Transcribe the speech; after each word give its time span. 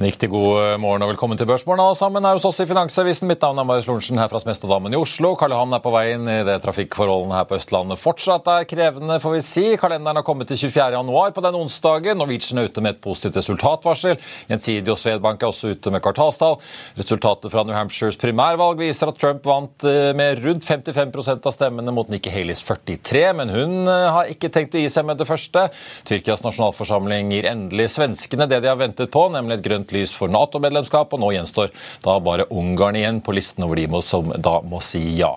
En 0.00 0.06
riktig 0.06 0.30
god 0.32 0.54
eh, 0.64 0.78
morgen 0.80 1.02
og 1.04 1.10
velkommen 1.10 1.36
til 1.36 1.44
Børsmorgen 1.44 1.82
alle 1.84 1.96
sammen 1.98 2.24
her 2.24 2.38
hos 2.38 2.46
oss 2.48 2.62
i 2.62 2.64
Finansavisen. 2.64 3.28
Mitt 3.28 3.42
navn 3.44 3.58
er 3.60 3.66
Marius 3.68 3.84
Lorentzen 3.84 4.16
her 4.16 4.30
fra 4.32 4.38
Smestadammen 4.40 4.94
i 4.94 4.96
Oslo. 4.96 5.34
Karl 5.36 5.52
Johan 5.52 5.76
er 5.76 5.82
på 5.84 5.90
vei 5.92 6.14
inn 6.14 6.24
i 6.24 6.38
det 6.48 6.54
trafikkforholdene 6.64 7.36
her 7.36 7.44
på 7.44 7.58
Østlandet 7.58 8.00
fortsatt 8.00 8.48
er 8.48 8.64
krevende, 8.70 9.18
får 9.20 9.34
vi 9.34 9.42
si. 9.44 9.64
Kalenderen 9.76 10.16
har 10.16 10.24
kommet 10.24 10.48
til 10.48 10.56
24. 10.56 10.86
januar 10.94 11.34
på 11.36 11.44
den 11.44 11.58
onsdagen. 11.58 12.16
Norwegian 12.16 12.62
er 12.62 12.70
ute 12.70 12.84
med 12.86 12.94
et 12.94 13.02
positivt 13.04 13.36
resultatvarsel. 13.42 14.16
Gjensidige 14.48 14.94
og 14.94 15.02
Svedbank 15.02 15.44
er 15.44 15.50
også 15.50 15.74
ute 15.74 15.92
med 15.92 16.00
kvartalstall. 16.06 16.56
Resultatet 16.96 17.52
fra 17.52 17.66
New 17.68 17.76
Hampshires 17.76 18.16
primærvalg 18.24 18.80
viser 18.80 19.12
at 19.12 19.20
Trump 19.20 19.44
vant 19.52 19.84
eh, 19.84 20.14
med 20.16 20.40
rundt 20.46 20.64
55% 20.64 21.50
av 21.52 21.56
stemmene 21.58 21.92
mot 21.92 22.08
Nikki 22.08 22.32
Haleys 22.32 22.64
43, 22.64 23.26
men 23.42 23.52
hun 23.52 23.76
eh, 23.84 24.08
har 24.16 24.32
ikke 24.32 24.48
tenkt 24.48 24.80
å 24.80 24.80
gi 24.80 24.88
seg 24.96 25.04
med 25.12 25.20
det 25.20 25.28
første. 25.28 25.68
Tyrkias 26.08 26.46
nasjonalforsamling 26.48 27.36
gir 27.36 27.52
endelig 27.52 27.90
svenskene 27.98 28.48
det 28.48 28.64
de 28.64 28.72
har 28.72 28.80
ventet 28.80 29.12
på, 29.12 29.28
nemlig 29.36 29.60
et 29.60 29.68
grønt 29.68 29.88
grønt 29.90 29.98
lys 29.98 30.14
for 30.14 30.30
Nato-medlemskap, 30.30 31.12
og 31.12 31.20
nå 31.20 31.32
gjenstår 31.34 31.70
da 32.04 32.18
bare 32.20 32.46
Ungarn 32.50 32.96
igjen 32.96 33.20
på 33.20 33.34
listen 33.34 33.64
over 33.64 33.76
de 33.76 33.88
som 34.02 34.32
da 34.38 34.60
må 34.62 34.80
si 34.80 35.16
ja. 35.18 35.34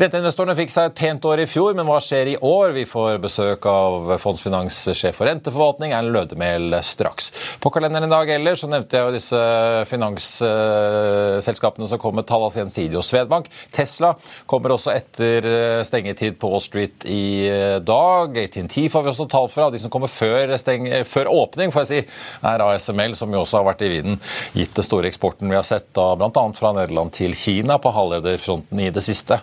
Renteinvestorene 0.00 0.56
fikk 0.56 0.70
seg 0.72 0.90
et 0.90 0.96
pent 0.96 1.24
år 1.24 1.40
i 1.40 1.46
fjor, 1.46 1.74
men 1.74 1.86
hva 1.86 2.00
skjer 2.00 2.32
i 2.32 2.36
år? 2.36 2.72
Vi 2.74 2.86
får 2.88 3.20
besøk 3.20 3.66
av 3.66 4.16
Fondsfinanssjef 4.20 5.16
for 5.16 5.28
renteforvaltning, 5.28 5.92
Erlend 5.92 6.14
Lødemel, 6.14 6.82
straks. 6.84 7.30
På 7.60 7.70
kalenderen 7.70 8.08
i 8.08 8.12
dag 8.12 8.30
ellers 8.30 8.60
så 8.64 8.70
nevnte 8.70 8.96
jeg 8.96 9.06
jo 9.06 9.16
disse 9.16 9.40
finansselskapene 9.90 11.88
som 11.90 12.00
kom 12.00 12.16
med 12.18 12.28
tall, 12.28 12.46
altså 12.46 12.62
Gjensidige 12.62 13.00
og 13.00 13.06
Svedbank. 13.06 13.50
Tesla 13.74 14.14
kommer 14.50 14.74
også 14.74 14.94
etter 14.94 15.82
stengetid 15.86 16.38
på 16.40 16.50
Wall 16.50 16.64
Street 16.64 17.06
i 17.10 17.50
dag. 17.84 18.38
ATNT 18.44 18.76
får 18.92 19.04
vi 19.04 19.12
også 19.12 19.28
tall 19.30 19.50
fra. 19.52 19.70
De 19.70 19.80
som 19.82 19.92
kommer 19.92 20.10
før, 20.12 20.56
steng, 20.60 20.88
før 21.08 21.30
åpning, 21.32 21.74
får 21.74 21.86
jeg 21.86 21.90
si, 21.90 22.00
er 22.50 22.64
ASML, 22.64 23.16
som 23.18 23.32
jo 23.34 23.42
også 23.44 23.60
har 23.60 23.68
vært 23.70 23.84
i 23.86 23.89
vinden, 23.90 24.20
gitt 24.56 24.74
det 24.76 24.86
store 24.86 25.10
eksporten 25.10 25.50
vi 25.50 25.58
har 25.58 25.66
sett 25.66 25.92
bl.a. 25.94 26.44
fra 26.56 26.74
Nederland 26.76 27.14
til 27.16 27.34
Kina 27.38 27.78
på 27.82 27.92
halvlederfronten 27.94 28.80
i 28.80 28.92
det 28.94 29.04
siste 29.04 29.40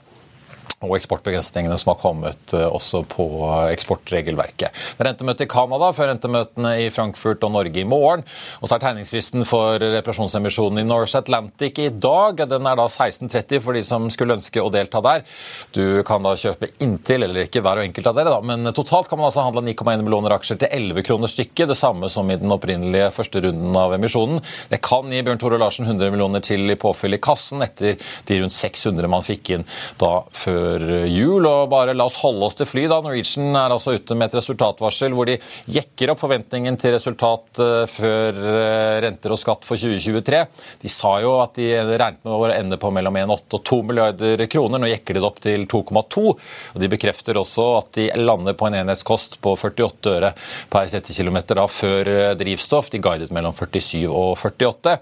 og 0.86 0.94
eksportbegrensningene 0.94 1.73
som 1.81 1.89
har 1.89 1.97
kommet 1.97 2.53
eh, 2.53 2.67
også 2.70 3.02
på 3.09 3.25
eksportregelverket. 3.73 4.70
Det 4.70 5.02
er 5.02 5.08
rentemøte 5.09 5.47
i 5.47 5.50
Canada 5.50 5.89
før 5.95 6.11
rentemøtene 6.11 6.73
i 6.84 6.92
Frankfurt 6.94 7.42
og 7.47 7.56
Norge 7.56 7.81
i 7.81 7.88
morgen. 7.88 8.22
Og 8.61 8.69
så 8.69 8.78
er 8.78 8.84
tegningsfristen 8.84 9.45
for 9.50 9.81
reparasjonsemisjonen 9.81 10.84
i 10.84 10.86
Norse 10.86 11.17
Atlantic 11.17 11.81
i 11.81 11.89
dag. 11.89 12.44
Den 12.52 12.69
er 12.69 12.78
da 12.78 12.86
16.30 12.86 13.64
for 13.66 13.73
de 13.73 13.81
som 13.88 14.06
skulle 14.14 14.38
ønske 14.38 14.61
å 14.61 14.69
delta 14.73 15.02
der. 15.02 15.25
Du 15.73 16.03
kan 16.06 16.22
da 16.22 16.36
kjøpe 16.38 16.69
inntil, 16.86 17.25
eller 17.25 17.47
ikke 17.47 17.64
hver 17.66 17.81
og 17.81 17.88
enkelt 17.88 18.12
av 18.12 18.19
dere, 18.19 18.36
da, 18.36 18.45
men 18.45 18.69
totalt 18.78 19.09
kan 19.09 19.17
man 19.17 19.31
altså 19.31 19.47
handle 19.47 19.66
9,1 19.66 20.06
millioner 20.06 20.38
aksjer 20.38 20.62
til 20.62 20.78
11 20.78 21.08
kroner 21.09 21.34
stykket. 21.34 21.72
Det 21.73 21.80
samme 21.80 22.12
som 22.14 22.30
i 22.30 22.38
den 22.38 22.53
opprinnelige 22.53 23.09
første 23.17 23.41
runden 23.47 23.81
av 23.81 23.97
emisjonen. 23.97 24.45
Det 24.69 24.84
kan 24.86 25.09
gi 25.09 25.25
Bjørn 25.25 25.41
Tore 25.41 25.58
Larsen 25.58 25.89
100 25.89 26.14
millioner 26.14 26.45
til 26.45 26.69
i 26.69 26.78
påfyll 26.78 27.17
i 27.17 27.23
kassen 27.23 27.66
etter 27.66 27.97
de 28.30 28.41
rundt 28.44 28.53
600 28.53 29.09
man 29.09 29.25
fikk 29.25 29.56
inn 29.56 29.66
da 29.97 30.12
før 30.36 30.67
før 30.68 31.08
jul. 31.08 31.46
og 31.48 31.70
bare 31.72 31.96
La 31.96 32.08
oss 32.08 32.18
holde 32.22 32.46
oss 32.48 32.58
til 32.58 32.68
fly. 32.68 32.86
da. 32.88 33.00
Norwegian 33.02 33.56
er 33.56 33.73
altså 33.73 33.96
ute 33.96 34.16
med 34.16 34.30
et 34.30 34.38
resultatvarsel 34.40 35.16
hvor 35.16 35.28
de 35.30 35.38
jekker 35.72 36.12
opp 36.12 36.22
forventningen 36.22 36.78
til 36.80 36.96
resultat 36.96 37.62
eh, 37.64 37.86
før 37.92 38.38
eh, 38.38 39.00
renter 39.06 39.34
og 39.34 39.40
skatt 39.40 39.66
for 39.68 39.80
2023. 39.80 40.44
De 40.84 40.92
sa 40.92 41.14
jo 41.24 41.38
at 41.42 41.58
de 41.58 41.70
regnet 41.98 42.24
med 42.26 42.34
å 42.34 42.52
ende 42.52 42.80
på 42.82 42.92
mellom 42.94 43.20
1,8 43.24 43.59
og 43.59 43.66
2 43.72 43.82
milliarder 43.88 44.46
kroner. 44.52 44.82
Nå 44.82 44.92
jekker 44.92 45.18
de 45.18 45.24
det 45.24 45.30
opp 45.30 45.42
til 45.44 45.66
2,2. 45.70 46.26
og 46.28 46.81
De 46.81 46.92
bekrefter 46.92 47.40
også 47.40 47.68
at 47.80 47.92
de 47.98 48.09
lander 48.20 48.58
på 48.58 48.70
en 48.70 48.80
enhetskost 48.84 49.40
på 49.44 49.56
48 49.58 50.16
øre 50.18 50.34
per 50.72 50.90
settekilometer 50.92 51.64
før 51.72 52.12
eh, 52.14 52.34
drivstoff. 52.40 52.92
De 52.94 53.02
guidet 53.04 53.34
mellom 53.36 53.56
47 53.56 54.06
og 54.08 54.36
48. 54.38 54.97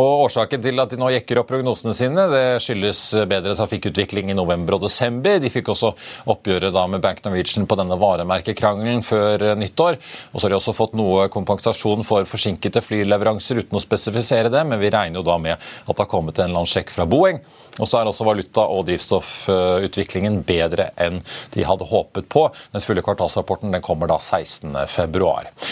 Og 0.00 0.26
Årsaken 0.26 0.62
til 0.64 0.82
at 0.82 0.92
de 0.92 0.98
nå 1.00 1.10
jekker 1.14 1.40
opp 1.40 1.50
prognosene 1.50 1.94
sine, 1.96 2.26
det 2.30 2.44
skyldes 2.62 3.00
bedre 3.30 3.56
trafikkutvikling 3.58 4.30
i 4.32 4.38
november 4.38 4.76
og 4.76 4.84
desember. 4.86 5.09
De 5.10 5.52
fikk 5.52 5.72
også 5.72 5.92
oppgjøret 6.30 6.74
da 6.74 6.86
med 6.90 7.02
Bank 7.04 7.22
Norwegian 7.24 7.68
på 7.70 7.78
denne 7.80 7.98
varemerkekrangelen 8.00 9.02
før 9.06 9.46
eh, 9.50 9.56
nyttår. 9.58 9.98
Og 10.32 10.38
så 10.38 10.46
har 10.46 10.54
de 10.54 10.60
også 10.60 10.76
fått 10.76 10.96
noe 10.98 11.28
kompensasjon 11.32 12.06
for 12.06 12.28
forsinkede 12.28 12.82
flyleveranser 12.84 13.62
uten 13.64 13.78
å 13.78 13.82
spesifisere 13.82 14.52
det, 14.52 14.64
men 14.68 14.80
vi 14.80 14.92
regner 14.92 15.20
jo 15.20 15.26
da 15.26 15.38
med 15.42 15.56
at 15.58 15.90
det 15.90 16.04
har 16.04 16.10
kommet 16.10 16.38
en 16.38 16.48
eller 16.48 16.62
annen 16.62 16.70
sjekk 16.70 16.94
fra 16.94 17.08
Boeing. 17.10 17.42
Og 17.80 17.88
så 17.88 18.00
er 18.00 18.08
også 18.10 18.26
valuta- 18.26 18.66
og 18.68 18.84
drivstoffutviklingen 18.88 20.40
bedre 20.46 20.90
enn 21.00 21.20
de 21.54 21.64
hadde 21.64 21.86
håpet 21.88 22.28
på. 22.32 22.46
Den 22.74 22.84
fulle 22.84 23.04
kvartalsrapporten 23.04 23.72
den 23.72 23.84
kommer 23.84 24.10
da 24.10 24.18
16.2. 24.20 25.30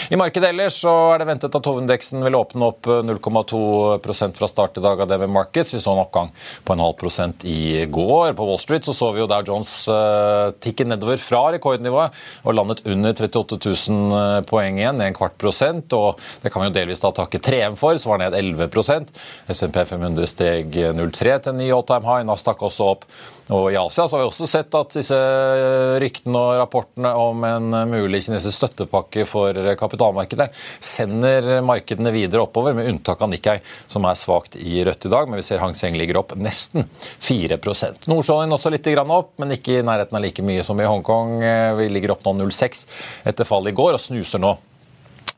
I 0.09 0.19
markedet 0.19 0.49
ellers 0.49 0.79
så 0.81 0.93
er 1.13 1.21
det 1.21 1.29
ventet 1.29 1.57
at 1.59 1.69
hovedindeksen 1.69 2.23
vil 2.25 2.39
åpne 2.39 2.71
opp 2.71 2.89
0,2% 3.05 4.39
fra 4.39 4.49
start 4.49 4.79
i 4.79 4.85
dag 4.85 5.03
av 5.03 5.11
DB 5.11 5.27
Markets. 5.29 5.73
Vi 5.75 5.81
så 5.83 5.93
en 5.93 6.03
oppgang 6.05 6.31
på 6.65 6.73
en 6.73 6.83
halv 6.85 6.97
prosent 6.99 7.45
i 7.45 7.85
går. 7.85 8.33
På 8.37 8.47
Wall 8.49 8.61
Street 8.63 8.87
så, 8.87 8.95
så 8.95 9.11
vi 9.13 9.23
jo 9.23 9.28
Dow 9.29 9.45
Jones 9.45 9.73
tikket 10.63 10.89
nedover 10.89 11.21
fra 11.21 11.45
rekordnivået 11.55 12.15
og 12.43 12.55
landet 12.55 12.83
under 12.85 13.13
38 13.13 13.59
000 13.89 14.19
eh, 14.19 14.41
poeng 14.49 14.79
igjen, 14.79 15.01
en 15.01 15.17
kvart 15.17 15.37
prosent. 15.41 15.93
og 15.93 16.19
Det 16.41 16.51
kan 16.51 16.63
vi 16.63 16.69
jo 16.69 16.77
delvis 16.79 17.03
da 17.03 17.11
takke 17.15 17.41
3M 17.43 17.77
for, 17.79 17.97
som 17.99 18.15
var 18.15 18.23
ned 18.23 18.37
11% 18.37 19.13
SMP 19.49 19.81
500 19.85 20.29
steg 20.29 20.79
0,3 20.97 21.39
til 21.45 21.59
ny 21.59 21.69
all-time 21.75 22.07
high. 22.07 22.25
Nasdaq 22.27 22.63
også 22.65 22.93
opp. 22.93 23.05
Og 23.49 23.71
I 23.73 23.79
Asia 23.81 24.05
så 24.05 24.13
har 24.13 24.21
vi 24.21 24.29
også 24.29 24.45
sett 24.45 24.75
at 24.77 24.93
disse 24.93 25.17
ryktene 26.01 26.37
og 26.37 26.59
rapportene 26.59 27.09
om 27.17 27.45
en 27.47 27.73
mulig 27.89 28.21
kinesisk 28.27 28.59
støttepakke 28.59 29.25
for 29.25 29.57
kapitalmarkedet 29.79 30.51
sender 30.77 31.63
markedene 31.65 32.13
videre 32.13 32.43
oppover, 32.45 32.75
med 32.77 32.91
unntak 32.91 33.23
av 33.25 33.31
Nikkei, 33.31 33.57
som 33.89 34.05
er 34.05 34.19
svakt 34.19 34.57
i 34.61 34.83
rødt 34.85 35.07
i 35.09 35.13
dag. 35.15 35.29
Men 35.29 35.41
vi 35.41 35.47
ser 35.47 35.63
Hang 35.63 35.73
Seng 35.77 35.97
ligger 35.97 36.21
opp 36.21 36.35
nesten 36.37 36.85
4% 37.25 38.05
Nordsjøen 38.09 38.53
også 38.53 38.69
litt 38.73 38.85
opp, 38.89 39.18
men 39.41 39.55
ikke 39.55 39.79
i 39.79 39.85
nærheten 39.85 40.17
av 40.17 40.23
like 40.23 40.45
mye 40.45 40.63
som 40.65 40.79
i 40.79 40.87
Hongkong. 40.87 41.39
Vi 41.79 41.89
ligger 41.91 42.15
opp 42.15 42.25
nå 42.27 42.35
0,6 42.45 42.85
etter 43.29 43.47
fallet 43.47 43.73
i 43.73 43.79
går 43.79 43.97
og 43.97 44.03
snuser 44.03 44.41
nå 44.41 44.55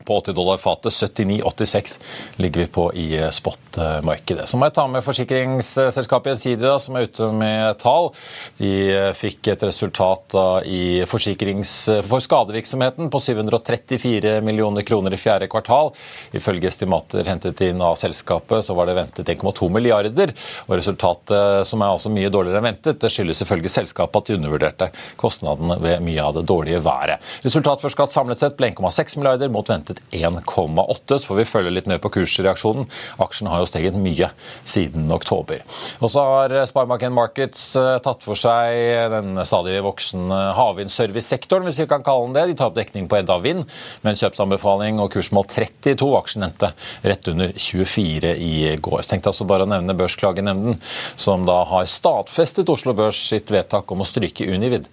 på 0.04 0.20
80 0.20 0.38
dollar 0.38 0.62
fatet. 0.62 0.92
79,86 0.92 1.98
ligger 2.42 2.64
vi 2.64 2.70
på 2.78 2.88
i 2.94 3.08
spotmarkedet. 3.30 3.62
spot-markedet. 3.72 4.48
Så 4.48 4.58
må 4.58 4.68
jeg 4.68 4.74
ta 4.76 4.86
med 4.90 5.04
forsikringsselskapet 5.04 6.32
Gjensidige, 6.32 6.74
som 6.80 6.96
er 6.96 7.06
ute 7.08 7.28
med 7.36 7.78
tall. 7.80 8.10
De 8.58 8.70
eh, 8.92 9.12
fikk 9.16 9.52
et 9.52 9.62
resultat 9.62 10.28
da, 10.32 10.62
i 10.64 11.04
forsikrings... 11.08 11.72
for 12.08 12.22
skadevirksomheten 12.22 13.10
på 13.12 13.20
734 13.20 14.40
millioner 14.44 14.82
kroner 14.86 15.14
i 15.14 15.20
fjerde 15.20 15.48
kvartal. 15.50 15.92
Ifølge 16.32 16.68
estimater 16.68 17.28
hentet 17.28 17.60
inn 17.64 17.82
av 17.82 17.96
selskapet 18.00 18.64
så 18.66 18.76
var 18.76 18.88
det 18.88 18.96
ventet 18.98 19.28
1,2 19.28 19.70
milliarder. 19.72 20.34
og 20.66 20.76
Resultatet, 20.76 21.66
som 21.68 21.82
er 21.82 21.92
altså 21.92 22.12
mye 22.12 22.30
dårligere 22.32 22.62
enn 22.62 22.70
ventet, 22.70 23.00
det 23.02 23.12
skyldes 23.12 23.42
selvfølgelig 23.42 23.72
selskapet 23.72 24.22
at 24.22 24.30
de 24.30 24.38
undervurderte 24.38 24.90
kostnadene 25.20 25.78
ved 25.82 26.04
mye 26.04 26.22
av 26.22 26.36
det 26.38 26.46
dårlige 26.48 26.82
været. 26.84 27.22
Resultat 27.44 27.82
for 27.82 27.92
skatt 27.92 28.14
samlet 28.14 28.40
sett 28.42 28.58
ble 28.58 28.72
1,6 28.72 29.18
milliarder 29.18 29.52
mot 29.52 29.68
ventet 29.68 29.91
ventet 29.92 30.46
1,8. 30.46 31.18
Så 31.18 31.26
får 31.26 31.36
vi 31.36 31.44
følge 31.44 31.70
litt 31.70 31.86
med 31.86 32.00
på 32.02 32.10
kursreaksjonen. 32.12 32.86
Aksjen 33.22 33.48
har 33.50 33.62
jo 33.62 33.68
steget 33.68 33.94
mye 33.94 34.30
siden 34.64 35.10
oktober. 35.12 35.62
Og 36.00 36.10
så 36.10 36.22
har 36.22 36.54
Sparebanken 36.66 37.12
Markets 37.12 37.74
eh, 37.76 37.98
tatt 38.02 38.22
for 38.22 38.38
seg 38.38 39.10
den 39.12 39.40
stadig 39.46 39.80
voksende 39.82 40.52
havvindservicesektoren, 40.56 41.66
hvis 41.66 41.82
vi 41.82 41.88
kan 41.90 42.04
kalle 42.04 42.28
den 42.28 42.36
det. 42.36 42.46
De 42.52 42.58
tar 42.58 42.72
opp 42.72 42.78
dekning 42.78 43.08
på 43.08 43.18
Edda 43.20 43.38
Vind 43.42 43.64
med 44.02 44.12
en 44.12 44.20
kjøpsanbefaling 44.20 45.00
og 45.02 45.12
kursmål 45.14 45.48
32. 45.50 46.10
Aksjen 46.18 46.46
endte 46.48 46.72
rett 47.02 47.32
under 47.32 47.54
24 47.56 48.36
i 48.36 48.54
går. 48.76 49.00
Jeg 49.02 49.10
tenkte 49.14 49.32
altså 49.32 49.48
bare 49.48 49.66
å 49.66 49.72
nevne 49.72 49.96
Børsklagenemnden, 49.98 50.78
som 51.16 51.46
da 51.48 51.62
har 51.68 51.88
stadfestet 51.90 52.70
Oslo 52.72 52.94
Børs 52.96 53.20
sitt 53.32 53.50
vedtak 53.52 53.90
om 53.92 54.02
å 54.02 54.08
stryke 54.08 54.48
Univid 54.48 54.88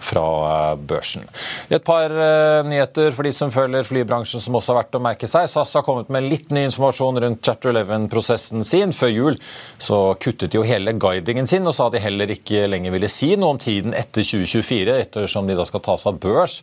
fra 0.00 0.24
eh, 0.72 0.76
børsen. 0.90 1.26
Et 1.68 1.84
par 1.84 2.10
uh, 2.10 2.66
nyheter 2.66 3.12
for 3.14 3.26
de 3.26 3.32
som 3.36 3.52
følger 3.52 3.86
flybransjen 3.86 4.42
som 4.42 4.56
også 4.56 4.72
har 4.72 4.80
vært 4.80 4.96
å 4.96 5.02
merke 5.04 5.28
seg. 5.30 5.48
SAS 5.50 5.74
har 5.76 5.84
kommet 5.86 6.10
med 6.12 6.26
litt 6.26 6.50
ny 6.54 6.64
informasjon 6.68 7.20
rundt 7.24 7.44
Chapter 7.46 7.74
11-prosessen 7.76 8.64
sin. 8.66 8.94
Før 8.96 9.12
jul 9.12 9.38
så 9.78 10.00
kuttet 10.20 10.52
de 10.52 10.60
jo 10.60 10.66
hele 10.66 10.94
guidingen 11.00 11.48
sin 11.50 11.68
og 11.68 11.76
sa 11.76 11.90
de 11.92 12.02
heller 12.02 12.32
ikke 12.32 12.66
lenger 12.70 12.94
ville 12.94 13.10
si 13.12 13.32
noe 13.36 13.54
om 13.54 13.60
tiden 13.60 13.94
etter 13.96 14.24
2024, 14.26 14.96
ettersom 15.06 15.48
de 15.48 15.58
da 15.58 15.66
skal 15.68 15.84
tas 15.84 16.06
av 16.08 16.18
børs. 16.22 16.60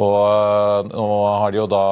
Og 0.00 0.16
uh, 0.16 0.88
nå 0.88 1.08
har 1.42 1.54
de 1.54 1.62
jo 1.62 1.68
da 1.70 1.84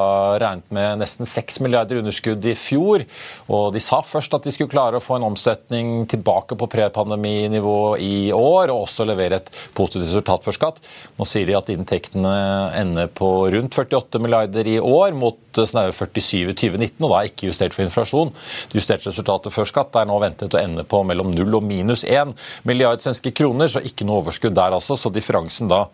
regnet 0.43 0.73
med 0.75 1.05
nesten 1.05 1.29
6 1.29 1.61
milliarder 1.65 2.01
underskudd 2.01 2.45
i 2.49 2.57
fjor. 2.59 3.05
Og 3.53 3.69
de 3.77 3.83
sa 3.85 4.01
først 4.05 4.35
at 4.39 4.49
de 4.49 4.55
skulle 4.55 4.73
klare 4.73 4.99
å 4.99 5.05
få 5.05 5.19
en 5.19 5.29
omsetning 5.29 6.07
tilbake 6.11 6.57
på 6.59 6.71
prepandeminivå 6.73 7.79
i 8.03 8.17
år, 8.33 8.73
og 8.73 8.87
også 8.87 9.07
levere 9.09 9.41
et 9.43 9.53
positivt 9.77 10.09
resultat 10.09 10.47
for 10.47 10.57
skatt. 10.57 10.86
Nå 11.17 11.25
sier 11.25 11.49
de 11.49 11.57
at 11.57 11.71
inntektene 11.73 12.33
ender 12.77 13.09
på 13.09 13.29
rundt 13.55 13.77
48 13.77 14.21
milliarder 14.21 14.69
i 14.69 14.77
år, 14.81 15.15
mot 15.17 15.39
snaue 15.57 15.95
47 15.97 16.51
i 16.51 16.53
2019, 16.53 17.01
og 17.01 17.13
da 17.13 17.21
er 17.21 17.31
ikke 17.31 17.49
justert 17.49 17.73
for 17.73 17.87
inflasjon. 17.87 18.33
Det 18.69 18.77
justerte 18.77 19.09
resultatet 19.09 19.55
før 19.55 19.69
skatt 19.71 19.97
er 19.97 20.09
nå 20.09 20.19
ventet 20.21 20.53
å 20.53 20.61
ende 20.61 20.85
på 20.85 21.01
mellom 21.09 21.33
0 21.33 21.57
og 21.57 21.65
minus 21.65 22.05
1 22.05 22.35
milliard 22.69 23.01
svenske 23.01 23.33
kroner, 23.37 23.71
så 23.73 23.81
ikke 23.81 24.05
noe 24.05 24.21
overskudd 24.21 24.57
der 24.57 24.77
altså. 24.77 24.99
Så 25.01 25.13
differansen 25.15 25.71
da 25.73 25.87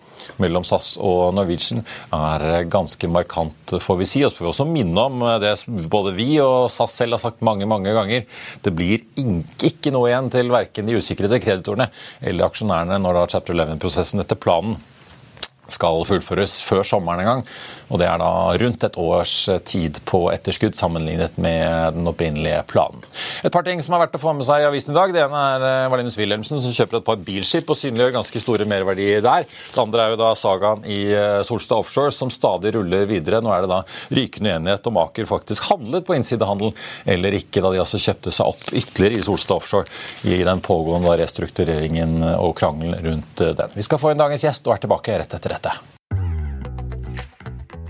mellom 0.43 0.67
SAS 0.67 0.97
og 0.99 1.37
Norwegian 1.37 1.85
er 2.17 2.67
ganske 2.71 3.11
markant, 3.11 3.77
får 3.79 4.01
vi 4.03 4.09
si. 4.11 4.25
Og 4.27 4.33
så 4.33 4.41
får 4.41 4.49
vi 4.49 4.53
også 4.57 4.69
minne 4.73 5.07
om 5.07 5.23
det 5.43 5.55
både 5.93 6.17
vi 6.19 6.33
og 6.43 6.67
SAS 6.75 6.99
selv 6.99 7.19
har 7.19 7.23
sagt 7.23 7.47
mange 7.47 7.69
mange 7.71 7.95
ganger. 7.95 8.27
Det 8.63 8.75
blir 8.75 9.07
ikke 9.63 9.95
noe 9.95 10.11
igjen 10.11 10.33
til 10.35 10.51
verken 10.51 10.91
de 10.91 10.99
usikrede 10.99 11.39
kreditorene 11.43 11.93
eller 12.27 12.51
aksjonærene 12.51 12.99
når 13.03 13.21
da 13.21 13.29
chapter 13.37 13.55
11-prosessen 13.55 14.23
etter 14.25 14.41
planen 14.41 14.81
skal 15.83 16.05
fullføres 16.07 16.61
før 16.63 16.87
sommeren 16.87 17.25
en 17.25 17.31
gang. 17.33 17.47
Og 17.93 18.01
det 18.01 18.07
er 18.09 18.21
da 18.23 18.31
rundt 18.63 18.85
et 18.87 18.95
års 18.97 19.35
tid 19.69 19.99
på 20.09 20.23
etterskudd 20.33 20.77
sammenlignet 20.79 21.37
med 21.43 21.99
den 21.99 22.09
opprinnelige 22.09 22.63
planen. 22.71 23.03
Et 23.45 23.53
par 23.53 23.67
ting 23.67 23.83
som 23.85 23.97
er 23.97 24.07
verdt 24.07 24.17
å 24.17 24.23
få 24.23 24.33
med 24.37 24.47
seg 24.49 24.63
i 24.63 24.69
avisen 24.71 24.95
i 24.95 24.97
dag. 24.97 25.13
Det 25.13 25.21
ene 25.27 25.43
er 25.57 25.67
eh, 25.69 25.91
Valinus 25.93 26.17
Wilhelmsen 26.17 26.63
som 26.63 26.73
kjøper 26.73 27.01
et 27.01 27.09
par 27.11 27.21
bilskip 27.21 27.69
og 27.69 27.77
synliggjør 27.77 28.15
ganske 28.17 28.43
store 28.43 28.69
merverdier 28.71 29.21
der. 29.25 29.45
Det 29.45 29.83
andre 29.83 30.07
er 30.07 30.15
jo 30.15 30.21
da 30.23 30.31
sagaen 30.39 30.87
i 30.89 31.01
eh, 31.13 31.43
Solstad 31.45 31.83
Offshore 31.83 32.15
som 32.17 32.33
stadig 32.33 32.73
ruller 32.79 33.05
videre. 33.11 33.43
Nå 33.45 33.53
er 33.53 33.67
det 33.67 33.73
da 33.75 33.83
rykende 34.17 34.57
uenighet 34.57 34.89
om 34.89 35.03
Aker 35.05 35.29
faktisk 35.29 35.69
handlet 35.69 36.09
på 36.09 36.17
innsidehandel 36.17 36.73
eller 37.13 37.37
ikke, 37.37 37.61
da 37.61 37.75
de 37.75 37.83
altså 37.85 38.01
kjøpte 38.01 38.33
seg 38.33 38.55
opp 38.55 38.73
ytterligere 38.73 39.21
i 39.21 39.27
Solstad 39.29 39.61
Offshore 39.61 40.33
i 40.33 40.41
den 40.49 40.65
pågående 40.65 41.19
restruktureringen 41.21 42.23
og 42.39 42.57
krangelen 42.57 43.05
rundt 43.05 43.45
eh, 43.45 43.53
den. 43.59 43.77
Vi 43.77 43.85
skal 43.85 44.01
få 44.01 44.15
inn 44.15 44.25
dagens 44.25 44.49
gjest 44.49 44.65
og 44.65 44.79
er 44.79 44.87
tilbake 44.87 45.21
rett 45.21 45.37
etter 45.37 45.59
dette. 45.59 45.72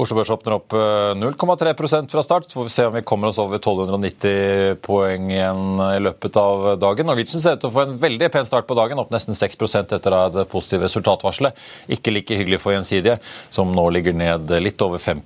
Oslo 0.00 0.16
Børs 0.16 0.30
åpner 0.32 0.54
opp 0.56 0.72
0,3 0.72 1.68
eh, 1.68 2.06
fra 2.08 2.22
start. 2.22 2.46
Så 2.48 2.56
får 2.56 2.64
vi 2.64 2.70
se 2.70 2.84
om 2.86 2.94
vi 2.94 3.02
kommer 3.02 3.28
oss 3.28 3.38
over 3.38 3.58
1290 3.58 4.78
poeng 4.84 5.26
igjen 5.32 5.82
i 5.84 6.00
løpet 6.00 6.38
av 6.40 6.64
dagen. 6.80 7.08
Norwegian 7.10 7.42
ser 7.42 7.58
ut 7.58 7.62
til 7.64 7.68
å 7.68 7.74
få 7.74 7.84
en 7.84 7.98
veldig 8.00 8.30
pen 8.32 8.48
start 8.48 8.68
på 8.68 8.76
dagen, 8.78 9.00
opp 9.02 9.12
nesten 9.12 9.36
6% 9.36 9.92
etter 9.96 10.16
det 10.32 10.46
positive 10.52 10.86
resultatvarselet. 10.88 11.58
Ikke 11.92 12.14
like 12.14 12.38
hyggelig 12.38 12.62
for 12.62 12.72
Gjensidige, 12.72 13.18
som 13.52 13.74
nå 13.76 13.84
ligger 13.92 14.16
ned 14.16 14.52
litt 14.64 14.80
over 14.84 15.02
5 15.02 15.20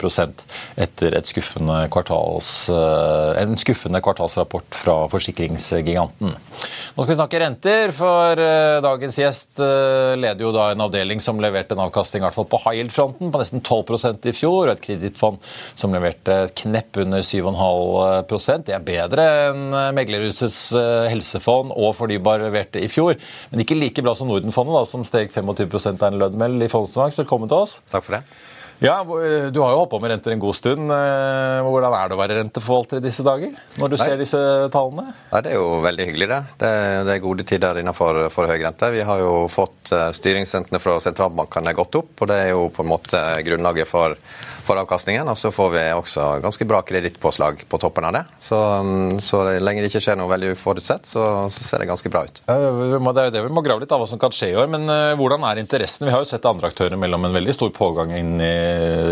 etter 0.80 1.18
skuffende 1.28 1.78
kvartals, 1.94 2.68
eh, 2.74 3.42
en 3.42 3.54
skuffende 3.60 4.02
kvartalsrapport 4.02 4.74
fra 4.74 4.96
forsikringsgiganten. 5.12 6.34
Nå 6.34 7.02
skal 7.04 7.12
vi 7.12 7.20
snakke 7.20 7.42
renter, 7.44 7.94
for 7.94 8.42
eh, 8.42 8.80
dagens 8.82 9.20
gjest 9.22 9.62
leder 10.18 10.42
jo 10.42 10.50
da 10.54 10.70
en 10.72 10.82
avdeling 10.82 11.22
som 11.22 11.38
leverte 11.42 11.76
en 11.76 11.84
avkastning 11.86 12.22
i 12.22 12.26
hvert 12.26 12.36
fall 12.36 12.50
på 12.50 12.60
high 12.64 12.80
yield-fronten 12.80 13.30
på 13.30 13.40
nesten 13.40 13.62
12% 13.62 14.30
i 14.30 14.34
fjor 14.34 14.63
og 14.70 14.76
et 14.76 14.84
kredittfond 14.84 15.38
som 15.74 15.94
leverte 15.94 16.38
et 16.46 16.54
knepp 16.64 17.00
under 17.04 17.24
7,5 17.24 18.64
Det 18.66 18.74
er 18.76 18.86
bedre 18.86 19.26
enn 19.50 19.68
meglerhusets 19.96 20.60
eh, 20.78 21.10
helsefond 21.12 21.74
og 21.74 21.94
fornybar 21.98 22.42
leverte 22.46 22.82
i 22.82 22.88
fjor, 22.92 23.18
men 23.50 23.64
ikke 23.64 23.78
like 23.78 24.04
bra 24.04 24.16
som 24.18 24.30
Nordenfondet, 24.30 24.88
som 24.90 25.04
steg 25.06 25.32
25 25.34 25.94
av 25.94 26.08
en 26.10 26.20
lønnmeld 26.24 26.64
i 26.64 26.72
Fondsfinans. 26.72 27.18
Velkommen 27.22 27.50
til 27.50 27.64
oss. 27.64 27.78
Takk 27.92 28.06
for 28.06 28.18
det. 28.18 28.24
Ja, 28.82 29.04
Du 29.04 29.60
har 29.62 29.70
jo 29.72 29.78
holdt 29.78 29.92
på 29.92 30.00
med 30.02 30.10
renter 30.10 30.34
en 30.34 30.40
god 30.42 30.56
stund. 30.58 30.90
Eh, 30.90 31.60
hvordan 31.64 31.94
er 31.94 32.10
det 32.10 32.16
å 32.16 32.20
være 32.20 32.38
renteforvalter 32.40 32.98
i 32.98 33.04
disse 33.04 33.24
dager? 33.24 33.54
Når 33.78 33.92
du 33.92 33.96
Nei. 33.96 34.06
ser 34.08 34.18
disse 34.18 34.40
tallene? 34.74 35.14
Nei, 35.30 35.40
Det 35.40 35.52
er 35.52 35.60
jo 35.60 35.80
veldig 35.84 36.06
hyggelig, 36.10 36.28
det. 36.28 36.40
Det, 36.58 36.72
det 37.06 37.14
er 37.14 37.22
gode 37.22 37.46
tider 37.46 37.80
innenfor 37.80 38.24
for 38.34 38.50
høy 38.50 38.58
rente. 38.64 38.90
Vi 38.92 39.06
har 39.06 39.22
jo 39.22 39.46
fått 39.48 39.92
eh, 39.94 40.10
styringsrentene 40.18 40.82
fra 40.82 40.98
sentralbankene 41.00 41.76
gått 41.76 42.00
opp, 42.02 42.12
og 42.18 42.28
det 42.28 42.40
er 42.42 42.50
jo 42.50 42.66
på 42.74 42.82
en 42.84 42.90
måte 42.90 43.22
grunnlaget 43.46 43.88
for 43.88 44.18
for 44.64 44.80
avkastningen. 44.80 45.28
Og 45.30 45.38
så 45.38 45.52
får 45.54 45.70
vi 45.74 45.82
også 45.94 46.26
ganske 46.44 46.66
bra 46.68 46.80
kredittpåslag 46.86 47.64
på 47.68 47.80
toppen 47.82 48.08
av 48.08 48.16
det. 48.16 48.22
Så, 48.42 48.58
mm, 48.58 49.20
så 49.24 49.42
lenge 49.60 49.84
det 49.84 49.90
ikke 49.92 50.02
skjer 50.06 50.18
noe 50.20 50.30
veldig 50.32 50.54
uforutsett, 50.56 51.06
så, 51.08 51.24
så, 51.52 51.66
ser 51.66 51.82
det 51.82 51.90
ganske 51.90 52.12
bra 52.12 52.24
ut. 52.26 52.40
Det 52.46 52.56
er 52.56 53.28
jo 53.28 53.34
det 53.34 53.44
vi 53.44 53.52
må 53.54 53.64
grave 53.66 53.84
litt 53.84 53.94
av 53.94 54.02
hva 54.02 54.08
som 54.10 54.20
kan 54.20 54.34
skje 54.34 54.52
i 54.52 54.58
år. 54.58 54.70
Men 54.72 54.88
uh, 54.90 55.12
hvordan 55.20 55.46
er 55.48 55.62
interessen? 55.62 56.08
Vi 56.08 56.14
har 56.14 56.24
jo 56.24 56.30
sett 56.30 56.48
andre 56.48 56.72
aktører 56.72 57.00
mellom 57.00 57.28
en 57.28 57.36
veldig 57.36 57.56
stor 57.56 57.72
pågang 57.76 58.14
inn 58.16 58.34
i 58.42 58.54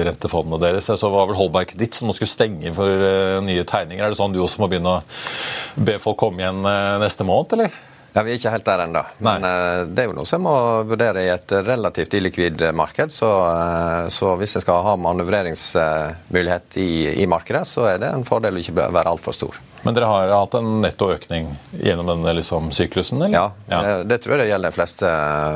rentefondene 0.08 0.60
deres. 0.62 0.90
Så 0.90 1.12
var 1.12 1.30
vel 1.30 1.38
Holberg 1.38 1.76
ditt 1.78 1.98
som 1.98 2.12
skulle 2.16 2.32
stenge 2.32 2.74
for 2.76 2.88
uh, 2.88 3.38
nye 3.44 3.66
tegninger. 3.68 4.04
Er 4.04 4.12
det 4.12 4.20
sånn 4.20 4.34
du 4.34 4.42
også 4.42 4.64
må 4.64 4.70
begynne 4.72 4.98
å 4.98 5.82
be 5.82 5.98
folk 6.02 6.20
komme 6.22 6.44
igjen 6.44 6.64
uh, 6.66 7.00
neste 7.02 7.26
måned, 7.28 7.58
eller? 7.58 7.91
Ja, 8.12 8.22
Vi 8.22 8.34
er 8.34 8.38
ikke 8.38 8.52
helt 8.52 8.66
der 8.68 8.84
ennå. 8.84 9.02
Men 9.24 9.46
uh, 9.46 9.82
det 9.88 10.04
er 10.04 10.10
jo 10.10 10.16
noe 10.16 10.28
som 10.28 10.44
må 10.44 10.54
vurdere 10.88 11.24
i 11.24 11.30
et 11.32 11.54
relativt 11.64 12.14
illikvid 12.18 12.66
marked. 12.76 13.14
Så, 13.14 13.28
uh, 13.28 14.08
så 14.12 14.34
hvis 14.40 14.56
en 14.58 14.64
skal 14.64 14.84
ha 14.84 14.96
manøvreringsmulighet 15.00 16.80
i, 16.82 16.92
i, 17.22 17.28
markedet, 17.30 17.64
så 17.68 17.88
er 17.94 18.02
det 18.02 18.12
en 18.12 18.26
fordel 18.28 18.60
å 18.60 18.64
ikke 18.64 18.76
være 18.82 19.14
altfor 19.14 19.36
stor. 19.36 19.62
Men 19.82 19.96
dere 19.96 20.10
har 20.10 20.32
hatt 20.34 20.54
en 20.58 20.80
netto 20.82 21.10
økning 21.12 21.48
gjennom 21.82 22.06
denne 22.06 22.34
liksom, 22.38 22.70
syklusen? 22.74 23.22
eller? 23.22 23.34
Ja, 23.34 23.46
ja. 23.68 23.82
Det, 23.82 24.04
det, 24.12 24.18
tror 24.22 24.36
jeg 24.36 24.44
det 24.44 24.50
gjelder 24.52 24.70
de 24.70 24.78
fleste 24.78 25.14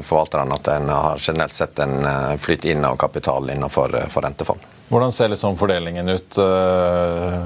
forvalterne. 0.08 0.58
At 0.58 0.72
en 0.74 0.88
har 0.90 1.22
generelt 1.22 1.54
sett 1.54 1.82
en 1.84 2.00
eh, 2.04 2.32
flyt 2.42 2.66
inn 2.72 2.84
av 2.84 2.98
kapital 3.00 3.50
innenfor 3.54 3.94
rentefond. 4.22 4.72
Hvordan 4.88 5.10
ser 5.12 5.32
liksom 5.32 5.56
fordelingen 5.58 6.08
ut? 6.08 6.36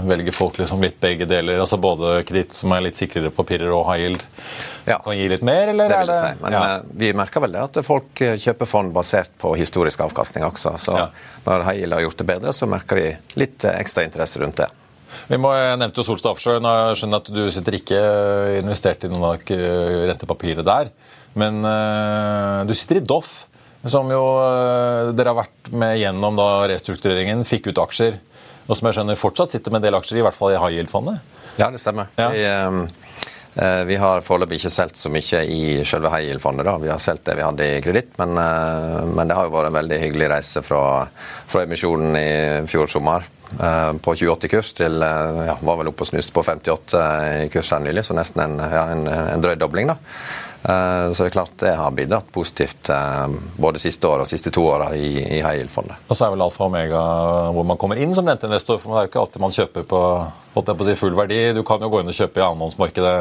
Velger 0.05 0.35
folk 0.37 0.59
liksom 0.61 0.83
litt 0.85 0.99
begge 1.01 1.25
deler? 1.25 1.63
altså 1.63 1.79
Både 1.81 2.19
kreditt 2.29 2.53
som 2.53 2.75
er 2.77 2.85
litt 2.85 3.01
sikrere 3.01 3.33
papirer, 3.33 3.73
og 3.73 3.87
high 3.89 4.03
yield? 4.05 4.27
ja. 4.85 4.99
kan 4.99 5.19
gi 5.19 5.29
litt 5.29 5.43
mer, 5.43 5.69
eller? 5.69 5.89
Det 5.89 5.99
vil 5.99 6.13
jeg 6.13 6.21
si. 6.21 6.43
Men 6.43 6.57
ja. 6.57 6.63
Eh, 6.75 6.91
vi 7.03 7.13
merker 7.17 7.45
vel 7.45 7.55
det 7.57 7.63
at 7.63 7.81
folk 7.87 8.23
eh, 8.25 8.37
kjøper 8.41 8.69
fond 8.69 8.93
basert 8.95 9.33
på 9.41 9.55
historisk 9.59 10.03
avkastning 10.07 10.45
også. 10.47 10.75
Så 10.81 10.97
ja. 10.97 11.07
når 11.47 11.67
Heiel 11.71 11.97
har 11.97 12.05
gjort 12.07 12.21
det 12.21 12.29
bedre, 12.33 12.55
så 12.57 12.69
merker 12.71 13.01
vi 13.01 13.09
litt 13.41 13.65
eh, 13.65 13.79
ekstra 13.81 14.07
interesse 14.09 14.43
rundt 14.43 14.61
det. 14.63 14.71
Vi 15.31 15.39
må, 15.39 15.53
jeg 15.55 15.79
nevnte 15.79 16.03
jo 16.03 16.07
Solstad 16.09 16.33
Offshore. 16.35 16.63
Nå 16.63 16.71
skjønner 16.99 17.23
at 17.23 17.31
du 17.31 17.45
sitter 17.55 17.77
ikke 17.79 18.01
investert 18.59 19.07
i 19.07 19.11
noen 19.13 19.29
av 19.29 19.53
rentepapiret 20.11 20.67
der. 20.67 20.91
Men 21.39 21.63
uh, 21.63 22.67
du 22.67 22.75
sitter 22.75 22.99
i 22.99 23.05
Doff. 23.07 23.47
som 23.87 24.11
jo 24.11 24.25
uh, 24.43 25.13
dere 25.15 25.31
har 25.31 25.39
vært 25.39 25.71
med 25.71 26.01
gjennom 26.01 26.35
da 26.37 26.49
restruktureringen, 26.73 27.47
fikk 27.47 27.71
ut 27.71 27.79
aksjer, 27.81 28.19
og 28.67 28.75
som 28.75 28.91
jeg 28.91 28.99
skjønner 28.99 29.21
fortsatt 29.21 29.55
sitter 29.55 29.73
med 29.73 29.81
en 29.81 29.87
del 29.87 30.01
aksjer, 30.01 30.19
i 30.19 30.27
hvert 30.27 30.37
fall 30.37 30.57
i 30.57 30.59
high 30.59 30.81
yield-fondet? 30.81 31.23
Ja, 31.61 31.71
det 31.71 31.81
stemmer. 31.81 32.11
Ja. 32.19 32.29
Vi, 32.35 32.45
uh, 32.51 33.87
vi, 33.87 34.03
har 34.03 34.27
foreløpig 34.27 34.59
ikke 34.59 34.75
solgt 34.75 34.99
så 34.99 35.15
mye 35.15 35.47
i 35.47 35.63
selve 35.87 36.11
high 36.11 36.27
yield-fondet. 36.27 36.75
Vi 36.83 36.91
har 36.91 37.01
solgt 37.03 37.31
det 37.31 37.39
vi 37.39 37.47
hadde 37.47 37.71
i 37.71 37.81
kreditt, 37.87 38.17
men, 38.19 38.35
eh, 38.39 39.03
men, 39.07 39.31
det 39.31 39.39
har 39.39 39.47
jo 39.47 39.55
vært 39.55 39.71
en 39.71 39.79
veldig 39.79 39.99
hyggelig 40.09 40.35
reise 40.35 40.63
fra, 40.67 40.85
fra 41.51 41.65
emisjonen 41.67 42.19
i 42.19 42.31
fjor 42.71 42.91
sommer. 42.91 43.27
Eh, 43.59 43.93
på 44.05 44.15
28-kurs 44.15 44.75
til 44.79 45.03
eh, 45.03 45.41
ja, 45.49 45.57
var 45.67 45.81
vel 45.81 45.91
oppe 45.91 46.07
og 46.07 46.11
snuste 46.13 46.35
på 46.37 46.45
58 46.47 47.01
i 47.47 47.49
kurs 47.53 47.73
her 47.75 47.83
nylig, 47.83 48.05
så 48.07 48.15
nesten 48.17 48.45
en, 48.45 48.61
ja, 48.63 48.85
en, 48.95 49.09
en 49.09 49.43
drøy 49.43 49.57
dobling. 49.59 49.91
da. 49.91 49.99
Eh, 50.63 51.13
så 51.13 51.23
det 51.23 51.31
er 51.31 51.33
klart 51.33 51.53
det 51.57 51.71
har 51.77 51.91
bidratt 51.91 52.33
positivt 52.33 52.89
eh, 52.93 53.29
både 53.57 53.81
siste 53.81 54.09
år 54.09 54.25
og 54.25 54.29
siste 54.29 54.53
to 54.53 54.67
åra 54.69 54.91
i, 54.97 55.15
i 55.17 55.39
high 55.41 55.57
yield-fondet. 55.57 56.05
Og 56.09 56.17
så 56.17 56.27
er 56.27 56.35
vel 56.35 56.45
alfa 56.45 56.67
og 56.67 56.75
omega 56.75 57.05
hvor 57.57 57.65
man 57.67 57.81
kommer 57.81 58.01
inn 58.01 58.13
som 58.17 58.29
renteinvestor, 58.29 58.81
for 58.83 58.93
det 58.93 59.01
er 59.01 59.09
jo 59.09 59.13
ikke 59.13 59.23
alltid 59.23 59.45
man 59.47 59.57
kjøper 59.57 59.89
på, 59.89 60.03
på 60.53 60.77
si 60.91 60.99
full 61.01 61.17
verdi. 61.17 61.41
Du 61.57 61.63
kan 61.65 61.81
jo 61.81 61.89
gå 61.93 62.03
inn 62.03 62.13
og 62.13 62.19
kjøpe 62.19 62.43
i 62.43 62.45
annenhåndsmarkedet 62.45 63.17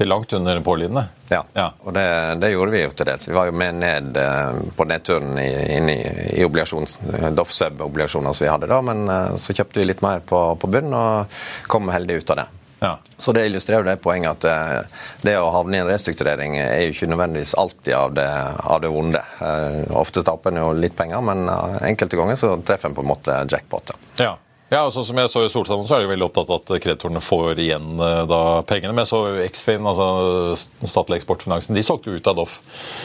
til 0.00 0.12
langt 0.12 0.32
under 0.36 0.60
pålydende. 0.64 1.06
Ja, 1.28 1.42
ja. 1.56 1.70
og 1.84 1.92
det, 1.96 2.08
det, 2.40 2.52
gjorde 2.54 2.72
vi 2.72 2.84
jo 2.84 2.90
til 2.96 3.08
dels. 3.10 3.28
Vi 3.28 3.36
var 3.36 3.50
jo 3.50 3.56
med 3.56 3.80
ned 3.84 4.20
eh, 4.20 4.60
på 4.76 4.88
nedturen 4.88 5.36
inn 5.36 5.92
i, 5.92 6.00
i 6.40 6.44
obligasjons, 6.46 7.00
Doff 7.36 7.52
Sub-obligasjoner 7.52 8.32
som 8.32 8.48
vi 8.48 8.52
hadde 8.52 8.72
da, 8.72 8.80
men 8.84 9.04
så 9.40 9.52
kjøpte 9.56 9.82
vi 9.82 9.90
litt 9.90 10.04
mer 10.04 10.24
på, 10.24 10.46
på 10.60 10.72
bunn 10.72 10.94
og 10.96 11.42
kom 11.68 11.92
heldig 11.92 12.22
ut 12.22 12.32
av 12.32 12.46
det. 12.46 12.52
Ja. 12.78 12.98
Så 13.18 13.32
Det 13.32 13.46
illustrerer 13.46 13.84
det 13.84 13.96
poenget 14.04 14.44
at 14.44 14.44
eh, 14.44 15.02
det 15.24 15.36
å 15.40 15.50
havne 15.54 15.78
i 15.78 15.80
en 15.80 15.88
restrukturering 15.88 16.58
er 16.60 16.86
jo 16.86 16.94
ikke 16.94 17.08
nødvendigvis 17.08 17.56
alltid 17.58 17.94
av 17.96 18.16
det, 18.16 18.30
av 18.62 18.80
det 18.84 18.90
vonde. 18.92 19.22
Uh, 19.40 19.84
ofte 19.96 20.24
taper 20.26 20.52
en 20.52 20.60
jo 20.60 20.72
litt 20.76 20.96
penger, 20.96 21.22
men 21.24 21.48
uh, 21.48 21.78
enkelte 21.86 22.18
ganger 22.20 22.36
så 22.40 22.56
treffer 22.60 22.90
en 22.90 22.98
på 22.98 23.04
en 23.04 23.14
måte 23.14 23.38
jackpot. 23.48 23.96
Ja. 24.20 24.36
Ja, 24.66 24.80
sånn 24.90 25.04
som 25.06 25.18
jeg 25.20 25.30
så 25.30 25.44
i 25.46 25.50
Solsand, 25.50 25.84
så 25.86 25.94
er 25.94 26.02
de 26.02 26.08
veldig 26.10 26.26
opptatt 26.26 26.48
av 26.50 26.56
at 26.58 26.70
kreditorene 26.82 27.20
får 27.22 27.60
igjen 27.62 28.00
da, 28.26 28.40
pengene. 28.66 28.90
Men 28.90 29.04
jeg 29.04 29.12
så 29.12 29.20
Eksfin, 29.44 29.86
altså 29.86 30.56
statlig 30.90 31.20
eksportfinansen, 31.20 31.76
de 31.78 31.84
solgte 31.86 32.10
ut 32.10 32.26
av 32.26 32.40
Doff. 32.40 32.56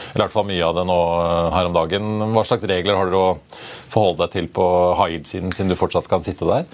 Eller 0.08 0.24
i 0.24 0.24
hvert 0.24 0.34
fall 0.34 0.48
mye 0.48 0.66
av 0.66 0.74
det 0.80 0.84
nå 0.90 0.96
her 1.54 1.70
om 1.70 1.76
dagen. 1.76 2.08
Hva 2.34 2.42
slags 2.48 2.66
regler 2.66 2.98
har 2.98 3.12
dere 3.12 3.22
å 3.22 3.38
forholde 3.94 4.24
deg 4.24 4.34
til 4.34 4.50
på 4.58 4.66
high 4.98 5.14
yield-siden, 5.14 5.54
siden 5.54 5.70
du 5.70 5.78
fortsatt 5.78 6.10
kan 6.10 6.26
sitte 6.26 6.50
der? 6.50 6.66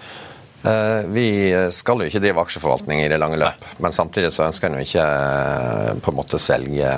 Eh, 0.63 1.07
vi 1.07 1.29
skal 1.71 2.03
jo 2.03 2.09
ikke 2.11 2.21
drive 2.23 2.43
aksjeforvaltning 2.43 3.05
i 3.05 3.11
det 3.11 3.21
lange 3.21 3.39
løp, 3.39 3.63
Nei. 3.63 3.77
men 3.85 3.95
samtidig 3.95 4.33
så 4.35 4.49
ønsker 4.49 4.67
en 4.67 4.81
jo 4.81 4.87
ikke 4.89 5.05
eh, 5.05 5.93
på 6.03 6.11
en 6.11 6.19
måte 6.19 6.41
selge, 6.43 6.91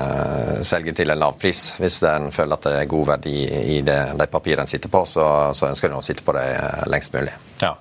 selge, 0.65 0.95
til 0.97 1.13
en 1.13 1.21
lav 1.21 1.37
pris. 1.41 1.67
Hvis 1.81 2.01
en 2.09 2.31
føler 2.33 2.57
at 2.57 2.71
det 2.71 2.79
er 2.79 2.89
god 2.91 3.13
verdi 3.15 3.37
i 3.77 3.83
det, 3.85 4.01
de 4.17 4.31
papirene 4.33 4.65
en 4.65 4.71
sitter 4.71 4.93
på, 4.93 5.05
så, 5.09 5.29
så 5.57 5.69
ønsker 5.69 5.93
en 5.93 6.01
å 6.01 6.07
sitte 6.07 6.25
på 6.25 6.35
det 6.39 6.49
lengst 6.89 7.17
mulig. 7.17 7.37
Ja. 7.61 7.77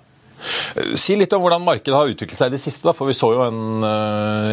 Si 0.95 1.17
litt 1.19 1.33
om 1.35 1.41
hvordan 1.43 1.63
markedet 1.63 1.95
har 1.95 2.11
utviklet 2.11 2.37
seg 2.37 2.51
i 2.51 2.53
det 2.53 2.61
siste. 2.63 2.85
Da, 2.87 2.93
for 2.95 3.09
Vi 3.09 3.15
så 3.15 3.27
jo 3.35 3.41
en 3.43 3.83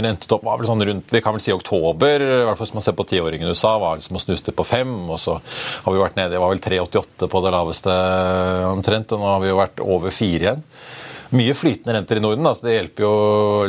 rentetopp 0.02 0.42
var 0.46 0.58
vel 0.58 0.66
sånn 0.66 0.82
rundt 0.82 1.14
vi 1.14 1.20
kan 1.22 1.36
vel 1.36 1.42
si 1.44 1.54
oktober. 1.54 2.22
i 2.22 2.40
hvert 2.42 2.58
fall 2.58 2.66
Hvis 2.66 2.74
man 2.74 2.82
ser 2.82 2.96
på 2.98 3.06
tiåringen 3.06 3.46
i 3.46 3.54
USA, 3.54 3.76
var 3.78 4.00
liksom 4.00 4.18
å 4.18 4.22
snuste 4.24 4.50
på 4.50 4.66
fem. 4.66 4.94
og 5.06 5.20
Så 5.22 5.36
har 5.38 5.94
vi 5.94 6.02
vært 6.02 6.18
nede, 6.18 6.34
det 6.34 6.42
var 6.42 6.50
vel 6.50 6.62
3,88 6.64 7.30
på 7.30 7.44
det 7.44 7.54
laveste 7.54 7.98
omtrent. 8.72 9.14
og 9.14 9.22
Nå 9.22 9.30
har 9.30 9.44
vi 9.44 9.52
jo 9.52 9.60
vært 9.62 9.84
over 9.86 10.14
fire 10.14 10.48
igjen 10.48 10.66
mye 11.34 11.54
flytende 11.56 11.96
renter 11.96 12.20
i 12.20 12.22
Norden, 12.22 12.46
altså 12.46 12.68
det 12.68 12.76
hjelper 12.76 13.06
jo 13.06 13.14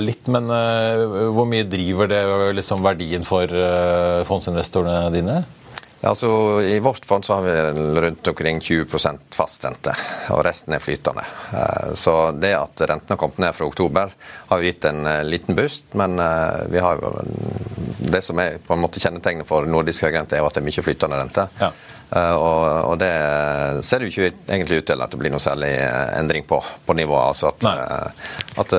litt. 0.01 0.29
Men 0.33 0.51
uh, 0.51 1.31
hvor 1.33 1.47
mye 1.49 1.67
driver 1.67 2.11
det 2.11 2.21
liksom, 2.59 2.83
verdien 2.85 3.25
for 3.27 3.49
uh, 3.49 4.25
fondsinvestorene 4.27 5.07
dine? 5.15 5.41
Altså, 6.01 6.29
I 6.61 6.77
vårt 6.83 7.05
fond 7.05 7.25
så 7.25 7.39
har 7.39 7.45
vi 7.45 7.81
rundt 8.01 8.27
omkring 8.27 8.59
20% 8.61 9.33
fastrente, 9.33 9.95
og 10.29 10.43
resten 10.45 10.75
er 10.77 10.83
flytende. 10.83 11.23
Uh, 11.53 11.93
så 11.97 12.15
det 12.37 12.53
at 12.57 12.85
rentene 12.85 13.15
har 13.15 13.21
kommet 13.21 13.41
ned 13.41 13.57
fra 13.57 13.67
oktober, 13.67 14.13
har 14.51 14.65
gitt 14.65 14.85
en 14.85 15.09
liten 15.27 15.57
boost. 15.57 15.89
Men 15.97 16.21
vi 16.69 16.79
har 16.83 17.01
jo 17.01 17.11
det 18.07 18.21
som 18.21 18.39
er 18.39 18.59
på 18.63 18.75
en 18.75 18.83
måte 18.83 19.01
kjennetegnet 19.01 19.47
for 19.47 19.67
nordisk 19.67 20.05
høyrente, 20.05 20.37
er 20.37 20.43
jo 20.43 20.49
at 20.49 20.57
det 20.57 20.63
er 20.63 20.67
mye 20.69 20.85
flytende 20.85 21.19
rente. 21.19 21.47
Ja. 21.59 21.71
Eh, 22.07 22.35
og, 22.35 22.91
og, 22.91 22.95
det 23.01 23.11
ser 23.83 23.99
det 23.99 24.07
jo 24.07 24.13
ikke 24.13 24.37
egentlig 24.47 24.81
ut 24.81 24.87
til 24.87 25.03
at 25.03 25.11
det 25.11 25.19
blir 25.19 25.33
noe 25.33 25.43
særlig 25.43 25.73
eh, 25.75 26.13
endring 26.19 26.45
på, 26.47 26.61
på 26.85 26.95
nivået. 26.95 27.33
altså 27.33 27.51
At, 27.51 27.67
eh, 27.67 28.29
at 28.57 28.75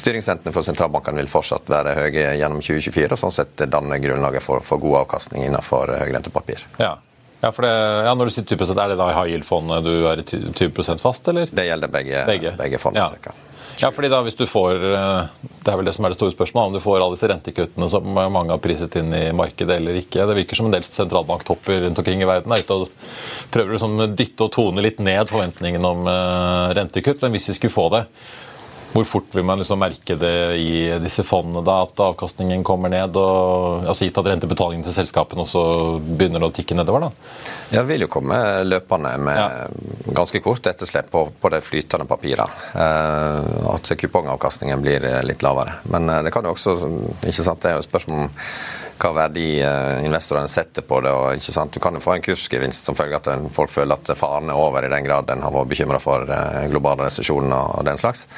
styringsrentene 0.00 0.52
for 0.54 0.66
sentralbankene 0.66 1.22
vil 1.22 1.32
fortsatt 1.32 1.68
være 1.70 1.96
høye 1.98 2.28
gjennom 2.40 2.62
2024, 2.64 3.10
og 3.12 3.20
sånn 3.20 3.34
sett 3.34 3.64
danne 3.70 3.98
grunnlaget 4.02 4.44
for, 4.44 4.64
for 4.64 4.82
god 4.82 5.04
avkastning 5.04 5.46
innenfor 5.48 5.92
høyrentepapir. 6.00 6.64
Ja. 6.82 6.96
Ja, 7.44 7.50
det, 7.50 7.72
ja, 8.06 8.12
når 8.16 8.30
du 8.30 8.32
sier 8.32 8.46
20 8.48 8.70
Er 8.72 8.92
det 8.94 8.94
da 8.96 9.10
i 9.10 9.16
high 9.18 9.34
yield-fondet 9.34 9.84
du 9.84 10.06
er 10.08 10.22
i 10.22 10.24
20% 10.24 11.02
fast, 11.02 11.26
eller? 11.28 11.50
Det 11.52 11.66
gjelder 11.66 11.90
begge, 11.92 12.22
begge. 12.30 12.54
begge 12.56 12.80
fondene. 12.80 13.18
Ja. 13.20 13.34
Ja, 13.80 13.90
fordi 13.90 14.08
da 14.10 14.20
hvis 14.22 14.36
du 14.38 14.44
får 14.46 14.84
eh, 14.86 15.48
Det 15.64 15.72
er 15.72 15.78
vel 15.80 15.88
det 15.88 15.94
som 15.96 16.06
er 16.06 16.12
det 16.12 16.18
store 16.18 16.34
spørsmålet, 16.34 16.68
om 16.68 16.76
du 16.76 16.82
får 16.84 17.00
alle 17.00 17.16
disse 17.16 17.30
rentekuttene 17.30 17.88
som 17.90 18.06
mange 18.06 18.52
har 18.52 18.62
priset 18.62 18.94
inn 19.00 19.10
i 19.16 19.24
markedet 19.34 19.80
eller 19.80 19.98
ikke. 19.98 20.26
Det 20.28 20.38
virker 20.38 20.60
som 20.60 20.68
en 20.68 20.76
del 20.76 20.86
sentralbanktopper 20.86 21.82
rundt 21.86 22.00
omkring 22.00 22.22
i 22.22 22.28
verden 22.28 22.54
er 22.54 22.62
ute 22.62 22.76
og 22.78 22.92
prøver 23.54 23.74
å 23.74 23.78
liksom 23.78 24.14
dytte 24.14 24.46
og 24.46 24.54
tone 24.54 24.84
litt 24.84 25.02
ned 25.02 25.32
forventningene 25.32 25.90
om 25.90 26.10
eh, 26.10 26.74
rentekutt. 26.78 27.24
Men 27.24 27.34
hvis 27.34 27.50
vi 27.50 27.58
skulle 27.58 27.74
få 27.74 27.88
det, 27.96 28.04
hvor 28.94 29.04
fort 29.04 29.34
vil 29.34 29.46
man 29.46 29.58
liksom 29.58 29.80
merke 29.82 30.14
det 30.14 30.34
i 30.62 30.86
disse 31.02 31.24
fondene, 31.26 31.64
da, 31.66 31.80
at 31.82 31.98
avkastningen 31.98 32.62
kommer 32.66 32.92
ned? 32.92 33.16
Og, 33.18 33.88
altså 33.90 34.06
Gitt 34.06 34.20
at 34.20 34.28
rentebetalingen 34.30 34.86
til 34.86 34.94
selskapene 34.94 35.42
også 35.42 35.64
begynner 36.04 36.46
å 36.46 36.52
tikke 36.54 36.76
nedover? 36.78 37.08
da? 37.08 37.40
Ja, 37.74 37.80
Det 37.80 37.88
vil 37.88 38.06
jo 38.06 38.10
komme 38.12 38.38
løpende 38.62 39.16
med 39.18 39.40
ja. 39.40 39.66
ganske 40.14 40.38
kort 40.44 40.70
etterslep 40.70 41.10
på, 41.10 41.24
på 41.40 41.50
det 41.50 41.64
flytende 41.66 42.06
papiret. 42.06 42.62
Eh, 42.78 43.50
at 43.74 43.90
kupongavkastningen 43.98 44.84
blir 44.84 45.08
litt 45.26 45.42
lavere. 45.42 45.80
Men 45.90 46.08
eh, 46.08 46.22
det 46.28 46.34
kan 46.34 46.46
jo 46.46 46.54
også 46.54 46.78
ikke 47.26 47.42
sant, 47.42 47.62
Det 47.64 47.72
er 47.72 47.78
jo 47.78 47.82
et 47.82 47.90
spørsmål 47.90 48.26
om 48.28 48.30
hva 48.94 49.10
verdi 49.16 49.48
eh, 49.58 50.04
investorene 50.06 50.48
setter 50.48 50.86
på 50.86 51.00
det. 51.02 51.10
og 51.10 51.40
ikke 51.40 51.56
sant, 51.56 51.74
Du 51.74 51.82
kan 51.82 51.98
jo 51.98 52.04
få 52.04 52.14
en 52.14 52.22
kursgevinst 52.22 52.86
som 52.86 52.94
følge 52.94 53.18
at 53.18 53.32
folk 53.58 53.74
føler 53.74 53.98
at 53.98 54.14
faren 54.14 54.54
er 54.54 54.60
over 54.60 54.86
i 54.86 54.92
den 54.92 55.08
grad 55.08 55.34
en 55.34 55.42
har 55.42 55.58
vært 55.58 55.74
bekymra 55.74 55.98
for 55.98 56.30
global 56.70 57.02
resesjon 57.08 57.50
og 57.58 57.82
den 57.90 57.98
slags. 57.98 58.28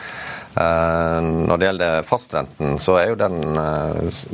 Eh, 0.57 1.21
når 1.21 1.61
det 1.61 1.67
gjelder 1.69 2.07
fastrenten, 2.09 2.79
så 2.81 2.97
er 2.97 3.11
jo 3.11 3.19
den 3.21 3.43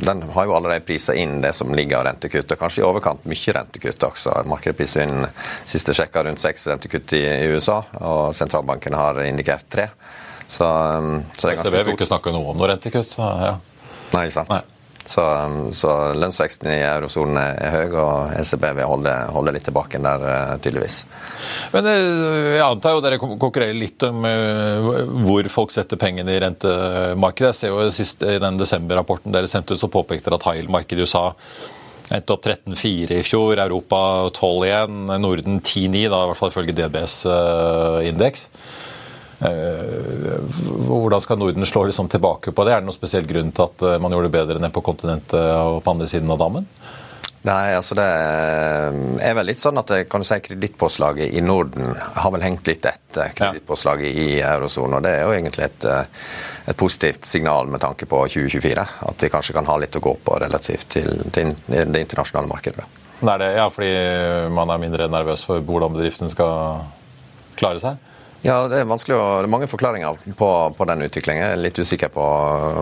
Den 0.07 0.21
har 0.35 0.45
jo 0.47 0.55
allerede 0.55 0.85
prisa 0.87 1.15
inn 1.19 1.41
det 1.43 1.51
som 1.57 1.73
ligger 1.75 1.99
av 1.99 2.05
rentekutt, 2.07 2.51
og 2.51 2.61
kanskje 2.61 2.83
i 2.83 2.87
overkant 2.87 3.25
mye 3.27 3.55
rentekutt 3.57 4.07
også. 4.07 4.37
Markedet 4.47 4.77
priser 4.79 5.07
inn 5.07 5.27
siste 5.65 5.95
sjekka 5.97 6.23
rundt 6.23 6.39
seks 6.39 6.67
rentekutt 6.71 7.15
i, 7.19 7.23
USA, 7.51 7.81
og 7.99 8.35
sentralbanken 8.37 8.95
har 8.95 9.19
indikert 9.25 9.67
tre. 9.69 9.89
Så, 10.47 10.63
så 10.63 11.47
det 11.47 11.53
er 11.53 11.57
ganske 11.57 11.63
stort. 11.63 11.73
ECB 11.73 11.87
vil 11.87 11.97
ikke 11.97 12.09
snakke 12.09 12.35
noe 12.35 12.53
om 12.53 12.59
noe 12.59 12.71
rentekutt. 12.71 13.09
Så, 13.09 13.27
ja. 13.43 13.57
Nei, 14.13 14.27
sant. 14.31 14.51
Nei. 14.53 14.61
Så, 15.05 15.23
så, 15.75 15.89
lønnsveksten 16.15 16.69
i 16.71 16.77
eurosonen 16.87 17.35
er 17.41 17.73
høy, 17.73 17.95
og 17.99 18.31
ECB 18.39 18.63
vil 18.77 18.87
holde, 18.87 19.11
holde 19.35 19.53
litt 19.55 19.65
tilbake 19.67 19.99
der, 19.99 20.23
eh, 20.31 20.53
tydeligvis. 20.63 21.01
Men 21.73 21.89
eh, 21.91 22.53
jeg 22.55 22.63
antar 22.63 22.95
jo 22.95 23.03
dere 23.03 23.19
konkurrerer 23.19 23.75
litt 23.75 24.05
om 24.07 24.23
eh, 24.29 24.87
hvor 25.27 25.49
folk 25.51 25.75
setter 25.75 25.99
pengene 25.99 26.31
i 26.31 26.39
rentemarkedet. 26.45 27.51
Jeg 27.51 27.59
ser 27.59 27.73
jo 27.73 27.91
sist 27.91 28.23
i 28.23 28.39
den 28.39 28.59
desember-rapporten 28.61 29.35
dere 29.35 29.51
sendte 29.51 29.75
ut, 29.75 29.83
så 29.83 29.91
påpekte 29.91 30.31
dere 30.31 30.39
at 30.39 30.47
high-markedet 30.53 31.03
i 31.03 31.07
USA 31.07 31.25
endte 32.13 32.35
opp 32.35 32.47
13,4 32.47 33.19
i 33.19 33.25
fjor, 33.27 33.59
Europa 33.59 33.99
12 34.31 34.65
igjen, 34.69 35.03
Norden 35.23 35.59
10,9, 35.59 36.07
da, 36.11 36.23
i 36.23 36.31
hvert 36.31 36.39
fall 36.39 36.51
ifølge 36.51 36.75
DBs 36.77 37.19
indeks. 38.07 38.47
Eh, 39.43 40.39
hvordan 40.87 41.21
skal 41.21 41.37
Norden 41.37 41.65
slå 41.65 41.83
liksom 41.83 42.07
tilbake 42.07 42.51
på 42.51 42.63
det? 42.63 42.73
Er 42.73 42.83
det 42.83 42.87
noen 42.87 42.95
spesiell 42.95 43.27
grunn 43.27 43.51
til 43.51 43.65
at 43.65 43.83
eh, 43.83 43.99
man 43.99 44.13
gjorde 44.15 44.29
det 44.29 44.37
bedre 44.37 44.61
ned 44.61 44.71
på 44.75 44.83
kontinentet 44.85 45.39
og 45.39 45.81
på 45.83 45.95
andre 45.95 46.07
siden 46.07 46.31
av 46.31 46.39
dammen? 46.39 46.67
Nei, 47.43 47.73
altså 47.75 47.97
det 47.99 48.05
er 48.07 49.33
vel 49.35 49.49
litt 49.49 49.59
sånn 49.59 49.81
at 49.81 49.89
kan 50.07 50.23
du 50.23 50.27
si 50.27 50.37
kredittpåslaget 50.45 51.33
i 51.35 51.41
Norden 51.43 51.91
har 51.91 52.31
vel 52.31 52.45
hengt 52.45 52.69
litt 52.69 52.87
etter 52.87 53.33
kredittpåslaget 53.35 54.15
i 54.15 54.27
eurosonen. 54.39 54.95
Og 55.01 55.03
det 55.03 55.11
er 55.17 55.25
jo 55.27 55.33
egentlig 55.35 55.65
et, 55.67 55.89
eh, 55.91 56.23
et, 56.63 56.77
positivt 56.79 57.27
signal 57.27 57.67
med 57.67 57.83
tanke 57.83 58.07
på 58.07 58.21
2024. 58.31 58.87
At 59.09 59.27
vi 59.27 59.31
kanskje 59.33 59.57
kan 59.59 59.67
ha 59.67 59.75
litt 59.81 59.99
å 59.99 60.03
gå 60.07 60.15
på 60.23 60.39
relativt 60.45 60.87
til, 60.95 61.19
til 61.35 61.51
det 61.67 62.05
internasjonale 62.05 62.47
markedet. 62.47 62.87
Det 63.23 63.37
det, 63.39 63.51
ja, 63.55 63.67
fordi 63.71 63.91
man 64.51 64.71
er 64.71 64.79
mindre 64.79 65.11
nervøs 65.11 65.43
for 65.47 65.63
hvordan 65.63 65.93
bedriften 65.95 66.31
skal 66.31 66.87
klare 67.59 67.83
seg? 67.83 67.99
Ja, 68.43 68.57
Det 68.67 68.81
er 68.81 68.87
vanskelig 68.89 69.15
å, 69.15 69.27
det 69.39 69.47
er 69.47 69.51
mange 69.53 69.69
forklaringer 69.71 70.17
på, 70.35 70.47
på 70.75 70.85
den 70.89 71.05
utviklingen. 71.05 71.45
Jeg 71.45 71.55
er 71.55 71.61
litt 71.63 71.77
usikker 71.79 72.09
på 72.11 72.23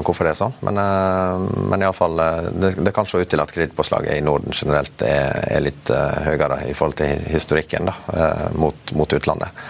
hvorfor 0.01 0.25
det 0.25 0.31
er 0.31 0.39
sånn. 0.39 0.55
Men, 0.65 0.79
eh, 0.81 1.43
men 1.69 1.85
i 1.85 1.91
fall, 1.93 2.17
eh, 2.23 2.47
det, 2.63 2.71
det 2.81 2.93
kan 2.95 3.05
se 3.05 3.21
ut 3.21 3.29
til 3.29 3.43
at 3.43 3.53
kreditpåslaget 3.53 4.17
i 4.17 4.23
Norden 4.25 4.57
generelt 4.57 5.05
er, 5.05 5.37
er 5.53 5.61
litt 5.61 5.93
uh, 5.93 6.17
høyere 6.25 6.63
i 6.65 6.73
forhold 6.73 6.97
til 7.03 7.21
historikken 7.29 7.91
da, 7.91 7.95
uh, 8.09 8.47
mot, 8.57 8.95
mot, 8.97 9.13
utlandet. 9.13 9.61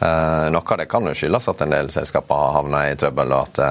Uh, 0.00 0.50
noe 0.50 0.66
av 0.66 0.82
det 0.82 0.90
kan 0.90 1.06
jo 1.06 1.14
skyldes 1.14 1.46
at 1.54 1.62
en 1.62 1.76
del 1.76 1.94
selskaper 1.94 2.42
har 2.42 2.58
havna 2.58 2.82
i 2.90 2.98
trøbbel, 2.98 3.38
og 3.38 3.46
at 3.46 3.62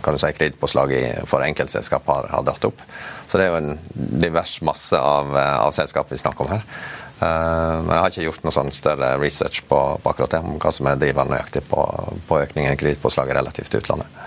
du 0.00 0.16
si, 0.16 0.32
kredittpåslaget 0.32 1.28
for 1.28 1.44
enkeltselskap 1.44 2.08
har, 2.08 2.32
har, 2.32 2.48
dratt 2.48 2.64
opp. 2.72 2.80
Så 3.28 3.36
det 3.36 3.50
er 3.50 3.52
jo 3.52 3.60
en 3.60 3.76
divers 3.92 4.56
masse 4.64 4.96
av, 4.96 5.36
av 5.36 5.76
selskap 5.76 6.08
vi 6.08 6.24
snakker 6.24 6.48
om 6.48 6.56
her. 6.56 6.64
Men 7.20 7.90
jeg 7.92 8.02
har 8.02 8.10
ikke 8.10 8.26
gjort 8.26 8.44
noe 8.44 8.54
sånn 8.54 8.72
større 8.74 9.14
research 9.20 9.62
på, 9.68 9.78
på 10.02 10.10
akkurat 10.10 10.34
det, 10.34 10.42
om 10.44 10.58
hva 10.60 10.72
som 10.74 10.88
er 10.90 10.98
drivende 11.00 11.36
nøyaktig 11.36 11.62
på, 11.70 11.84
på 12.28 12.40
økningen 12.42 12.74
i 12.74 12.80
kredittpåslaget 12.80 13.38
relativt 13.38 13.70
til 13.72 13.84
utlandet. 13.84 14.24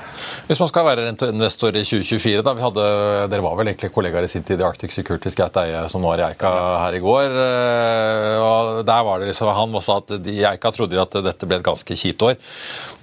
Hvis 0.47 0.61
man 0.61 0.69
skal 0.71 0.85
være 0.87 1.09
investor 1.11 1.75
i 1.75 1.83
2024, 1.83 2.43
da 2.45 2.53
vi 2.55 2.63
hadde, 2.63 2.83
Dere 3.31 3.43
var 3.43 3.57
vel 3.59 3.69
egentlig 3.71 3.91
kollegaer 3.91 4.23
i 4.23 4.31
sin 4.31 4.45
tid 4.47 4.61
i 4.61 4.65
Arctic 4.67 4.93
Security 4.95 5.31
Scout 5.33 5.59
Eie, 5.59 5.81
som 5.91 6.03
nå 6.03 6.13
er 6.13 6.23
i 6.23 6.25
Eika 6.29 6.51
her 6.85 6.95
i 6.95 7.01
går. 7.03 7.35
Eh, 7.43 8.35
og 8.39 8.81
der 8.87 9.05
var 9.07 9.19
det 9.19 9.31
liksom, 9.31 9.51
Han 9.57 9.75
sa 9.83 9.99
at 10.01 10.15
de 10.23 10.37
i 10.39 10.45
Eika 10.47 10.71
trodde 10.71 11.01
at 11.01 11.19
dette 11.25 11.49
ble 11.49 11.59
et 11.59 11.67
ganske 11.67 11.99
kjipt 11.99 12.23
år. 12.29 12.37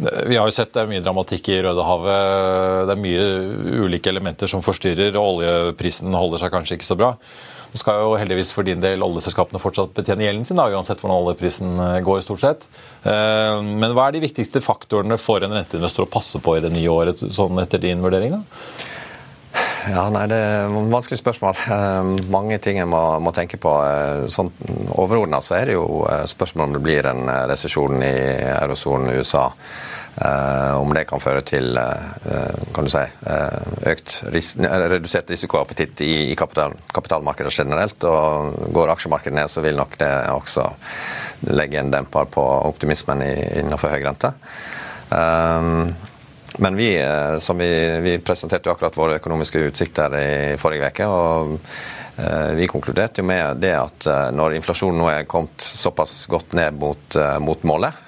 Vi 0.00 0.38
har 0.38 0.48
jo 0.48 0.56
sett 0.56 0.80
mye 0.88 1.04
dramatikk 1.04 1.52
i 1.52 1.60
Rødehavet. 1.66 2.88
Det 2.88 2.96
er 2.96 3.04
mye 3.04 3.84
ulike 3.84 4.12
elementer 4.12 4.50
som 4.50 4.64
forstyrrer, 4.64 5.16
og 5.20 5.42
oljeprisen 5.42 6.16
holder 6.16 6.44
seg 6.46 6.54
kanskje 6.54 6.80
ikke 6.80 6.92
så 6.92 6.98
bra. 6.98 7.14
Det 7.74 7.80
skal 7.80 8.04
jo 8.04 8.12
heldigvis 8.14 8.52
for 8.54 8.62
din 8.62 8.78
del 8.78 9.02
oljeselskapene 9.02 9.58
fortsatt 9.58 9.96
betjene 9.96 10.28
gjelden 10.28 10.44
sin, 10.46 10.60
da, 10.60 10.68
uansett 10.70 11.00
hvordan 11.02 11.24
oljeprisen 11.24 11.72
eh, 11.82 11.96
går. 12.06 12.20
stort 12.22 12.44
sett. 12.44 12.66
Eh, 13.02 13.62
men 13.66 13.90
hva 13.96 14.04
er 14.06 14.14
de 14.14 14.20
viktigste 14.22 14.62
faktorene 14.62 15.18
for 15.18 15.42
en 15.42 15.56
renteinvestor 15.56 16.06
å 16.06 16.12
passe 16.12 16.38
på 16.38 16.54
i 16.54 16.62
det 16.62 16.70
nye 16.70 16.92
året, 16.92 17.24
sånn 17.34 17.58
etter 17.58 17.82
din 17.82 18.04
vurdering? 18.04 18.36
da? 18.36 19.64
Ja, 19.90 20.04
nei, 20.06 20.22
Det 20.30 20.38
er 20.38 20.68
et 20.70 20.92
vanskelig 20.94 21.18
spørsmål. 21.18 21.58
Eh, 21.74 22.12
mange 22.30 22.60
ting 22.62 22.78
en 22.78 22.92
må, 22.94 23.02
må, 23.18 23.34
tenke 23.34 23.58
på. 23.58 23.74
Sånn, 24.30 24.52
Overordna 24.94 25.42
så 25.42 25.58
er 25.58 25.72
det 25.72 25.74
jo 25.74 26.04
spørsmål 26.30 26.68
om 26.68 26.78
det 26.78 26.84
blir 26.86 27.10
en 27.10 27.26
resesjon 27.50 28.06
i 28.06 28.14
eurosonen 28.54 29.18
USA. 29.18 29.48
Uh, 30.14 30.78
om 30.78 30.92
det 30.94 31.08
kan 31.10 31.18
føre 31.18 31.40
til 31.42 31.74
uh, 31.74 32.52
kan 32.74 32.86
du 32.86 32.90
si, 32.92 33.02
uh, 33.02 33.72
økt 33.90 34.20
ris 34.30 34.52
redusert 34.62 35.32
risikoappetitt 35.34 36.04
i, 36.06 36.12
i 36.30 36.36
kapital 36.38 36.76
kapitalmarkedet 36.94 37.50
generelt. 37.50 38.06
og 38.06 38.54
Går 38.76 38.92
aksjemarkedet 38.94 39.34
ned, 39.40 39.50
så 39.50 39.64
vil 39.64 39.80
nok 39.80 39.98
det 39.98 40.12
også 40.30 40.68
legge 41.50 41.82
en 41.82 41.90
demper 41.90 42.30
på 42.30 42.44
optimismen 42.70 43.24
innenfor 43.26 43.90
høy 43.90 44.04
rente. 44.06 44.30
men 46.58 46.76
vi, 46.78 46.88
vi, 47.58 47.68
vi 48.00 48.14
presenterte 48.22 48.70
jo 48.70 48.72
akkurat 48.72 48.96
våre 48.96 49.18
økonomiske 49.18 49.66
utsikter 49.68 50.14
i 50.16 50.56
forrige 50.56 50.88
uke. 50.94 51.08
Og 52.16 52.24
Eh, 52.24 52.50
vi 52.54 52.66
konkluderte 52.66 53.20
jo 53.20 53.26
med 53.26 53.56
det 53.58 53.72
at 53.74 54.06
eh, 54.06 54.28
når 54.30 54.54
inflasjonen 54.54 55.00
nå 55.02 55.08
er 55.10 55.26
kommet 55.26 55.64
såpass 55.64 56.28
godt 56.30 56.54
ned 56.54 56.76
mot, 56.78 57.16
eh, 57.18 57.38
mot 57.42 57.62
målet, 57.66 58.02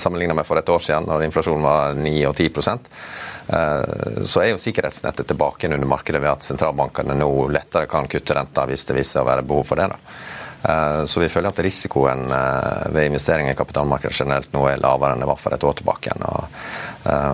sammenlignet 0.00 0.36
med 0.36 0.46
for 0.48 0.56
et 0.56 0.70
år 0.72 0.80
siden 0.80 1.04
når 1.06 1.26
inflasjonen 1.26 1.66
var 1.66 1.98
9 1.98 2.14
og 2.30 2.34
10% 2.38 2.88
så 3.52 4.40
er 4.40 4.52
jo 4.52 4.58
sikkerhetsnettet 4.60 5.26
tilbake 5.28 5.66
under 5.66 5.88
markedet 5.90 6.20
ved 6.22 6.30
at 6.30 6.46
sentralbankene 6.46 7.16
nå 7.18 7.28
lettere 7.52 7.88
kan 7.90 8.06
kutte 8.08 8.36
renta 8.38 8.64
hvis 8.70 8.86
det 8.88 8.96
viser 8.96 9.20
å 9.20 9.26
være 9.26 9.44
behov 9.44 9.66
for 9.66 9.82
det. 9.82 9.88
da. 9.90 11.04
Så 11.10 11.20
vi 11.20 11.28
føler 11.28 11.50
at 11.50 11.60
risikoen 11.66 12.22
ved 12.94 13.08
investeringer 13.10 13.52
i 13.52 13.58
kapitalmarkedet 13.58 14.14
generelt 14.22 14.54
nå 14.54 14.62
er 14.70 14.80
lavere 14.80 15.16
enn 15.16 15.24
det 15.26 15.28
var 15.28 15.42
for 15.42 15.58
et 15.58 15.66
år 15.68 15.74
tilbake. 15.82 16.14
igjen. 16.14 16.54
Eh, 17.04 17.32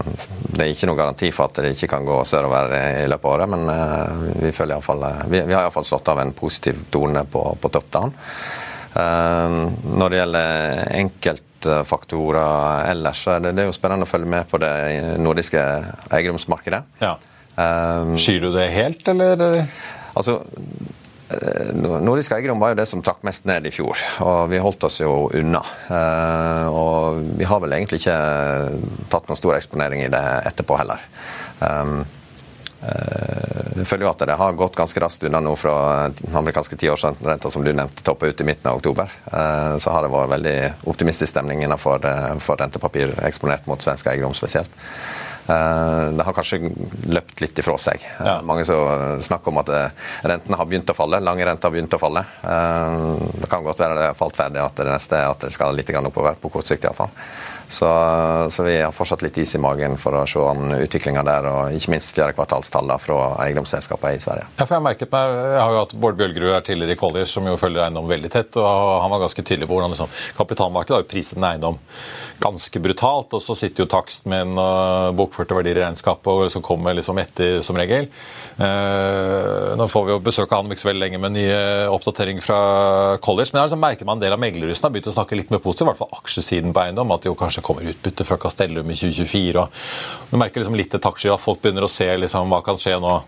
det 0.48 0.64
er 0.64 0.70
ikke 0.72 0.88
noen 0.88 1.00
garanti 1.00 1.30
for 1.34 1.48
at 1.48 1.60
det 1.60 1.75
ikke 1.75 1.90
kan 1.92 2.06
gå 2.06 2.16
sørover 2.26 2.72
i 3.04 3.08
løpet 3.10 3.26
av 3.28 3.34
året, 3.34 3.52
men 3.52 3.72
eh, 3.72 4.22
vi, 4.46 4.52
føler 4.56 4.78
i 4.78 4.84
fall, 4.84 5.04
eh, 5.04 5.26
vi, 5.28 5.42
vi 5.50 5.56
har 5.56 5.66
iallfall 5.66 5.87
slått 5.88 6.08
av 6.12 6.22
en 6.22 6.32
positiv 6.37 6.87
tone 6.92 7.25
på, 7.28 7.44
på 7.60 7.72
top-down. 7.75 8.14
Når 8.98 10.10
det 10.10 10.16
gjelder 10.18 10.78
enkeltfaktorer 10.96 12.88
ellers, 12.88 13.20
så 13.22 13.37
er 13.37 13.44
det, 13.44 13.52
det 13.54 13.62
er 13.62 13.68
jo 13.68 13.75
spennende 13.76 14.08
å 14.08 14.10
følge 14.10 14.30
med 14.32 14.48
på 14.50 14.58
det 14.58 14.72
nordiske 15.22 15.60
eiendomsmarkedet. 16.16 16.80
Ja. 17.04 17.12
Skyr 18.18 18.48
du 18.48 18.48
det 18.56 18.64
helt, 18.75 19.04
eller? 19.12 19.44
Altså, 20.18 20.40
Nordisk 21.28 22.32
eiendom 22.32 22.61
var 22.62 22.73
jo 22.73 22.78
det 22.78 22.87
som 22.88 23.02
trakk 23.04 23.20
mest 23.26 23.44
ned 23.49 23.66
i 23.68 23.73
fjor, 23.73 24.00
og 24.25 24.47
vi 24.49 24.61
holdt 24.64 24.87
oss 24.88 25.00
jo 25.02 25.28
unna. 25.37 25.61
Eh, 25.92 26.68
og 26.73 27.20
vi 27.37 27.49
har 27.49 27.61
vel 27.61 27.75
egentlig 27.76 28.00
ikke 28.00 28.20
tatt 29.12 29.28
noen 29.28 29.40
stor 29.40 29.58
eksponering 29.58 30.06
i 30.06 30.12
det 30.12 30.23
etterpå 30.49 30.78
heller. 30.80 31.04
Um, 31.61 32.00
eh, 32.80 33.61
jeg 33.76 33.90
føler 33.90 34.06
jo 34.06 34.11
at 34.14 34.25
det 34.25 34.38
har 34.40 34.56
gått 34.56 34.80
ganske 34.80 35.04
raskt 35.04 35.28
unna 35.28 35.42
nå 35.44 35.52
fra 35.61 35.76
den 36.16 36.40
amerikanske 36.40 36.80
tiårsrenta 36.80 37.52
som 37.52 37.66
du 37.66 37.75
nevnte, 37.76 38.06
toppa 38.06 38.32
ut 38.32 38.40
i 38.40 38.49
midten 38.49 38.73
av 38.73 38.80
oktober. 38.80 39.12
Så 39.78 39.92
har 39.92 40.02
det 40.02 40.11
vært 40.11 40.32
veldig 40.32 40.58
optimistisk 40.90 41.30
stemning 41.30 41.62
innenfor 41.62 42.02
for 42.42 42.58
rentepapir 42.58 43.12
eksponert 43.28 43.68
mot 43.70 43.85
svensk 43.85 44.08
eiendom 44.11 44.35
spesielt. 44.35 44.73
Eh, 45.48 46.10
det 46.12 46.24
har 46.24 46.34
kanskje 46.37 46.61
løpt 47.08 47.40
litt 47.40 47.58
ifra 47.58 47.78
seg. 47.80 48.02
Eh, 48.04 48.26
ja. 48.26 48.38
Mange 48.44 48.66
som 48.68 49.22
snakker 49.24 49.52
om 49.52 49.61
at 49.62 49.70
eh, 49.72 50.08
rentene 50.28 50.58
har 50.61 50.68
begynt 50.68 50.92
å 50.92 50.96
falle. 50.96 51.22
Lange 51.24 51.46
renter 51.48 51.70
har 51.70 51.76
begynt 51.76 51.96
å 51.96 52.00
falle. 52.02 52.24
Det 52.42 53.48
kan 53.48 53.64
godt 53.64 53.80
være 53.80 53.96
det 53.96 54.11
har 54.11 54.18
falt 54.18 54.37
ferdig 54.37 54.61
at 54.62 54.76
det 54.76 54.88
neste 54.90 55.16
er 55.16 55.30
at 55.30 55.46
det 55.46 55.52
skal 55.54 55.76
litt 55.76 55.92
oppover, 55.98 56.37
på 56.40 56.52
kort 56.52 56.68
sikt 56.68 56.84
iallfall. 56.84 57.12
Så, 57.68 57.88
så, 58.50 58.62
vi 58.64 58.78
har 58.81 58.92
fortsatt 58.96 59.22
litt 59.22 59.37
is 59.38 59.54
i 59.54 59.61
magen 59.61 59.98
for 60.00 60.16
å 60.16 60.24
se 60.28 60.40
an 60.40 60.72
utviklinga 60.78 61.22
der, 61.26 61.48
og 61.50 61.76
ikke 61.76 61.92
minst 61.92 62.14
fjerde 62.16 62.37
kvartalstallene 62.38 62.96
fra 63.02 63.18
eiendomsselskapene 63.44 64.16
i 64.16 64.22
Sverige. 64.22 64.46
Ja, 64.57 64.64
for 64.64 64.78
Jeg 64.78 64.87
merket 64.87 65.12
meg, 65.12 65.35
jeg 65.52 65.61
har 65.61 65.74
jo 65.74 65.83
hatt 65.83 65.94
Bård 66.00 66.16
Bjølgerud 66.16 66.54
her 66.54 66.64
tidligere 66.64 66.96
i 66.96 67.00
Collier, 67.00 67.28
som 67.28 67.46
jo 67.48 67.59
følger 67.61 67.85
eiendom 67.85 68.09
veldig 68.09 68.31
tett. 68.33 68.57
og 68.57 69.02
Han 69.04 69.12
var 69.12 69.24
ganske 69.26 69.44
tydelig 69.44 69.68
på 69.68 69.76
hvordan 69.76 69.92
liksom, 69.92 70.16
kapitalmarkedet 70.38 70.96
har 70.96 71.04
jo 71.04 71.11
priset 71.11 71.37
en 71.37 71.48
eiendom 71.50 71.78
ganske 72.40 72.83
brutalt. 72.83 73.37
Og 73.37 73.44
så 73.44 73.57
sitter 73.59 73.85
jo 73.85 73.90
takst 73.90 74.24
med 74.31 74.46
en 74.46 74.61
uh, 74.62 75.12
bokførte 75.18 75.57
verdier 75.59 75.81
i 75.81 75.85
regnskapet 75.85 76.54
som 76.54 76.64
kommer 76.64 76.96
liksom 76.96 77.20
etter, 77.20 77.61
som 77.66 77.76
regel. 77.78 78.09
Uh, 78.57 79.76
nå 79.78 79.88
får 79.92 80.09
vi 80.09 80.14
jo 80.14 80.22
besøk 80.24 80.52
av 80.52 80.64
han 80.64 80.72
ikke 80.72 80.87
så 80.87 80.90
veldig 80.90 81.04
lenge 81.04 81.22
med 81.22 81.37
nye 81.37 81.61
oppdateringer 81.92 82.44
fra 82.44 82.61
Colliers. 83.24 83.52
Men 83.52 83.62
jeg 83.62 83.72
liksom 83.72 83.85
merker 83.85 84.09
man 84.09 84.18
en 84.18 84.24
del 84.24 84.37
av 84.37 84.42
meglerhusene 84.42 84.88
har 84.88 84.96
begynt 84.96 85.12
å 85.12 85.16
snakke 85.18 85.38
litt 85.38 85.52
mer 85.52 85.62
positivt, 85.62 85.87
i 85.87 85.90
hvert 85.92 86.02
fall 86.02 86.20
aksjesiden 86.22 86.72
på 86.72 86.87
eiendom. 86.87 87.12
At 87.12 87.26
de 87.26 87.33
jo 87.33 87.38
kanskje 87.38 87.58
kommer 87.64 87.88
utbytte 87.90 88.25
fra 88.25 88.38
Castellum 88.40 88.90
i 88.90 88.97
2024. 88.99 89.64
og 89.64 90.31
Du 90.31 90.38
merker 90.40 90.61
liksom 90.62 90.79
litt 90.79 90.94
et 90.94 91.03
taktskifte. 91.03 91.40
folk 91.42 91.62
begynner 91.62 91.87
å 91.87 91.90
se 91.92 92.09
liksom, 92.16 92.49
hva 92.53 92.62
kan 92.64 92.81
skje 92.81 92.99
nå 93.03 93.18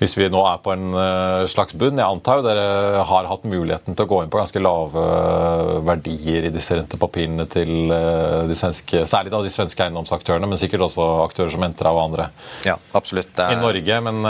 hvis 0.00 0.16
vi 0.16 0.30
nå 0.32 0.40
er 0.48 0.60
på 0.64 0.72
en 0.72 0.94
eh, 0.96 1.46
slags 1.50 1.76
bunn. 1.76 1.98
Jeg 2.00 2.08
antar 2.08 2.40
jo 2.40 2.44
dere 2.46 3.02
har 3.04 3.28
hatt 3.28 3.42
muligheten 3.44 3.96
til 3.96 4.06
å 4.06 4.08
gå 4.08 4.22
inn 4.24 4.30
på 4.32 4.40
ganske 4.40 4.62
lave 4.62 5.02
eh, 5.04 5.72
verdier 5.84 6.46
i 6.48 6.52
disse 6.54 6.78
rentepapirene 6.78 7.44
til 7.52 7.92
eh, 7.92 8.46
de 8.48 8.56
svenske, 8.56 9.04
særlig 9.08 9.34
da 9.34 9.42
de 9.44 9.52
svenske 9.52 9.84
eiendomsaktørene, 9.84 10.48
men 10.48 10.60
sikkert 10.60 10.86
også 10.88 11.08
aktører 11.26 11.52
som 11.52 11.66
Entra 11.66 11.92
og 11.92 12.00
andre 12.06 12.30
ja, 12.64 12.78
absolutt. 12.96 13.36
i 13.44 13.58
Norge. 13.60 13.98
Men 14.00 14.24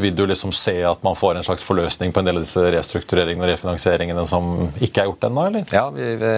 vil 0.00 0.14
du 0.16 0.22
liksom 0.30 0.54
se 0.56 0.78
at 0.88 1.02
man 1.04 1.18
får 1.18 1.36
en 1.36 1.44
slags 1.44 1.64
forløsning 1.66 2.14
på 2.14 2.22
en 2.22 2.30
del 2.30 2.40
av 2.40 2.46
disse 2.46 2.64
restruktureringene 2.72 3.44
og 3.44 3.52
refinansieringene 3.52 4.24
som 4.28 4.48
ikke 4.80 5.04
er 5.04 5.10
gjort 5.10 5.28
ennå, 5.28 5.44
eller? 5.50 5.66
Ja, 5.76 5.84
vi, 5.92 6.08
vi, 6.20 6.32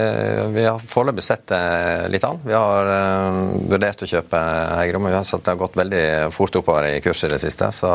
vi 0.57 0.67
har 0.67 0.83
foreløpig 0.83 1.25
sett 1.25 1.47
det 1.53 1.63
litt 2.13 2.27
an. 2.27 2.43
Vi 2.43 2.57
har 2.57 2.91
vurdert 3.71 4.03
å 4.03 4.11
kjøpe 4.11 4.43
eiendom, 4.81 5.07
vi 5.07 5.15
har 5.15 5.27
sett 5.29 5.47
det 5.47 5.55
har 5.55 5.63
gått 5.63 5.79
veldig 5.79 6.05
fort 6.35 6.59
oppover 6.59 6.91
i 6.91 7.01
kurs 7.05 7.23
i 7.23 7.31
det 7.31 7.41
siste. 7.43 7.71
så 7.73 7.92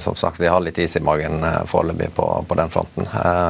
som 0.00 0.16
sagt, 0.16 0.40
vi 0.40 0.48
har 0.50 0.60
litt 0.60 0.78
is 0.78 0.96
i 0.96 1.02
magen 1.04 1.42
eh, 1.44 1.60
foreløpig 1.70 2.10
på, 2.14 2.26
på, 2.48 2.56
den 2.58 2.70
fronten. 2.70 3.08
Eh, 3.08 3.48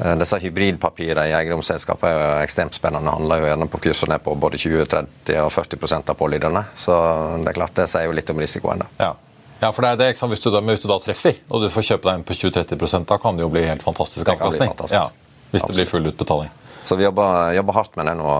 eh, 0.00 0.14
disse 0.20 0.38
hybridpapirene 0.42 1.28
i 1.30 1.34
eiendomsselskapet 1.38 2.10
er 2.10 2.14
jo 2.16 2.28
ekstremt 2.44 2.76
spennende. 2.78 3.12
handler 3.14 3.42
jo 3.42 3.50
gjerne 3.50 3.70
på 3.72 3.82
kursene 3.86 4.20
på 4.22 4.34
både 4.34 4.60
20, 4.60 4.86
30 4.94 5.42
og 5.44 5.50
40% 5.56 6.12
av 6.12 6.20
pålyderne. 6.20 6.64
Så 6.74 6.94
det 7.42 7.52
er 7.52 7.58
klart 7.58 7.76
det 7.78 7.90
sier 7.92 8.08
jo 8.08 8.16
litt 8.16 8.32
om 8.32 8.40
risikoen. 8.42 8.86
Ja. 9.00 9.12
ja. 9.60 9.72
for 9.72 9.86
det 9.86 9.92
er 9.92 10.00
det, 10.02 10.12
ikke 10.14 10.24
sant? 10.24 10.34
Hvis 10.34 10.46
du 10.46 10.50
da, 10.54 10.64
hvis 10.64 10.86
du 10.86 10.88
da 10.90 11.00
treffer, 11.02 11.44
og 11.48 11.66
du 11.66 11.68
får 11.72 11.90
kjøpe 11.92 12.10
deg 12.10 12.20
inn 12.20 12.26
på 12.30 12.38
20-30 12.40 13.10
da 13.10 13.20
kan 13.20 13.38
det 13.38 13.46
jo 13.46 13.52
bli 13.52 13.66
helt 13.68 13.84
fantastisk 13.86 14.34
avkastning. 14.34 14.74
Ja, 14.94 15.06
hvis 15.50 15.66
det 15.66 15.76
blir 15.76 15.88
full 15.90 16.10
utbetaling. 16.12 16.50
Så 16.84 16.96
vi 16.96 17.04
jobber, 17.04 17.52
jobber 17.52 17.72
hardt 17.76 17.96
med 17.96 18.08
det 18.08 18.16
nå 18.18 18.30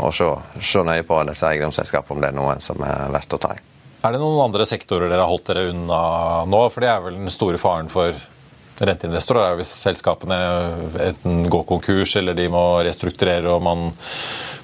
og 0.00 0.14
se, 0.16 0.30
se 0.64 0.82
nøye 0.86 1.04
på 1.06 1.20
disse 1.28 1.50
eiendomsselskapene 1.50 2.16
om 2.16 2.22
det 2.22 2.30
er 2.32 2.38
noe 2.38 2.56
som 2.64 2.80
er 2.82 3.12
verdt 3.12 3.36
å 3.36 3.40
ta 3.44 3.52
i. 3.54 3.60
Er 4.04 4.12
det 4.12 4.20
noen 4.20 4.42
andre 4.44 4.66
sektorer 4.68 5.08
dere 5.08 5.24
har 5.24 5.30
holdt 5.30 5.48
dere 5.48 5.70
unna 5.72 5.98
nå? 6.44 6.62
For 6.68 6.84
det 6.84 6.90
er 6.92 7.04
vel 7.06 7.16
den 7.16 7.32
store 7.32 7.60
faren 7.60 7.88
for 7.92 8.12
renteinvestorer 8.74 9.52
er 9.52 9.60
hvis 9.60 9.70
selskapene 9.84 10.36
enten 11.06 11.44
går 11.48 11.62
konkurs 11.68 12.16
eller 12.18 12.36
de 12.36 12.48
må 12.50 12.62
restrukturere 12.84 13.52
og 13.54 13.62
man 13.64 13.86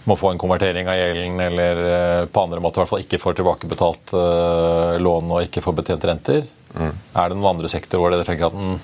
må 0.08 0.16
få 0.18 0.32
en 0.32 0.40
konvertering 0.40 0.88
av 0.90 0.98
gjelden 0.98 1.40
eller 1.44 1.82
eh, 1.86 2.22
på 2.26 2.42
andre 2.42 2.60
måter 2.60 2.80
i 2.80 2.82
hvert 2.82 2.92
fall 2.92 3.04
ikke 3.04 3.20
får 3.22 3.36
tilbakebetalt 3.38 4.14
uh, 4.16 4.96
lån 4.98 5.28
og 5.30 5.44
ikke 5.44 5.62
får 5.62 5.76
betjent 5.78 6.06
renter. 6.08 6.48
Mm. 6.74 6.90
Er 6.90 7.30
det 7.30 7.36
noen 7.36 7.52
andre 7.54 7.70
sektorer 7.70 8.02
hvor 8.02 8.14
dere 8.14 8.26
tenker 8.26 8.48
at 8.48 8.56
den 8.56 8.80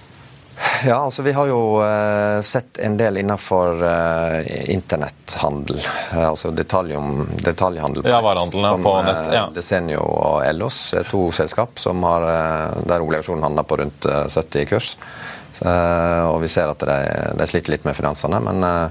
ja, 0.87 0.97
altså 1.05 1.23
vi 1.23 1.33
har 1.33 1.47
jo 1.47 1.83
eh, 1.85 2.41
sett 2.41 2.79
en 2.79 2.97
del 2.97 3.17
innenfor 3.21 3.83
eh, 3.85 4.71
internetthandel. 4.73 5.81
Eh, 6.13 6.29
altså 6.29 6.51
detalj, 6.51 6.97
detaljhandel. 7.45 8.07
Ja, 8.09 8.21
varehandelen 8.25 8.83
på 8.83 8.95
nett. 9.03 9.33
Ja. 9.33 9.47
Desenio 9.55 10.01
og 10.01 10.45
Ellos 10.47 10.81
er 10.97 11.09
to 11.11 11.29
selskap 11.37 11.81
som 11.81 12.05
har, 12.09 12.27
der 12.89 13.05
obligasjonen 13.05 13.45
handler 13.45 13.69
på 13.69 13.81
rundt 13.83 14.09
70 14.09 14.63
i 14.63 14.69
kurs. 14.71 14.95
Så, 15.57 15.65
og 16.29 16.43
vi 16.43 16.53
ser 16.53 16.69
at 16.69 16.85
de, 16.85 16.97
de 17.39 17.49
sliter 17.49 17.73
litt 17.73 17.85
med 17.89 17.97
finansene. 17.97 18.41
men 18.45 18.89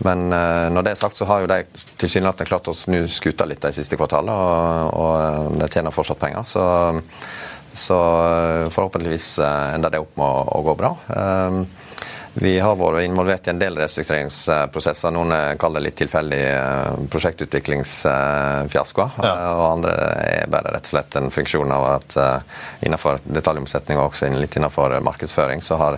Men 0.00 0.30
når 0.72 0.82
det 0.82 0.92
er 0.94 0.96
sagt, 0.96 1.16
så 1.16 1.26
har 1.28 1.42
jo 1.42 1.48
de 1.50 1.64
tilsynelatende 2.00 2.48
klart 2.48 2.68
å 2.70 2.74
snu 2.74 3.02
skuta 3.08 3.44
litt 3.44 3.60
de 3.60 3.72
siste 3.76 3.98
kvartalene, 4.00 4.32
og, 4.32 4.94
og 4.96 5.58
de 5.60 5.68
tjener 5.68 5.92
fortsatt 5.92 6.22
penger. 6.22 6.46
Så, 6.48 6.62
så 7.72 7.98
forhåpentligvis 8.74 9.36
ender 9.44 9.94
det 9.94 10.00
opp 10.02 10.18
med 10.18 10.26
å, 10.26 10.58
å 10.58 10.64
gå 10.66 10.74
bra. 10.80 10.90
Vi 12.32 12.60
har 12.62 12.76
vært 12.78 13.02
involvert 13.04 13.48
i 13.48 13.50
en 13.50 13.58
del 13.58 13.76
restruktureringsprosesser. 13.80 15.10
Noen 15.14 15.32
kaller 15.58 15.80
det 15.80 15.84
litt 15.88 15.96
tilfeldig 15.98 16.42
eh, 16.46 16.92
prosjektutviklingsfiaskoer. 17.10 19.10
Ja. 19.18 19.54
Og 19.56 19.72
andre 19.72 19.92
er 20.22 20.46
bare 20.52 20.70
rett 20.76 20.86
og 20.86 20.90
slett 20.92 21.16
en 21.18 21.30
funksjon 21.34 21.72
av 21.74 21.82
at 21.96 22.16
eh, 22.22 22.40
innenfor 22.86 23.18
detaljomsetning 23.26 23.98
og 23.98 24.06
også 24.12 24.30
litt 24.36 24.56
innenfor 24.60 25.00
markedsføring 25.04 25.60
så 25.64 25.74
har 25.80 25.94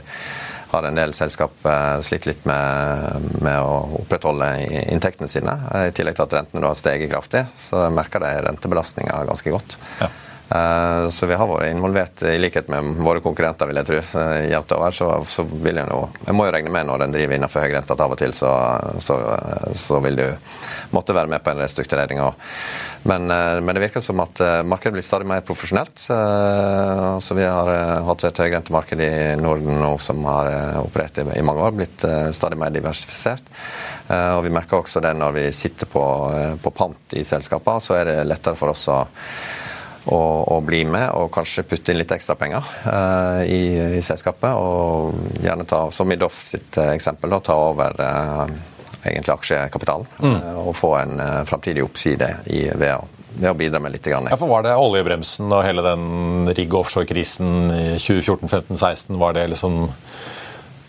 har 0.72 0.82
en 0.88 0.96
del 0.96 1.12
selskap 1.12 1.52
eh, 1.68 2.00
slitt 2.00 2.24
litt 2.24 2.46
med, 2.48 3.28
med, 3.44 3.60
å 3.60 3.92
opprettholde 3.98 4.46
inntektene 4.88 5.28
sine. 5.28 5.52
I 5.84 5.92
tillegg 5.92 6.16
til 6.16 6.24
at 6.24 6.32
rentene 6.38 6.64
har 6.64 6.72
steget 6.80 7.12
kraftig, 7.12 7.44
så 7.52 7.92
merker 7.92 8.24
de 8.24 8.40
rentebelastninga 8.46 9.20
ganske 9.28 9.52
godt. 9.52 9.76
Ja. 10.00 10.08
Eh, 10.54 11.08
så 11.08 11.26
vi 11.26 11.36
har 11.38 11.48
vært 11.48 11.70
involvert, 11.70 12.22
i 12.28 12.36
likhet 12.40 12.68
med 12.72 12.98
våre 13.00 13.22
konkurrenter, 13.24 13.68
vil 13.70 13.78
jeg 13.80 13.88
tro. 13.88 14.00
jevnt 14.50 14.74
over, 14.76 14.92
så, 14.92 15.08
så, 15.28 15.44
vil 15.48 15.80
jeg 15.80 15.88
nå 15.88 16.00
Jeg 16.26 16.36
må 16.36 16.46
jo 16.46 16.52
regne 16.52 16.72
med 16.74 16.88
når 16.88 17.04
den 17.04 17.14
driver 17.14 17.38
innenfor 17.38 17.64
høyrente 17.64 17.94
at 17.94 18.02
av 18.04 18.12
og 18.12 18.20
til 18.20 18.34
så, 18.36 18.50
så, 19.00 19.16
så, 19.78 20.00
vil 20.04 20.18
du 20.18 20.26
måtte 20.92 21.16
være 21.16 21.30
med 21.32 21.44
på 21.44 21.52
en 21.54 21.62
restrukturering. 21.62 22.20
Men, 23.08 23.30
eh, 23.30 23.60
men, 23.62 23.72
det 23.72 23.84
virker 23.86 24.04
som 24.04 24.20
at 24.24 24.42
eh, 24.44 24.58
markedet 24.68 24.98
blir 24.98 25.06
stadig 25.06 25.30
mer 25.30 25.46
profesjonelt. 25.46 26.04
Så 27.22 27.38
vi 27.38 27.46
har 27.46 27.70
hatt 28.04 28.26
et 28.26 28.42
høyrentemarked 28.44 29.00
i 29.00 29.12
Norden 29.40 29.80
nå 29.80 29.94
som 30.02 30.20
har 30.28 30.50
operert 30.82 31.22
i 31.22 31.44
mange 31.46 31.64
år, 31.64 31.76
blitt 31.78 32.04
stadig 32.36 32.58
mer 32.60 32.74
diversifisert. 32.74 33.48
Og 34.12 34.42
vi 34.44 34.52
merker 34.52 34.82
også 34.82 35.00
det 35.00 35.14
når 35.16 35.36
vi 35.38 35.44
sitter 35.56 35.88
på, 35.88 36.02
på 36.60 36.72
pant 36.76 37.16
i 37.16 37.22
selskapene, 37.24 37.80
så 37.80 37.96
er 37.96 38.10
det 38.10 38.16
lettere 38.28 38.58
for 38.58 38.74
oss 38.74 38.88
å 38.92 38.98
å, 40.04 40.18
å, 40.56 40.60
bli 40.66 40.82
med 40.88 41.10
og 41.14 41.30
kanskje 41.34 41.64
putte 41.68 41.92
inn 41.92 42.00
litt 42.00 42.12
ekstra 42.14 42.34
penger 42.38 42.66
uh, 42.86 43.42
i, 43.46 43.62
i, 43.98 44.02
selskapet. 44.02 44.50
Og 44.58 45.42
gjerne 45.42 45.66
ta, 45.68 45.84
som 45.94 46.10
i 46.12 46.18
Doff 46.18 46.40
sitt 46.42 46.78
uh, 46.80 46.90
eksempel, 46.90 47.30
da, 47.30 47.40
ta 47.46 47.58
over 47.70 48.02
uh, 48.02 48.44
egentlig 49.02 49.34
aksjekapitalen. 49.34 50.06
Mm. 50.18 50.38
og 50.64 50.74
få 50.78 50.94
en 51.00 51.18
uh, 51.22 51.42
framtidig 51.48 51.84
oppside 51.86 52.32
i, 52.50 52.64
ved, 52.74 53.06
ved 53.36 53.50
å 53.52 53.56
bidra 53.58 53.82
med 53.82 53.94
litt. 53.94 54.10
Grann. 54.10 54.26
Ja, 54.30 54.38
for 54.40 54.50
Var 54.50 54.66
det 54.66 54.76
oljebremsen 54.80 55.52
og 55.52 55.64
hele 55.66 55.86
den 55.86 56.50
rigg 56.50 56.74
offshore-krisen 56.74 57.70
i 57.70 57.84
2014-15-16 58.02 59.20
Var 59.20 59.38
det 59.38 59.48
liksom 59.54 59.84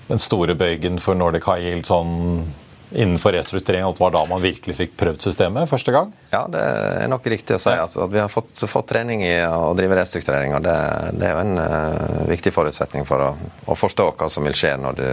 den 0.09 0.19
store 0.19 0.55
bøygen 0.57 0.97
for 1.01 1.15
Nordic 1.15 1.45
High 1.47 1.69
Yield 1.69 1.87
sånn 1.87 2.49
innenfor 2.95 3.31
restrukturering 3.31 3.87
at 3.87 3.97
det 3.97 4.03
var 4.03 4.13
da 4.13 4.21
man 4.29 4.41
virkelig 4.43 4.75
fikk 4.77 4.95
prøvd 4.99 5.25
systemet 5.25 5.69
første 5.69 5.93
gang? 5.95 6.11
Ja, 6.31 6.43
det 6.51 6.61
er 6.61 7.09
nok 7.11 7.25
riktig 7.31 7.57
å 7.57 7.61
si 7.61 7.73
at, 7.73 7.97
at 7.97 8.13
vi 8.13 8.21
har 8.21 8.31
fått, 8.31 8.53
fått, 8.69 8.87
trening 8.93 9.23
i 9.25 9.33
å 9.47 9.73
drive 9.77 9.97
restrukturering. 9.97 10.55
og 10.57 10.63
Det, 10.65 10.77
det 11.17 11.27
er 11.29 11.35
jo 11.35 11.43
en 11.43 11.59
uh, 11.59 12.23
viktig 12.29 12.53
forutsetning 12.53 13.07
for 13.09 13.25
å, 13.25 13.29
å, 13.65 13.77
forstå 13.77 14.09
hva 14.13 14.29
som 14.31 14.45
vil 14.47 14.57
skje 14.57 14.75
du 14.97 15.05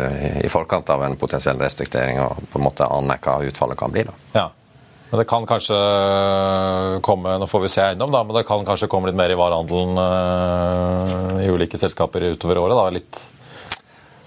i 0.44 0.52
forkant 0.52 0.90
av 0.92 1.04
en 1.06 1.18
potensiell 1.20 1.60
restrukturering 1.60 2.20
og 2.24 2.40
på 2.52 2.60
en 2.60 2.66
måte 2.66 2.88
aner 2.88 3.20
hva 3.22 3.40
utfallet 3.48 3.78
kan 3.80 3.92
bli. 3.94 4.06
da. 4.08 4.16
Ja. 4.36 4.46
Men 5.10 5.24
det 5.24 5.26
kan 5.26 5.46
kanskje 5.48 5.76
komme 7.02 7.34
nå 7.42 7.46
får 7.50 7.64
vi 7.64 7.72
se 7.72 7.82
eiendom 7.82 8.12
da, 8.14 8.22
men 8.22 8.36
det 8.36 8.46
kan 8.46 8.62
kanskje 8.66 8.86
komme 8.90 9.10
litt 9.10 9.18
mer 9.18 9.32
i 9.32 9.38
varehandelen 9.38 9.98
uh, 9.98 11.42
i 11.42 11.50
ulike 11.50 11.80
selskaper 11.80 12.30
utover 12.30 12.62
året? 12.62 12.78
da, 12.78 12.88
litt 12.94 13.22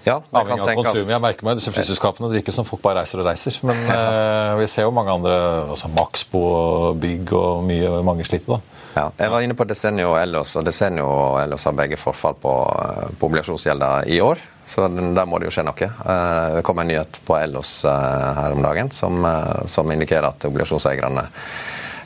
ja, 0.04 0.18
Avhengig 0.36 0.64
av 0.64 0.78
konsum. 0.78 1.08
Jeg 1.08 1.22
merker 1.24 1.48
meg 1.48 1.58
disse 1.58 1.72
flyselskapene 1.74 2.28
det 2.30 2.42
virker 2.42 2.56
som 2.56 2.66
folk 2.68 2.82
bare 2.84 3.02
reiser 3.02 3.22
og 3.22 3.28
reiser. 3.28 3.56
Men 3.64 3.80
eh, 3.88 4.52
vi 4.60 4.68
ser 4.70 4.88
jo 4.88 4.94
mange 4.94 5.12
andre, 5.16 5.36
altså 5.72 5.90
Maxbo 5.92 6.44
og 6.44 7.02
Bygg 7.02 7.32
og 7.38 7.64
mye, 7.66 7.98
mange 8.06 8.26
sliter. 8.28 8.56
da. 8.56 8.74
Ja, 8.94 9.08
jeg 9.18 9.30
var 9.32 9.42
inne 9.42 9.56
på 9.58 9.66
Desenio 9.66 10.12
og 10.12 10.20
Ellos, 10.20 10.52
og 10.54 10.66
Desenio 10.68 11.06
og 11.08 11.38
Ellos 11.42 11.64
har 11.66 11.74
begge 11.74 11.98
forfall 11.98 12.36
på, 12.38 12.52
eh, 12.84 13.06
på 13.18 13.30
obligasjonsgjelda 13.30 13.90
i 14.06 14.20
år. 14.22 14.42
Så 14.66 14.86
der 14.88 15.26
må 15.28 15.40
det 15.40 15.50
jo 15.50 15.54
skje 15.56 15.64
noe. 15.66 15.88
Eh, 15.88 16.54
det 16.56 16.62
kom 16.64 16.78
en 16.78 16.88
nyhet 16.92 17.18
på 17.26 17.36
Ellos 17.40 17.72
eh, 17.84 18.28
her 18.38 18.54
om 18.54 18.62
dagen 18.62 18.92
som, 18.94 19.26
som 19.66 19.90
indikerer 19.90 20.30
at 20.30 20.46
obligasjonseierne 20.46 21.26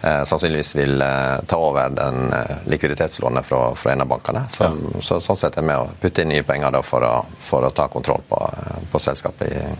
sannsynligvis 0.00 0.76
vil 0.76 1.02
eh, 1.02 1.40
ta 1.46 1.56
over 1.56 1.88
den 1.88 2.32
eh, 2.32 2.56
likviditetslånet 2.66 3.46
fra, 3.46 3.74
fra, 3.74 3.92
en 3.92 4.00
av 4.00 4.06
bankene. 4.06 4.44
Så, 4.48 4.64
ja. 4.64 5.00
så, 5.02 5.20
sånn 5.20 5.36
sett 5.36 5.58
er 5.58 5.66
med 5.66 5.78
å 5.78 5.88
putte 6.00 6.22
inn 6.22 6.32
nye 6.32 6.46
penger 6.46 6.78
for, 6.86 7.02
å, 7.02 7.14
for, 7.42 7.66
å, 7.66 7.70
ta 7.74 7.88
kontroll 7.90 8.22
på, 8.28 8.38
eh, 8.38 8.82
på 8.92 9.02
selskapet. 9.02 9.72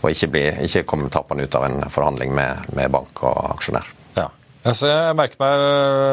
Og 0.00 0.12
ikke, 0.14 0.30
bli, 0.32 0.44
ikke 0.66 0.86
komme 0.88 1.10
tapende 1.12 1.44
ut 1.44 1.56
av 1.58 1.66
en 1.66 1.82
forhandling 1.90 2.34
med, 2.34 2.70
med 2.78 2.92
bank 2.94 3.24
og 3.26 3.56
aksjonær. 3.56 3.90
Altså, 4.60 4.90
jeg 4.90 5.16
merker 5.16 5.38
meg, 5.40 5.62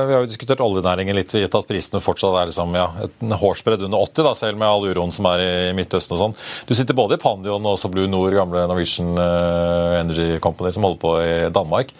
Vi 0.07 0.13
har 0.15 0.21
jo 0.23 0.29
diskutert 0.29 0.61
oljenæringen 0.63 1.17
litt, 1.17 1.33
gitt 1.35 1.55
at 1.57 1.67
prisene 1.67 1.99
fortsatt 1.99 2.37
er 2.39 2.47
liksom, 2.47 2.77
ja, 2.79 2.85
et 3.03 3.25
hårsbredd 3.41 3.83
under 3.83 4.05
80, 4.05 4.23
da, 4.23 4.31
selv 4.39 4.61
med 4.61 4.69
all 4.69 4.87
uroen 4.87 5.11
som 5.11 5.27
er 5.33 5.43
i 5.43 5.73
Midtøsten. 5.75 6.15
og 6.15 6.21
sånn. 6.21 6.37
Du 6.69 6.71
sitter 6.77 6.95
både 6.95 7.17
i 7.17 7.21
Pandion 7.21 7.65
og 7.65 7.75
også 7.75 7.91
Blue 7.91 8.07
Nord, 8.07 8.31
gamle 8.37 8.63
Norwegian 8.71 9.19
uh, 9.19 9.99
Energy 9.99 10.39
Company, 10.43 10.71
som 10.71 10.87
holder 10.87 11.03
på 11.03 11.13
i 11.25 11.35
Danmark. 11.51 11.91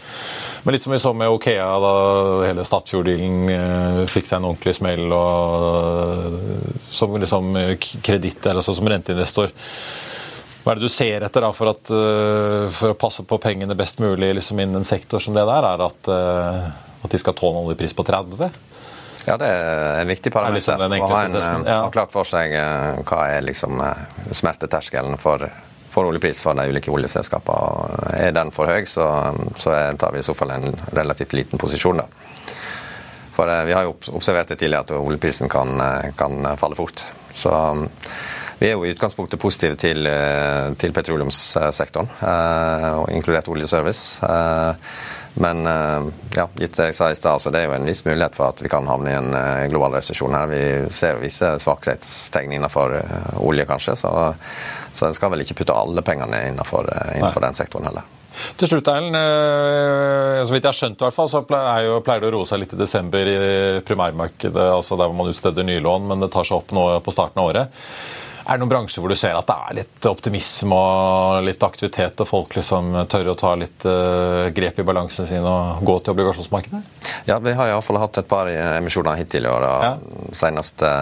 Men 0.63 0.75
litt 0.75 0.85
som 0.85 0.95
vi 0.95 1.03
så 1.03 1.11
med 1.11 1.35
Okea, 1.35 1.67
da 1.83 1.93
hele 2.45 2.67
Statfjord-dealen 2.67 3.51
uh, 3.51 4.01
fikk 4.07 4.31
seg 4.31 4.39
en 4.39 4.47
ordentlig 4.53 4.77
smell, 4.79 5.03
og 5.11 6.87
som 6.95 7.19
liksom 7.19 7.55
kreditt, 7.99 8.39
eller 8.45 8.63
altså 8.63 8.77
som 8.77 8.87
renteinvestor. 8.87 9.51
Hva 10.67 10.73
er 10.75 10.81
det 10.81 10.89
du 10.89 10.91
ser 10.91 11.23
etter 11.23 11.45
da 11.45 11.49
for, 11.55 11.71
at, 11.71 11.87
uh, 11.95 12.65
for 12.75 12.91
å 12.91 12.95
passe 12.99 13.23
på 13.23 13.37
pengene 13.39 13.75
best 13.79 14.01
mulig 14.03 14.33
liksom 14.35 14.59
innen 14.59 14.81
en 14.81 14.87
sektor 14.87 15.21
som 15.23 15.31
det 15.31 15.45
der? 15.47 15.63
Er 15.63 15.83
at, 15.85 16.09
uh, 16.11 17.05
at 17.07 17.13
de 17.13 17.19
skal 17.21 17.35
tåle 17.39 17.61
en 17.61 17.69
oljepris 17.69 17.93
på 17.95 18.03
30? 18.03 18.57
Ja, 19.29 19.37
det 19.39 19.47
er 19.47 20.01
en 20.01 20.11
viktig 20.11 20.33
parameter. 20.35 20.59
Liksom 20.59 21.05
å 21.05 21.07
ha 21.13 21.21
en, 21.23 21.37
ja. 21.63 21.77
klart 21.93 22.11
for 22.11 22.27
seg 22.27 22.51
uh, 22.59 22.99
hva 23.07 23.21
er 23.37 23.47
liksom 23.47 23.79
smerteterskelen 24.35 25.15
for, 25.23 25.45
for 25.93 26.11
oljepris 26.11 26.43
for 26.43 26.59
de 26.59 26.67
ulike 26.67 26.91
oljeselskapene. 26.91 28.17
Er 28.19 28.35
den 28.35 28.51
for 28.51 28.67
høy, 28.67 28.83
så, 28.91 29.07
så 29.55 29.77
tar 29.95 30.17
vi 30.17 30.19
i 30.19 30.27
så 30.27 30.35
fall 30.35 30.51
en 30.57 30.75
relativt 30.91 31.37
liten 31.37 31.63
posisjon. 31.63 32.03
da. 32.03 32.09
For 33.39 33.55
Vi 33.69 33.77
har 33.77 33.87
jo 33.87 33.95
observert 34.19 34.51
det 34.51 34.59
tidligere 34.59 34.83
at 34.83 34.91
oljeprisen 34.99 35.47
kan, 35.47 35.79
kan 36.19 36.43
falle 36.59 36.75
fort. 36.75 37.07
Så 37.31 37.55
vi 38.59 38.69
er 38.69 38.73
jo 38.73 38.85
i 38.85 38.93
utgangspunktet 38.93 39.39
positive 39.39 39.77
til, 39.77 40.07
eh, 40.07 40.73
til 40.81 40.93
petroleumssektoren, 40.93 42.09
eh, 42.21 43.15
inkludert 43.15 43.49
oljeservice. 43.53 44.23
Eh, 44.23 44.73
men 45.37 45.59
ja, 46.33 46.47
gitt 46.57 46.73
det 46.73 46.85
jeg 46.87 46.95
sa 46.95 47.11
i 47.11 47.13
stad, 47.13 47.37
så 47.37 47.51
det 47.51 47.59
er 47.61 47.67
jo 47.67 47.73
en 47.75 47.85
viss 47.85 48.01
mulighet 48.01 48.33
for 48.33 48.47
at 48.47 48.57
vi 48.57 48.69
kan 48.69 48.87
havne 48.87 49.11
i 49.11 49.13
en 49.13 49.69
global 49.69 49.93
resesjon 49.93 50.33
her. 50.33 50.47
Vi 50.47 50.89
ser 50.89 51.19
visse 51.21 51.59
svakhetstegn 51.61 52.55
innenfor 52.57 52.95
olje, 53.45 53.67
kanskje, 53.69 53.93
så, 53.95 54.33
så 54.97 55.05
en 55.05 55.13
skal 55.13 55.29
vel 55.29 55.45
ikke 55.45 55.59
putte 55.61 55.77
alle 55.77 56.01
pengene 56.01 56.41
innenfor, 56.49 56.89
innenfor 57.13 57.45
den 57.45 57.53
sektoren 57.53 57.85
heller. 57.85 58.09
Til 58.57 58.73
slutt, 58.73 58.89
Erlend. 58.89 59.13
Så 60.47 60.57
vidt 60.57 60.65
jeg 60.65 60.73
har 60.73 60.81
skjønt, 60.81 60.97
i 60.97 61.05
hvert 61.05 61.19
fall, 61.21 61.29
så 61.29 61.45
pleier 61.45 62.01
det 62.01 62.31
å 62.31 62.33
roe 62.39 62.49
seg 62.49 62.65
litt 62.65 62.73
i 62.73 62.81
desember 62.81 63.29
i 63.29 63.39
primærmarkedet, 63.85 64.71
altså 64.73 64.97
der 64.97 65.05
hvor 65.05 65.21
man 65.21 65.29
utsteder 65.29 65.69
nylån, 65.69 66.09
men 66.09 66.25
det 66.25 66.33
tar 66.33 66.49
seg 66.49 66.63
opp 66.63 66.73
nå 66.73 66.95
på 67.05 67.13
starten 67.13 67.45
av 67.45 67.53
året. 67.53 67.83
Er 68.47 68.55
det 68.55 68.63
noen 68.63 68.71
bransjer 68.71 69.03
hvor 69.03 69.11
du 69.11 69.17
ser 69.19 69.35
at 69.35 69.47
det 69.49 69.55
er 69.59 69.75
litt 69.81 70.05
optimisme 70.07 70.75
og 70.75 71.41
litt 71.43 71.63
aktivitet, 71.67 72.21
og 72.23 72.29
folk 72.29 72.55
liksom 72.55 72.93
tør 73.11 73.33
å 73.33 73.35
ta 73.39 73.51
litt 73.59 73.83
uh, 73.83 74.47
grep 74.55 74.79
i 74.79 74.85
balansen 74.87 75.27
sin 75.27 75.43
og 75.43 75.83
gå 75.83 75.97
til 75.99 76.15
obligasjonsmarkedet? 76.15 76.79
Ja, 77.27 77.41
vi 77.43 77.57
har 77.59 77.73
iallfall 77.73 77.99
hatt 77.99 78.21
et 78.21 78.29
par 78.29 78.47
emisjoner 78.47 79.19
hittil 79.19 79.49
i 79.49 79.51
år. 79.51 79.67
Ja. 79.83 79.91
seneste, 80.31 80.93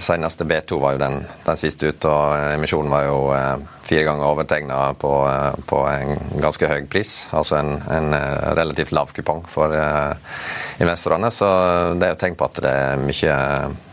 seneste 0.00 0.48
B2 0.48 0.80
var 0.80 0.96
jo 0.96 1.04
den, 1.04 1.20
den, 1.44 1.60
siste 1.60 1.92
ut, 1.92 2.08
og 2.08 2.56
emisjonen 2.56 2.96
var 2.96 3.06
jo 3.10 3.20
uh, 3.36 3.68
fire 3.84 4.08
ganger 4.08 4.32
overtegna 4.32 4.80
på, 4.96 5.14
uh, 5.28 5.52
på, 5.68 5.84
en 5.92 6.40
ganske 6.40 6.72
høy 6.72 6.88
pris. 6.88 7.14
Altså 7.36 7.60
en, 7.60 7.76
en 7.92 8.10
relativt 8.56 8.96
lav 8.96 9.12
kupong 9.12 9.44
for 9.52 9.76
investorene. 10.80 11.28
Så 11.28 11.54
det 12.00 12.08
er 12.08 12.16
jo 12.16 12.22
tegn 12.24 12.40
på 12.40 12.48
at 12.48 12.64
det 12.64 12.76
er 12.88 13.02
mye 13.04 13.40
Eh, 13.66 13.91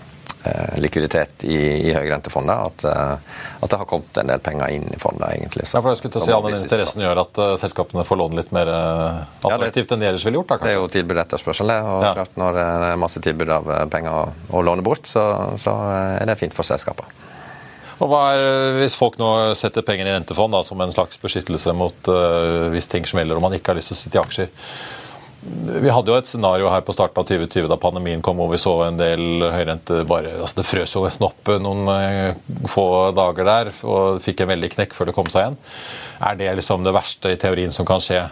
likviditet 0.80 1.44
i, 1.44 1.58
i 1.90 1.94
høyrentefondet. 1.94 2.56
At, 2.56 2.84
eh, 2.88 3.40
at, 3.60 3.70
det 3.70 3.80
har 3.82 3.88
kommet 3.90 4.18
en 4.22 4.32
del 4.32 4.42
penger 4.44 4.74
inn 4.76 4.88
i 4.94 5.00
fondet. 5.00 5.28
egentlig. 5.36 5.68
Så, 5.68 5.78
ja, 5.78 5.84
for 5.84 5.92
jeg 5.92 6.02
skulle 6.02 6.16
til 6.16 6.24
å 6.24 6.28
si 6.28 6.36
at 6.36 6.48
den 6.48 6.64
Interessen 6.64 7.04
gjør 7.04 7.24
at 7.26 7.42
uh, 7.42 7.54
selskapene 7.62 8.06
får 8.08 8.22
låne 8.22 8.40
litt 8.40 8.54
mer 8.56 8.72
attraktivt 8.72 9.90
ja, 9.90 9.96
enn 9.96 10.04
de 10.04 10.10
ellers 10.12 10.28
ville 10.28 10.40
gjort? 10.40 10.52
da, 10.52 10.60
kanskje? 10.60 10.70
Det 10.70 10.78
er 10.78 10.80
jo 10.80 10.92
tilbud 10.96 11.24
etterspørsel. 11.26 11.74
og 11.76 12.06
ja. 12.08 12.14
klart 12.18 12.38
Når 12.40 12.60
det 12.60 12.68
er 12.92 13.02
masse 13.06 13.24
tilbud 13.26 13.56
av 13.56 13.74
penger 13.92 14.16
å, 14.16 14.22
å 14.56 14.64
låne 14.66 14.86
bort, 14.86 15.10
så, 15.10 15.26
så, 15.62 15.76
er 16.20 16.30
det 16.30 16.40
fint 16.40 16.56
for 16.56 16.68
selskapet. 16.68 17.18
Og 18.00 18.08
hva 18.08 18.22
er, 18.32 18.46
Hvis 18.80 18.96
folk 18.96 19.18
nå 19.20 19.30
setter 19.60 19.84
penger 19.84 20.08
i 20.08 20.14
rentefond 20.16 20.56
da, 20.56 20.64
som 20.64 20.80
en 20.80 20.94
slags 20.94 21.20
beskyttelse 21.20 21.76
mot 21.76 22.12
uh, 22.14 22.70
hvis 22.72 22.88
ting 22.92 23.08
smeller 23.10 23.36
og 23.36 23.44
man 23.44 23.58
ikke 23.58 23.74
har 23.74 23.82
lyst 23.82 23.92
til 23.92 24.00
å 24.00 24.02
sitte 24.06 24.20
i 24.20 24.24
aksjer, 24.24 24.54
vi 25.42 25.92
hadde 25.94 26.12
jo 26.12 26.18
et 26.20 26.28
scenario 26.28 26.68
her 26.68 26.82
på 26.84 26.94
starten 26.96 27.22
av 27.22 27.28
2020 27.30 27.70
da 27.72 27.78
pandemien 27.80 28.22
kom, 28.24 28.42
hvor 28.42 28.50
vi 28.52 28.60
så 28.60 28.74
en 28.90 28.98
del 29.00 29.46
høyrente 29.54 30.02
bare 30.10 30.34
altså 30.36 30.60
Det 30.60 30.68
frøs 30.68 30.96
jo 30.98 31.04
nesten 31.06 31.28
opp 31.30 31.52
noen 31.64 31.88
eh, 31.94 32.42
få 32.68 32.86
dager 33.16 33.48
der 33.48 33.72
og 33.88 34.20
fikk 34.24 34.44
en 34.44 34.52
veldig 34.52 34.72
knekk 34.76 34.98
før 34.98 35.10
det 35.10 35.16
kom 35.16 35.32
seg 35.32 35.46
igjen. 35.46 35.60
Er 36.28 36.40
det 36.40 36.52
liksom 36.60 36.84
det 36.84 36.96
verste 36.96 37.32
i 37.32 37.40
teorien 37.40 37.72
som 37.72 37.88
kan 37.88 38.04
skje 38.04 38.26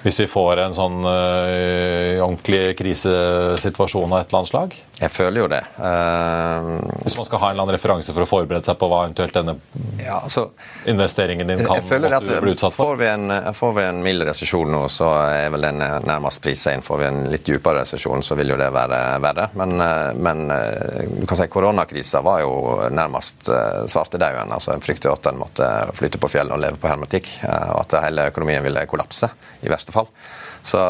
hvis 0.00 0.22
vi 0.22 0.30
får 0.32 0.62
en 0.62 0.76
sånn 0.76 1.02
øh, 1.04 2.22
ordentlig 2.22 2.76
krisesituasjon 2.78 4.14
av 4.14 4.22
et 4.22 4.30
eller 4.30 4.38
annet 4.38 4.52
slag? 4.52 4.78
Jeg 5.00 5.12
føler 5.14 5.40
jo 5.40 5.46
det. 5.48 5.60
Uh, 5.80 6.76
hvis 7.06 7.16
man 7.16 7.24
skal 7.24 7.40
ha 7.40 7.48
en 7.48 7.54
eller 7.54 7.64
annen 7.64 7.76
referanse 7.76 8.12
for 8.12 8.26
å 8.26 8.28
forberede 8.28 8.68
seg 8.68 8.76
på 8.76 8.88
hva 8.90 8.98
eventuelt 9.06 9.32
denne 9.32 9.54
ja, 9.96 10.18
altså, 10.18 10.50
investeringen 10.92 11.48
din 11.48 11.62
kan 11.64 11.80
bli 11.80 12.52
utsatt 12.52 12.76
for? 12.76 12.92
Får 12.92 13.00
vi 13.00 13.06
en, 13.08 13.32
får 13.56 13.72
vi 13.78 13.86
en 13.86 14.02
mild 14.04 14.26
resesjon 14.28 14.68
nå, 14.72 14.82
så 14.92 15.08
er 15.24 15.48
vel 15.54 15.64
den 15.64 15.80
nærmest 15.80 16.42
prisa 16.44 16.74
inn. 16.76 16.84
Får 16.84 17.00
vi 17.00 17.08
en 17.08 17.22
litt 17.32 17.46
dypere 17.48 17.80
resesjon, 17.80 18.24
så 18.26 18.36
vil 18.36 18.52
jo 18.52 18.58
det 18.60 18.68
være 18.76 19.00
verre. 19.24 19.48
Men, 19.56 19.80
men 20.20 20.44
du 20.50 21.24
kan 21.28 21.40
si 21.40 21.48
koronakrisa 21.52 22.20
var 22.26 22.44
jo 22.44 22.52
nærmest 22.92 23.48
svartedauden. 23.92 24.52
Altså, 24.52 24.74
en 24.74 24.84
frykter 24.84 25.14
at 25.14 25.30
en 25.32 25.40
måtte 25.40 25.70
flytte 25.96 26.20
på 26.20 26.28
fjellet 26.32 26.56
og 26.56 26.60
leve 26.60 26.80
på 26.80 26.92
hermetikk, 26.92 27.32
og 27.48 27.80
at 27.86 27.98
hele 28.04 28.28
økonomien 28.34 28.64
ville 28.68 28.84
kollapse 28.90 29.32
i 29.64 29.72
verste 29.72 29.96
fall. 29.96 30.12
Så, 30.62 30.80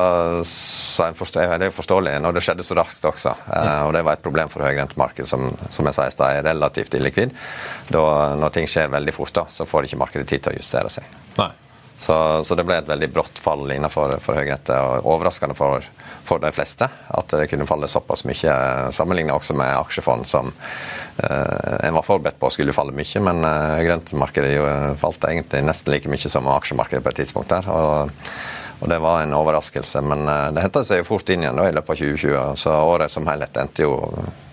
så 0.47 1.09
forstår, 1.15 1.55
det 1.63 1.71
er 1.71 1.75
forståelig 1.75 2.17
når 2.23 2.37
det 2.37 2.43
skjedde 2.45 2.67
så 2.67 2.77
raskt 2.79 3.07
også. 3.07 3.35
Eh, 3.55 3.83
og 3.87 3.95
det 3.95 4.05
var 4.07 4.19
et 4.19 4.25
problem 4.25 4.51
for 4.53 4.67
høyrentemarkedet, 4.67 5.29
som, 5.31 5.51
som 5.71 5.87
jeg 5.89 5.97
sa 5.97 6.07
i 6.07 6.15
stad, 6.15 6.41
er 6.41 6.49
relativt 6.51 6.95
illikvid. 6.99 7.35
Da, 7.89 8.05
når 8.41 8.55
ting 8.57 8.71
skjer 8.71 8.93
veldig 8.93 9.15
fort, 9.17 9.35
da, 9.37 9.47
så 9.53 9.69
får 9.69 9.89
ikke 9.89 10.03
markedet 10.03 10.31
tid 10.31 10.45
til 10.45 10.55
å 10.55 10.61
justere 10.61 10.93
seg. 10.93 11.19
Nei. 11.39 11.53
Så, 12.01 12.15
så, 12.45 12.57
det 12.57 12.65
ble 12.65 12.79
et 12.81 12.89
veldig 12.89 13.11
brått 13.13 13.39
fall 13.45 13.67
innenfor 13.75 14.15
for 14.25 14.39
høyrente, 14.41 14.73
og 14.73 15.05
overraskende 15.13 15.53
for, 15.53 15.85
for, 16.25 16.41
de 16.41 16.49
fleste 16.57 16.87
at 16.89 17.35
det 17.37 17.51
kunne 17.51 17.67
falle 17.69 17.91
såpass 17.93 18.25
mye, 18.25 18.55
sammenlignet 18.97 19.37
også 19.37 19.53
med 19.61 19.75
aksjefond 19.83 20.25
som 20.31 20.49
eh, 20.49 21.75
en 21.85 21.99
var 21.99 22.07
forberedt 22.07 22.41
på 22.41 22.49
skulle 22.55 22.73
falle 22.73 22.97
mye, 22.97 23.21
men 23.27 23.45
eh, 23.45 23.75
høyrentemarkedet 23.83 24.55
falt 25.03 25.29
egentlig 25.29 25.61
nesten 25.69 25.93
like 25.93 26.09
mye 26.09 26.33
som 26.33 26.49
aksjemarkedet 26.55 27.05
på 27.05 27.13
et 27.13 27.21
tidspunkt 27.21 27.53
der. 27.53 27.69
og 27.69 28.17
og 28.81 28.89
Det 28.89 28.99
var 28.99 29.23
en 29.23 29.35
overraskelse, 29.37 30.01
men 30.01 30.25
eh, 30.29 30.47
det 30.57 30.65
henta 30.65 30.83
seg 30.87 31.03
jo 31.03 31.11
fort 31.13 31.29
inn 31.33 31.45
igjen 31.45 31.61
da, 31.61 31.69
i 31.69 31.75
løpet 31.77 31.93
av 31.93 32.01
2020. 32.01 32.57
Så 32.63 32.73
året 32.95 33.13
som 33.13 33.29
helhet 33.29 33.61
endte 33.61 33.85
jo 33.85 33.99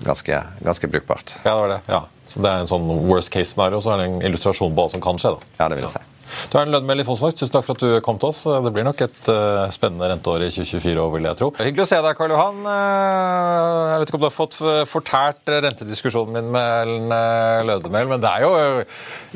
ganske, 0.04 0.42
ganske, 0.60 0.92
brukbart. 0.92 1.38
Ja, 1.44 1.54
det 1.54 1.60
var 1.62 1.74
det. 1.76 1.82
ja. 1.88 2.04
Så 2.28 2.42
det 2.44 2.52
er 2.52 2.60
en 2.60 2.68
sånn 2.68 2.90
worst 3.08 3.32
case-scenario, 3.32 3.80
så 3.80 3.94
er 3.94 4.02
det 4.02 4.10
en 4.10 4.22
illustrasjon 4.28 4.74
på 4.76 4.84
hva 4.84 4.92
som 4.92 5.04
kan 5.04 5.20
skje? 5.22 5.38
da. 5.38 5.52
Ja, 5.62 5.70
det 5.72 5.78
vil 5.80 5.86
jeg 5.88 5.96
si. 5.96 6.17
Du 6.52 6.58
er 6.58 6.66
en 6.66 6.74
Lønnemel 6.74 7.04
i 7.04 7.06
Fosmark, 7.08 7.36
Tusen 7.38 7.54
takk 7.54 7.66
for 7.68 7.78
at 7.78 7.84
du 7.84 8.04
kom 8.06 8.20
til 8.22 8.32
oss. 8.32 8.44
Det 8.48 8.74
blir 8.76 8.86
nok 8.88 9.02
et 9.06 9.30
uh, 9.32 9.66
spennende 9.74 10.10
renteår 10.12 10.48
i 10.48 10.50
2024 10.54 11.04
òg, 11.04 11.14
vil 11.16 11.28
jeg 11.30 11.40
tro. 11.40 11.50
Hyggelig 11.60 11.86
å 11.86 11.90
se 11.90 12.00
deg, 12.04 12.18
Karl 12.18 12.34
Johan. 12.34 12.62
Uh, 12.66 13.92
jeg 13.92 14.02
vet 14.02 14.12
ikke 14.12 14.20
om 14.20 14.24
du 14.24 14.28
har 14.28 14.36
fått 14.36 14.58
fortært 14.90 15.54
rentediskusjonen 15.68 16.38
min 16.38 16.52
med 16.56 16.74
Ellen 16.84 17.14
uh, 17.14 17.66
Lødemel, 17.68 18.12
men 18.14 18.24
det 18.24 18.32
er 18.32 18.46
jo 18.46 18.52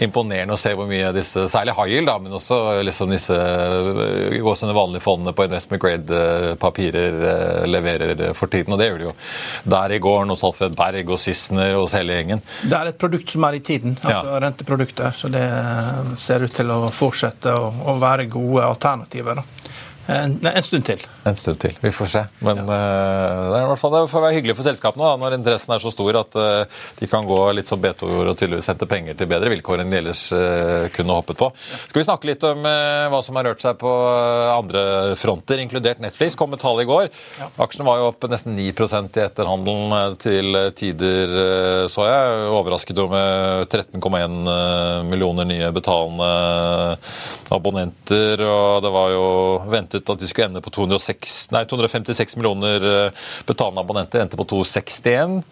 imponerende 0.07 0.57
å 0.57 0.61
se 0.61 0.73
hvor 0.77 0.89
mye 0.89 1.11
disse, 1.15 1.45
særlig 1.51 1.75
high 1.77 1.95
yield, 1.95 2.09
da, 2.09 2.17
men 2.21 2.37
også 2.37 2.59
liksom 2.85 3.13
disse 3.13 3.37
gåsende 4.41 4.75
vanlige 4.75 5.03
fondene 5.05 5.35
på 5.35 5.47
investment 5.47 5.81
grade-papirer 5.83 7.19
leverer 7.69 8.31
for 8.37 8.51
tiden. 8.51 8.75
Og 8.75 8.81
det 8.81 8.89
gjør 8.89 9.01
de 9.01 9.09
jo 9.09 9.15
der 9.75 9.95
i 9.95 10.01
går 10.01 10.25
hos 10.31 10.43
Alfred 10.47 10.75
Berg 10.77 11.11
og 11.11 11.19
Sissener 11.21 11.77
og 11.79 11.89
hele 11.95 12.17
gjengen. 12.17 12.43
Det 12.61 12.77
er 12.77 12.91
et 12.91 12.99
produkt 13.01 13.33
som 13.33 13.45
er 13.47 13.57
i 13.57 13.63
tiden, 13.65 13.95
altså 14.01 14.33
ja. 14.33 14.41
renteprodukter. 14.45 15.15
Så 15.15 15.31
det 15.33 15.45
ser 16.21 16.45
ut 16.45 16.53
til 16.55 16.71
å 16.73 16.80
fortsette 16.89 17.53
å, 17.53 17.97
være 18.01 18.25
gode 18.31 18.65
alternativer. 18.65 19.43
En, 20.07 20.33
en, 20.47 20.63
stund 20.63 20.85
til. 20.85 21.01
En 21.27 21.35
stund 21.37 21.59
til. 21.61 21.75
Vi 21.81 21.91
får 21.93 22.09
se. 22.09 22.21
Men 22.41 22.57
ja. 22.57 22.63
uh, 22.65 23.49
det, 23.51 23.57
er 23.59 23.65
i 23.65 23.69
hvert 23.69 23.81
fall, 23.81 23.93
det 23.93 24.09
får 24.11 24.23
være 24.25 24.37
hyggelig 24.37 24.55
for 24.57 24.65
selskapene 24.65 25.05
da, 25.05 25.19
når 25.21 25.35
interessen 25.37 25.75
er 25.75 25.83
så 25.83 25.91
stor 25.93 26.17
at 26.23 26.37
uh, 26.39 26.81
de 26.97 27.09
kan 27.11 27.27
gå 27.29 27.37
litt 27.53 27.69
som 27.69 27.81
Beto 27.81 28.09
gjorde 28.09 28.33
og 28.33 28.39
tydeligvis 28.39 28.71
hente 28.71 28.87
penger 28.89 29.19
til 29.19 29.29
bedre 29.29 29.51
vilkår 29.53 29.83
enn 29.83 29.93
de 29.93 29.99
ellers 30.01 30.23
uh, 30.33 30.87
kunne 30.95 31.17
hoppet 31.17 31.39
på. 31.39 31.51
Skal 31.85 32.01
vi 32.01 32.07
snakke 32.07 32.31
litt 32.31 32.45
om 32.47 32.65
hva 32.65 33.19
som 33.25 33.37
har 33.37 33.47
rørt 33.49 33.61
seg 33.63 33.77
på 33.81 33.91
andre 34.51 34.83
fronter, 35.19 35.61
inkludert 35.61 36.01
Netflix? 36.03 36.35
Kom 36.39 36.51
med 36.53 36.61
tall 36.61 36.81
i 36.81 36.87
går. 36.89 37.09
Ja. 37.39 37.49
Aksjen 37.65 37.85
var 37.85 38.01
jo 38.01 38.09
opp 38.09 38.25
nesten 38.31 38.57
9% 38.57 39.19
i 39.19 39.23
etterhandelen 39.25 40.17
til 40.21 40.57
tider, 40.77 41.33
så 41.91 42.07
jeg. 42.07 42.47
Overrasket 42.51 42.97
jo 42.97 43.07
med 43.11 43.67
13,1 43.69 45.07
millioner 45.09 45.47
nye 45.49 45.71
betalende 45.75 46.31
abonnenter, 47.53 48.41
og 48.45 48.81
det 48.85 48.93
var 48.93 49.13
jo 49.13 49.25
ventet 49.71 49.90
ventet 49.91 50.09
at 50.09 50.19
de 50.19 50.27
skulle 50.27 50.45
ende 50.45 50.61
på 50.61 50.69
206, 50.69 51.51
nei, 51.51 51.65
256 51.65 52.35
millioner 52.37 53.05
eh, 53.05 53.11
betalende 53.45 53.81
abonnenter. 53.81 54.21
Endte 54.21 54.37
på 54.37 54.45
261. 54.45 55.43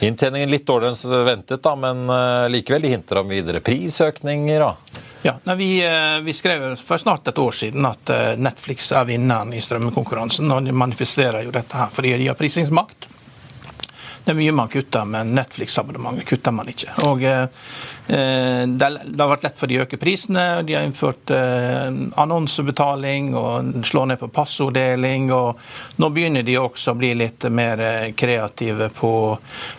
Inntjeningen 0.00 0.50
litt 0.50 0.66
dårligere 0.66 0.94
enn 0.94 1.24
ventet, 1.26 1.62
da, 1.62 1.74
men 1.74 2.04
uh, 2.06 2.46
likevel 2.48 2.82
de 2.82 2.92
hinter 2.92 3.18
om 3.18 3.28
videre 3.28 3.58
prisøkninger. 3.60 4.62
Da. 4.62 5.00
Ja, 5.24 5.54
vi, 5.58 5.72
uh, 5.82 6.20
vi, 6.22 6.32
skrev 6.32 6.76
for 6.78 7.02
snart 7.02 7.26
et 7.26 7.38
år 7.38 7.50
siden 7.50 7.86
at 7.88 8.12
Netflix 8.38 8.92
er 8.94 9.08
vinneren 9.08 9.50
i 9.52 9.60
strømmekonkurransen. 9.60 10.46
og 10.54 10.62
De 10.70 10.72
manifesterer 10.72 11.42
jo 11.42 11.54
dette 11.54 11.74
her 11.74 11.90
fordi 11.90 12.14
de 12.14 12.30
har 12.30 12.38
prisingsmakt. 12.38 13.10
Det 14.22 14.34
er 14.34 14.38
mye 14.38 14.54
man 14.54 14.70
kutter, 14.70 15.08
men 15.08 15.34
Netflix-abonnementet 15.34 16.28
kutter 16.28 16.54
man 16.54 16.70
ikke. 16.70 16.94
Og 17.08 17.26
Eh, 17.28 17.48
det 18.08 19.20
har 19.20 19.28
vært 19.28 19.42
lett 19.44 19.58
for 19.60 19.68
de 19.68 19.78
å 19.78 19.84
øke 19.84 19.98
prisene. 20.00 20.62
De 20.64 20.74
har 20.74 20.86
innført 20.86 21.30
eh, 21.34 21.88
annonsebetaling 22.16 23.34
og 23.36 23.84
slå 23.84 24.06
ned 24.08 24.20
på 24.20 24.30
passorddeling. 24.32 25.28
og 25.32 25.60
Nå 26.00 26.08
begynner 26.14 26.46
de 26.46 26.56
også 26.60 26.94
å 26.94 26.98
bli 26.98 27.12
litt 27.18 27.44
mer 27.52 27.82
eh, 27.84 28.06
kreative 28.16 28.88
på, 28.96 29.12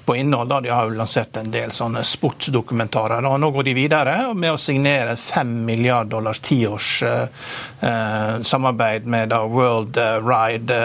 på 0.05 0.17
innhold. 0.21 0.53
De 0.63 0.73
har 0.73 0.89
jo 0.89 0.99
lansert 0.99 1.41
en 1.41 1.49
del 1.53 1.73
sånne 1.73 2.05
sportsdokumentarer. 2.05 3.25
Og 3.25 3.39
nå 3.41 3.51
går 3.55 3.69
de 3.71 3.77
videre 3.77 4.17
med 4.37 4.53
å 4.53 4.61
signere 4.61 5.17
5 5.17 5.55
milliard 5.65 6.13
dollars 6.13 6.43
tiårs 6.45 6.91
eh, 7.03 7.27
samarbeid 8.45 9.09
med 9.09 9.33
World 9.33 9.97
Ride 10.25 10.81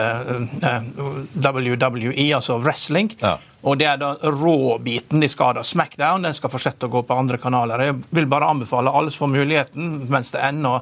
eh, 0.64 0.92
WWE, 1.34 2.30
altså 2.36 2.56
wrestling. 2.58 3.12
Ja. 3.20 3.36
Og 3.64 3.78
det 3.80 3.86
er 3.88 4.00
da 4.00 4.12
rå-biten 4.20 5.22
de 5.22 5.28
skal 5.32 5.56
ha. 5.56 5.64
Smackdown 5.64 6.26
den 6.26 6.36
skal 6.36 6.52
fortsette 6.52 6.88
å 6.88 6.92
gå 6.92 7.04
på 7.08 7.16
andre 7.16 7.40
kanaler. 7.40 7.86
Jeg 7.88 8.00
vil 8.12 8.28
bare 8.28 8.50
anbefale 8.52 8.92
alle 8.92 9.12
som 9.14 9.24
får 9.24 9.34
muligheten, 9.38 9.92
mens 10.12 10.34
det 10.34 10.42
ennå 10.44 10.78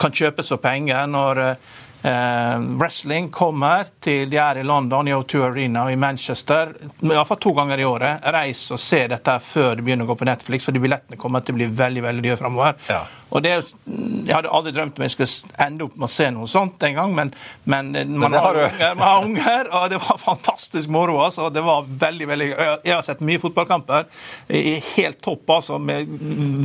kan 0.00 0.14
kjøpes 0.14 0.52
for 0.54 0.62
penger. 0.64 1.06
når 1.10 1.42
Eh, 1.44 1.56
wrestling 2.04 3.30
kommer 3.32 3.88
til 4.04 4.28
de 4.30 4.36
er 4.36 4.60
i 4.60 4.64
London, 4.66 5.08
i 5.08 5.14
O2 5.16 5.42
Arena 5.46 5.86
og 5.86 5.92
i 5.94 5.96
Manchester. 5.96 6.74
Iallfall 7.00 7.40
to 7.40 7.54
ganger 7.56 7.80
i 7.80 7.86
året. 7.88 8.26
Reis 8.34 8.66
og 8.74 8.80
se 8.82 9.06
dette 9.08 9.38
før 9.40 9.78
det 9.78 9.86
begynner 9.86 10.04
å 10.04 10.12
gå 10.12 10.18
på 10.20 10.28
Netflix, 10.28 10.68
for 10.68 10.76
de 10.76 10.82
billettene 10.84 11.20
kommer 11.20 11.44
til 11.44 11.56
å 11.56 11.60
bli 11.62 11.70
veldig 11.80 12.04
veldig 12.04 12.26
dyre 12.26 12.40
framover. 12.40 12.76
Ja. 12.92 13.04
Og 13.34 13.42
det, 13.42 13.54
Jeg 13.84 14.30
hadde 14.30 14.50
aldri 14.54 14.72
drømt 14.76 14.98
om 14.98 15.04
jeg 15.04 15.12
skulle 15.12 15.54
ende 15.64 15.86
opp 15.88 15.96
med 15.98 16.06
å 16.06 16.12
se 16.12 16.28
noe 16.32 16.46
sånt 16.50 16.82
en 16.86 16.94
gang, 16.98 17.14
men, 17.16 17.32
men 17.66 17.90
man, 17.92 18.20
men 18.22 18.36
har 18.38 18.58
unger, 18.62 18.94
man, 18.94 19.04
har 19.08 19.26
unger, 19.26 19.70
og 19.74 19.88
det 19.90 19.98
var 20.04 20.20
fantastisk 20.22 20.92
moro. 20.94 21.18
altså. 21.24 21.48
Det 21.50 21.64
var 21.64 21.88
veldig, 21.88 22.28
veldig 22.30 22.48
Jeg 22.54 22.94
har 22.94 23.02
sett 23.06 23.24
mye 23.26 23.42
fotballkamper. 23.42 24.06
i 24.48 24.76
Helt 24.94 25.20
topp, 25.24 25.50
altså, 25.56 25.80
med 25.82 26.08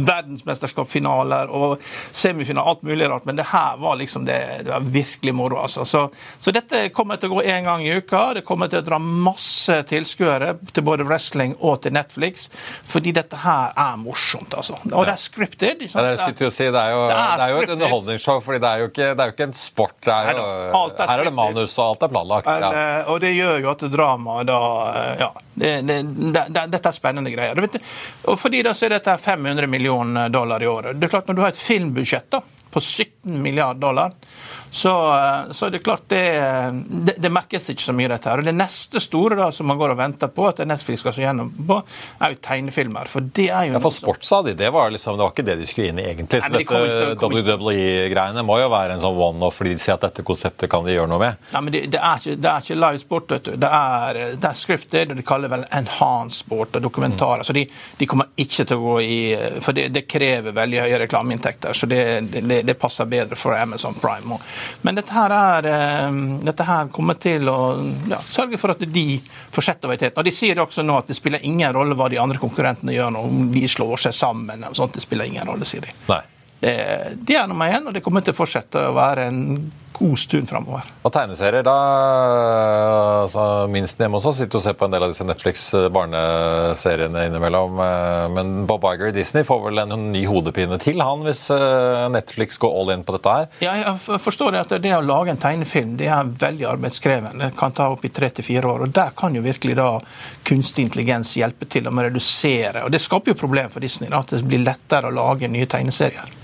verdensmesterskapsfinaler 0.08 1.50
og 1.50 1.82
semifinaler, 2.12 2.70
alt 2.70 2.86
mulig 2.86 3.10
rart. 3.10 3.26
Men 3.26 3.40
det 3.40 3.50
her 3.50 3.80
var 3.82 3.98
liksom 4.00 4.28
det, 4.30 4.40
det 4.68 4.74
var 4.76 4.86
virkelig 4.86 5.29
moro. 5.36 5.60
altså. 5.62 5.86
Så, 5.86 6.06
så, 6.40 6.54
dette 6.56 6.88
kommer 6.96 7.20
til 7.20 7.32
å 7.32 7.40
gå 7.40 7.46
én 7.48 7.68
gang 7.68 7.84
i 7.86 7.94
uka. 7.98 8.34
Det 8.40 8.46
kommer 8.48 8.72
til 8.72 8.82
å 8.82 8.86
dra 8.86 9.00
masse 9.00 9.82
tilskuere 9.90 10.56
til 10.74 10.86
både 10.86 11.08
wrestling 11.08 11.56
og 11.60 11.82
til 11.84 11.96
Netflix, 11.96 12.50
fordi 12.88 13.14
dette 13.16 13.40
her 13.44 13.74
er 13.78 14.00
morsomt, 14.02 14.54
altså. 14.58 14.78
Og 14.90 15.06
det 15.08 15.16
er 15.16 15.22
scripted. 15.22 15.86
Ja, 15.90 16.06
det 16.06 16.16
er 16.18 16.50
si. 16.50 16.70
Det 16.70 16.82
er 16.82 16.94
jo, 16.94 17.04
det 17.10 17.16
er, 17.16 17.36
det 17.40 17.46
er 17.46 17.54
jo 17.54 17.62
et 17.64 17.74
underholdningsshow, 17.76 18.42
fordi 18.46 18.62
det 18.64 18.70
er 18.70 18.84
jo 18.84 18.90
ikke, 18.92 19.10
det 19.14 19.24
er 19.24 19.32
jo 19.32 19.36
ikke 19.38 19.48
en 19.50 19.58
sport. 19.58 19.98
Er 20.10 20.32
jo, 20.34 20.48
er 20.90 21.10
her 21.10 21.24
er 21.24 21.30
det 21.30 21.36
manus, 21.36 21.76
og 21.78 21.86
alt 21.86 22.06
er 22.06 22.14
planlagt. 22.14 22.50
Ja. 22.50 22.72
Eh, 22.72 23.12
og 23.12 23.22
det 23.24 23.34
gjør 23.36 23.64
jo 23.64 23.72
at 23.74 23.86
dramaet 23.94 24.50
da 24.50 24.60
eh, 25.02 25.26
Det, 25.60 26.46
dette 26.56 26.88
er 26.88 26.96
spennende 26.96 27.34
greier. 27.34 27.60
Og 28.30 28.38
fordi 28.40 28.64
da 28.66 28.74
så 28.78 28.88
er 28.88 28.98
dette 28.98 29.18
500 29.20 29.68
millioner 29.68 30.30
dollar 30.34 30.64
i 30.64 30.70
året. 30.70 31.00
Det 31.00 31.10
er 31.10 31.16
klart 31.18 31.28
Når 31.28 31.36
du 31.36 31.42
har 31.44 31.54
et 31.54 31.60
filmbudsjett 31.60 32.30
da, 32.32 32.42
på 32.70 32.82
17 32.82 33.42
milliarder 33.42 33.82
dollar 33.82 34.16
så, 34.72 34.94
så 35.52 35.70
det 35.70 35.80
er 35.80 35.84
klart 35.84 36.04
det, 36.08 36.24
det, 36.88 37.16
det, 37.18 37.32
merkes 37.34 37.70
ikke 37.74 37.84
så 37.84 37.94
mye, 37.96 38.10
dette 38.12 38.30
her. 38.30 38.42
Og 38.42 38.50
Det 38.50 38.54
neste 38.56 39.02
store 39.02 39.38
da, 39.40 39.50
som 39.56 39.70
man 39.70 39.80
går 39.80 39.94
og 39.96 40.00
venter 40.00 40.32
på, 40.34 40.48
at 40.52 40.62
Netflix 40.68 41.04
skal 41.04 41.16
se 41.16 41.24
gjennom 41.24 41.52
på, 41.68 41.80
er 42.20 42.36
jo 42.36 42.40
tegnefilmer. 42.46 43.10
For 43.10 43.26
det 43.26 43.50
er 43.50 43.70
jo 43.70 43.78
Ja, 43.78 43.82
for 43.84 43.96
sport, 43.96 44.24
sa 44.26 44.42
de. 44.46 44.54
Det 44.58 44.70
var, 44.74 44.92
liksom, 44.94 45.18
det 45.18 45.26
var 45.26 45.34
ikke 45.34 45.48
det 45.48 45.58
de 45.62 45.70
skulle 45.70 45.94
inn 45.94 46.02
i 46.02 46.06
egentlig. 46.12 46.42
Så 46.44 46.52
Nei, 46.54 46.64
dette 46.64 47.26
WWE-greiene 47.26 48.46
må 48.46 48.60
jo 48.62 48.70
være 48.72 48.98
en 48.98 49.04
sånn 49.04 49.18
one-off, 49.18 49.58
fordi 49.60 49.76
de 49.76 49.82
sier 49.82 49.98
at 49.98 50.06
dette 50.08 50.26
konseptet 50.28 50.70
kan 50.72 50.86
de 50.86 50.96
gjøre 50.96 51.10
noe 51.12 51.22
med. 51.24 51.42
Nei, 51.54 51.64
men 51.66 51.76
Det, 51.76 51.84
det 51.96 52.02
er, 52.02 52.22
ikke, 52.22 52.38
det 52.44 52.52
er 52.54 52.66
ikke 52.66 52.80
live 52.84 53.04
sport, 53.04 53.36
vet 53.36 53.50
du. 53.50 53.52
Det 53.66 53.74
er, 53.80 54.22
det 54.36 54.52
er 54.52 54.60
scripted, 54.62 55.14
og 55.14 55.20
de 55.20 55.26
kaller 55.26 55.50
det 55.50 55.56
vel 55.58 55.68
enhanced 55.82 56.44
sport 56.44 56.78
og 56.78 56.86
dokumentarer. 56.86 57.44
Mm. 57.44 57.48
Så 57.50 57.58
de, 57.58 57.66
de, 57.98 58.10
kommer 58.10 58.30
ikke 58.40 58.66
til 58.66 58.78
å 58.78 58.86
gå 58.86 58.96
i 59.02 59.18
For 59.64 59.76
det, 59.76 60.06
krever 60.10 60.56
veldig 60.56 60.80
høye 60.86 61.00
reklameinntekter. 61.04 61.74
Så 61.78 61.90
det, 61.90 62.04
det, 62.34 62.62
det, 62.66 62.78
passer 62.80 63.10
bedre 63.10 63.38
for 63.40 63.58
Amazon 63.58 63.98
Prime. 63.98 64.40
Men 64.82 65.00
dette 65.00 65.14
her, 65.14 65.34
er, 65.36 65.68
eh, 65.70 66.20
dette 66.46 66.68
her 66.68 66.90
kommer 66.96 67.20
til 67.22 67.50
å 67.52 67.60
ja, 68.10 68.20
sørge 68.26 68.60
for 68.62 68.76
at 68.76 68.84
de 68.86 69.06
får 69.52 69.68
sett 69.70 69.86
over 69.86 70.10
Og 70.10 70.24
De 70.26 70.34
sier 70.34 70.60
også 70.60 70.86
nå 70.86 70.98
at 71.00 71.12
det 71.12 71.18
spiller 71.18 71.44
ingen 71.44 71.74
rolle 71.76 71.98
hva 71.98 72.10
de 72.10 72.20
andre 72.22 72.42
konkurrentene 72.42 72.96
gjør 72.96 73.14
nå, 73.16 73.24
om 73.30 73.48
de 73.54 73.68
slår 73.68 74.08
seg 74.08 74.16
sammen. 74.16 74.66
Sånt, 74.74 74.96
det 74.98 75.06
spiller 75.06 75.30
ingen 75.30 75.48
rolle, 75.48 75.68
sier 75.68 75.86
de. 75.86 75.94
Nei. 76.10 76.22
Det, 76.60 76.74
det 77.24 77.38
er 77.40 77.48
nummer 77.48 77.72
én, 77.72 77.86
og 77.88 77.96
det 77.96 78.04
kommer 78.04 78.24
til 78.26 78.36
å 78.36 78.40
fortsette 78.42 78.90
å 78.90 78.96
være 78.96 79.30
en 79.30 79.44
god 79.94 80.20
stund 80.20 80.50
framover. 80.50 80.88
Og 81.04 81.14
tegneserier, 81.14 81.64
da 81.66 81.76
altså, 83.24 83.44
Minsten 83.72 84.06
hjemme 84.06 84.20
oss 84.20 84.38
sitter 84.38 84.60
og 84.60 84.64
ser 84.64 84.78
på 84.80 84.88
en 84.88 84.94
del 84.94 85.06
av 85.06 85.12
disse 85.14 85.26
Netflix-barneseriene 85.28 87.26
innimellom. 87.30 87.80
Eh, 87.84 88.26
men 88.36 88.54
Bob 88.70 88.86
Iger 88.90 89.12
i 89.12 89.16
Disney 89.16 89.48
får 89.48 89.62
vel 89.68 89.84
en 89.84 89.96
ny 90.14 90.24
hodepine 90.30 90.80
til, 90.82 91.02
han, 91.04 91.24
hvis 91.28 91.46
eh, 91.56 92.06
Netflix 92.14 92.60
går 92.62 92.76
all 92.82 92.94
in 92.96 93.06
på 93.08 93.16
dette 93.18 93.36
her? 93.36 93.50
Ja, 93.66 93.76
jeg 93.82 94.22
forstår 94.24 94.60
at 94.62 94.76
det 94.82 94.96
å 94.96 95.04
lage 95.06 95.34
en 95.34 95.42
tegnefilm 95.42 95.96
det 96.00 96.10
er 96.12 96.34
veldig 96.44 96.68
arbeidskrevende. 96.76 97.50
Det 97.50 97.60
kan 97.60 97.76
ta 97.76 97.90
opp 97.94 98.06
i 98.06 98.14
tre 98.14 98.32
til 98.34 98.48
fire 98.48 98.70
år. 98.70 98.88
og 98.88 98.96
Der 98.96 99.16
kan 99.18 99.36
jo 99.36 99.46
virkelig 99.46 99.78
da 99.80 99.92
kunstig 100.48 100.88
intelligens 100.88 101.36
hjelpe 101.40 101.68
til 101.70 101.88
å 101.88 101.96
redusere. 101.96 102.86
og 102.86 102.92
Det 102.94 103.02
skaper 103.04 103.34
jo 103.34 103.42
problem 103.42 103.72
for 103.74 103.84
Disney, 103.84 104.10
da, 104.12 104.24
at 104.24 104.36
det 104.36 104.46
blir 104.48 104.64
lettere 104.66 105.10
å 105.10 105.16
lage 105.16 105.52
nye 105.52 105.70
tegneserier. 105.70 106.40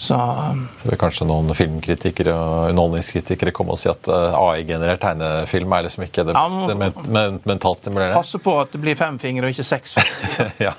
Så 0.00 0.16
det 0.80 0.88
vil 0.88 0.98
kanskje 1.00 1.26
noen 1.28 1.52
filmkritikere 1.52 2.32
og 2.32 2.70
underholdningskritikere 2.70 3.52
komme 3.52 3.74
og 3.76 3.80
si 3.82 3.90
at 3.92 4.08
eh, 4.08 4.38
AI-generert 4.38 5.02
tegnefilm 5.02 5.74
er 5.76 5.84
liksom 5.86 6.06
ikke 6.06 6.24
det 6.24 6.36
beste 6.38 6.72
ja, 6.72 7.26
mentalt 7.44 7.82
stimulerende. 7.82 8.16
Passe 8.16 8.40
på 8.40 8.56
at 8.62 8.72
det 8.72 8.80
blir 8.80 8.96
fem 8.96 9.20
fingre 9.20 9.50
og 9.50 9.52
ikke 9.52 9.66
seks. 9.74 9.98
ja. 10.66 10.72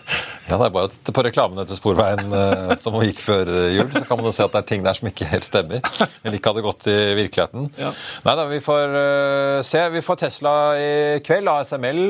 Ja, 0.50 0.58
det 0.58 0.66
er 0.66 0.74
bare 0.74 0.90
at 0.90 1.12
På 1.16 1.24
reklamen 1.24 1.60
etter 1.62 1.78
Sporveien 1.78 2.34
uh, 2.34 2.74
som 2.82 2.98
gikk 3.06 3.22
før 3.24 3.48
eh, 3.52 3.76
jul, 3.78 3.88
så 3.94 4.02
kan 4.08 4.20
man 4.20 4.28
jo 4.28 4.34
se 4.36 4.44
at 4.44 4.56
det 4.56 4.62
er 4.64 4.68
ting 4.72 4.84
der 4.84 4.98
som 4.98 5.08
ikke 5.08 5.28
helt 5.30 5.48
stemmer. 5.48 5.86
Eller 6.26 6.38
ikke 6.38 6.52
hadde 6.52 6.64
gått 6.66 6.88
i 6.92 6.98
virkeligheten. 7.20 7.70
Ja. 7.80 7.92
Nei 8.26 8.36
da, 8.40 8.48
vi 8.50 8.60
får 8.64 8.96
uh, 8.96 9.60
se. 9.66 9.84
Vi 9.94 10.04
får 10.04 10.20
Tesla 10.24 10.56
i 10.82 10.92
kveld. 11.24 11.52
ASML 11.52 12.02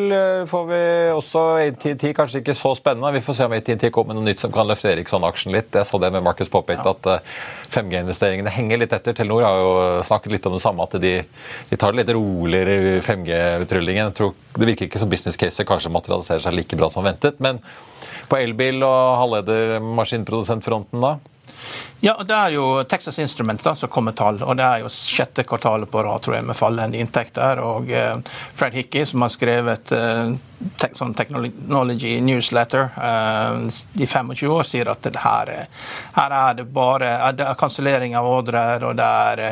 får 0.50 0.66
vi 0.72 0.82
også. 1.18 1.44
ATT 1.68 2.08
kanskje 2.18 2.42
ikke 2.42 2.56
så 2.58 2.74
spennende. 2.80 3.14
Vi 3.18 3.24
får 3.26 3.38
se 3.38 3.50
om 3.50 3.58
ATT 3.58 3.88
kommer 3.92 4.14
med 4.14 4.22
noe 4.22 4.30
nytt 4.32 4.42
som 4.42 4.54
kan 4.54 4.70
løfte 4.70 4.90
Eriksson-aksjen 4.94 5.54
litt. 5.54 5.76
Jeg 5.76 5.90
så 5.92 6.02
det 6.02 6.14
med 6.16 6.26
Markus 6.26 6.50
påpekte 6.52 6.88
ja. 6.88 6.96
At 7.02 7.28
5G-investeringene 7.72 8.54
henger 8.54 8.82
litt 8.82 8.94
etter. 8.96 9.16
Telenor 9.18 9.46
har 9.48 9.60
jo 9.60 9.72
snakket 10.08 10.36
litt 10.36 10.50
om 10.50 10.58
det 10.58 10.64
samme, 10.64 10.86
at 10.86 11.00
de, 11.02 11.14
de 11.70 11.80
tar 11.80 11.94
det 11.96 12.02
litt 12.02 12.14
roligere 12.18 12.76
i 12.78 13.00
5G-utrullingen. 13.06 14.14
Det 14.58 14.70
virker 14.74 14.90
ikke 14.90 15.02
som 15.02 15.12
business 15.12 15.40
case 15.40 15.66
kanskje 15.68 15.94
materialiserer 15.94 16.44
seg 16.44 16.58
like 16.58 16.80
bra 16.80 16.92
som 16.94 17.08
ventet. 17.08 17.40
men 17.40 17.64
på 18.32 18.40
elbil- 18.40 18.86
og 18.88 19.18
halvledermaskinprodusentfronten 19.20 21.04
da? 21.04 21.18
Ja, 22.00 22.16
Det 22.24 22.34
er 22.36 22.56
jo 22.56 22.84
Texas 22.84 23.20
Instruments 23.20 23.64
da, 23.64 23.76
som 23.76 23.90
kommer 23.90 24.12
tall. 24.12 24.42
og 24.44 24.58
Det 24.58 24.64
er 24.64 24.80
jo 24.82 24.90
sjette 24.90 25.44
kvartalet 25.44 25.92
på 25.92 26.04
rad 26.04 26.22
tror 26.22 26.36
jeg, 26.36 26.46
med 26.46 26.58
fallende 26.58 26.98
inntekter. 26.98 27.60
og 27.60 27.92
eh, 27.92 28.16
Fred 28.54 28.74
Hickey, 28.74 29.06
som 29.06 29.22
har 29.22 29.30
skrevet 29.30 29.92
eh, 29.92 30.34
te 30.78 30.90
sånn 30.98 31.14
technology 31.18 32.16
newsletter 32.22 32.90
eh, 32.98 33.70
i 34.02 34.08
25 34.08 34.50
år, 34.52 34.68
sier 34.68 34.92
at 34.92 35.06
det 35.08 35.22
her, 35.24 35.52
her 36.18 36.36
er 36.38 36.58
det 36.60 36.68
bare 36.74 37.14
det 37.38 37.46
er 37.48 37.60
kansellering 37.60 38.16
av 38.18 38.28
ordrer, 38.30 38.84
og 38.86 38.98
det 39.00 39.08
er, 39.08 39.44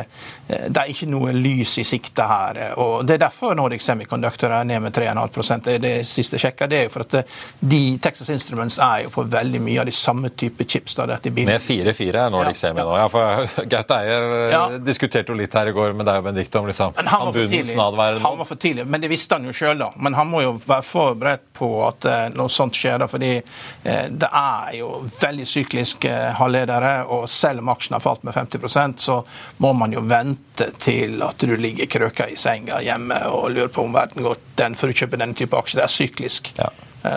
eh, 0.48 0.66
det 0.68 0.82
er 0.82 0.92
ikke 0.92 1.08
noe 1.10 1.34
lys 1.34 1.76
i 1.82 1.86
sikte 1.86 2.26
her. 2.30 2.60
og 2.82 3.06
Det 3.06 3.16
er 3.16 3.24
derfor 3.24 3.56
Nordic 3.58 3.82
Semiconductor 3.84 4.54
er 4.54 4.68
ned 4.68 4.82
med 4.82 4.94
3,5 4.94 5.64
Det 5.64 5.74
er 5.74 5.84
det 5.84 5.94
siste 6.06 6.38
sjekka. 6.38 6.68
Det 6.68 6.78
er 6.78 6.88
jo 6.88 6.94
for 6.94 7.06
at 7.06 7.26
de 7.60 7.98
Texas 8.02 8.30
Instruments 8.30 8.78
er 8.78 9.04
jo 9.06 9.14
på 9.14 9.26
veldig 9.30 9.60
mye 9.62 9.80
av 9.80 9.86
de 9.86 9.94
samme 9.94 10.30
type 10.30 10.64
chips. 10.68 10.94
da, 10.94 11.06
dette 11.06 11.30
Med 11.30 11.62
4-4 12.10 12.26
er 12.26 12.30
Nordic 12.30 12.56
ja, 12.56 12.68
Semi 12.68 12.80
nå. 12.80 12.96
Ja, 12.98 13.08
for 13.08 13.64
Gaute 13.70 13.94
Eie 13.94 14.16
eh, 14.18 14.52
ja. 14.52 14.78
diskuterte 14.78 15.32
jo 15.32 15.38
litt 15.38 15.54
her 15.54 15.70
i 15.70 15.72
går 15.72 15.92
med 15.96 16.06
deg 16.08 16.20
og 16.20 16.28
Benedicte 16.28 16.58
om 16.60 16.66
liksom, 16.66 16.94
han, 16.96 17.06
han, 17.06 18.20
han 18.22 18.38
var 18.38 18.44
for 18.48 18.56
tidlig, 18.56 18.86
men 18.86 19.00
det 19.00 19.10
visste 19.12 19.38
han 19.38 19.46
jo 19.46 19.54
sjøl, 19.54 19.78
da. 19.78 19.90
Men 19.96 20.16
han 20.18 20.30
må 20.30 20.42
jo 20.44 20.54
være 20.58 20.84
forberedt 20.86 21.46
på 21.56 21.70
at 21.86 22.06
uh, 22.08 22.18
noe 22.34 22.50
sånt 22.52 22.76
skjer. 22.76 22.98
da, 23.02 23.08
fordi 23.10 23.32
uh, 23.40 24.06
det 24.10 24.30
er 24.30 24.76
jo 24.80 24.90
veldig 25.20 25.46
sykliske 25.48 26.14
halvledere, 26.40 26.94
og 27.12 27.28
selv 27.30 27.64
om 27.64 27.72
aksjen 27.74 27.98
har 27.98 28.04
falt 28.04 28.26
med 28.26 28.36
50 28.36 28.98
så 29.00 29.20
må 29.62 29.72
man 29.76 29.94
jo 29.94 30.02
vente 30.08 30.70
til 30.80 31.22
at 31.24 31.40
du 31.40 31.56
ligger 31.56 31.88
krøka 31.90 32.28
i 32.28 32.36
senga 32.38 32.80
hjemme 32.84 33.18
og 33.30 33.50
lurer 33.54 33.72
på 33.72 33.84
om 33.84 33.94
verden 33.94 34.24
går 34.24 34.38
den 34.60 34.76
for 34.78 34.90
å 34.90 34.96
kjøpe 34.96 35.20
denne 35.20 35.36
type 35.36 35.56
aksjer. 35.56 35.80
Det 35.80 35.86
er 35.86 35.94
syklisk. 35.94 36.52
Ja. 36.58 36.70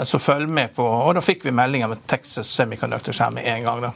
Så 0.08 0.16
følg 0.20 0.48
med 0.48 0.72
på 0.78 0.86
Og 0.88 1.10
da 1.18 1.20
fikk 1.20 1.42
vi 1.44 1.52
melding 1.52 1.84
med 1.92 2.06
Texas 2.08 2.48
Semiconductors 2.56 3.20
her 3.20 3.34
med 3.36 3.44
en 3.52 3.66
gang. 3.66 3.82
da. 3.84 3.92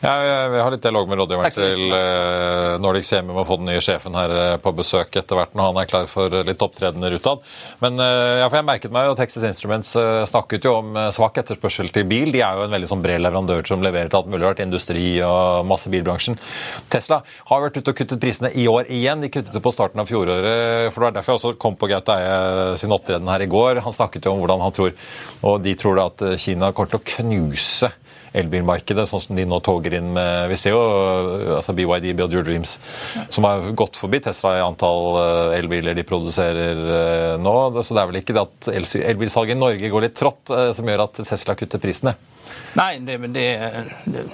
Ja, 0.00 0.48
vi 0.48 0.60
har 0.60 0.70
litt 0.70 0.84
dialog 0.84 1.08
med 1.08 1.18
rådgiveren 1.20 1.52
til 1.54 1.94
eh, 1.94 2.76
Nordic 2.82 3.06
Semi 3.08 3.32
om 3.32 3.40
å 3.40 3.46
få 3.48 3.56
den 3.60 3.70
nye 3.70 3.82
sjefen 3.82 4.16
her 4.16 4.32
eh, 4.34 4.56
på 4.62 4.72
besøk 4.76 5.16
etter 5.16 5.38
hvert 5.38 5.56
når 5.56 5.70
han 5.70 5.80
er 5.80 5.88
klar 5.90 6.08
for 6.10 6.32
litt 6.46 6.62
opptredener 6.62 7.16
utad. 7.16 7.42
Men 7.82 8.00
eh, 8.02 8.42
ja, 8.42 8.48
for 8.50 8.58
jeg 8.58 8.68
merket 8.68 8.94
meg 8.94 9.08
jo 9.08 9.16
Texas 9.18 9.46
Instruments 9.48 9.94
snakket 10.30 10.68
jo 10.68 10.76
om 10.80 10.98
svak 11.14 11.40
etterspørsel 11.42 11.90
til 11.94 12.06
bil. 12.08 12.32
De 12.34 12.42
er 12.44 12.58
jo 12.58 12.66
en 12.66 12.74
veldig 12.76 12.90
sånn 12.90 13.04
bred 13.04 13.22
leverandør 13.24 13.64
som 13.68 13.84
leverer 13.84 14.12
til 14.12 14.20
alt 14.20 14.30
mulig 14.32 14.44
rart, 14.44 14.62
industri 14.64 15.06
og 15.24 15.66
masse 15.68 15.90
bilbransjen. 15.92 16.38
Tesla 16.92 17.22
har 17.50 17.64
vært 17.64 17.80
ute 17.80 17.94
og 17.94 17.98
kuttet 17.98 18.22
prisene 18.22 18.52
i 18.54 18.66
år 18.70 18.90
igjen. 18.92 19.24
De 19.24 19.32
kuttet 19.32 19.54
det 19.56 19.64
på 19.64 19.74
starten 19.74 20.02
av 20.02 20.10
fjoråret. 20.10 20.92
for 20.92 21.00
Det 21.00 21.08
var 21.08 21.18
derfor 21.18 21.34
jeg 21.34 21.42
også 21.42 21.60
kom 21.62 21.78
på 21.78 21.90
Gaute 21.90 22.16
Eie 22.16 22.76
sin 22.80 22.94
opptreden 22.94 23.30
her 23.32 23.44
i 23.44 23.50
går. 23.50 23.82
Han 23.86 23.96
snakket 23.96 24.28
jo 24.28 24.36
om 24.36 24.42
hvordan 24.42 24.64
han 24.66 24.76
tror, 24.76 24.96
og 25.42 25.62
de 25.64 25.76
tror 25.78 25.98
da 25.98 26.10
at 26.12 26.26
Kina 26.42 26.72
kommer 26.76 26.92
til 26.92 27.00
å 27.00 27.08
knuse 27.16 27.92
elbilmarkedet, 28.40 29.06
sånn 29.08 29.22
som 29.22 29.38
de 29.38 29.46
nå 29.48 29.60
toger 29.64 29.98
inn 29.98 30.12
med 30.16 30.50
Vi 30.50 30.58
ser 30.60 30.74
jo 30.74 30.82
altså 31.56 31.74
BYD, 31.76 32.10
Build 32.18 32.36
Your 32.36 32.46
Dreams, 32.46 32.76
som 33.32 33.48
har 33.48 33.64
gått 33.78 33.98
forbi 33.98 34.20
Tesla 34.24 34.56
i 34.58 34.64
antall 34.64 35.20
eh, 35.20 35.58
elbiler 35.60 35.96
de 35.96 36.06
produserer 36.06 36.82
eh, 36.98 37.36
nå. 37.42 37.56
Så 37.82 37.96
det 37.96 38.02
er 38.02 38.12
vel 38.12 38.20
ikke 38.22 38.36
det 38.36 38.44
at 38.44 38.72
elbilsalget 39.12 39.56
i 39.56 39.60
Norge 39.60 39.92
går 39.92 40.08
litt 40.08 40.18
trått 40.18 40.52
som 40.76 40.88
gjør 40.88 41.06
at 41.06 41.22
Tesla 41.26 41.56
kutter 41.58 41.82
prisene? 41.82 42.14
Nei, 42.76 42.92
det, 43.02 43.18
det, 43.34 43.48
det 44.04 44.26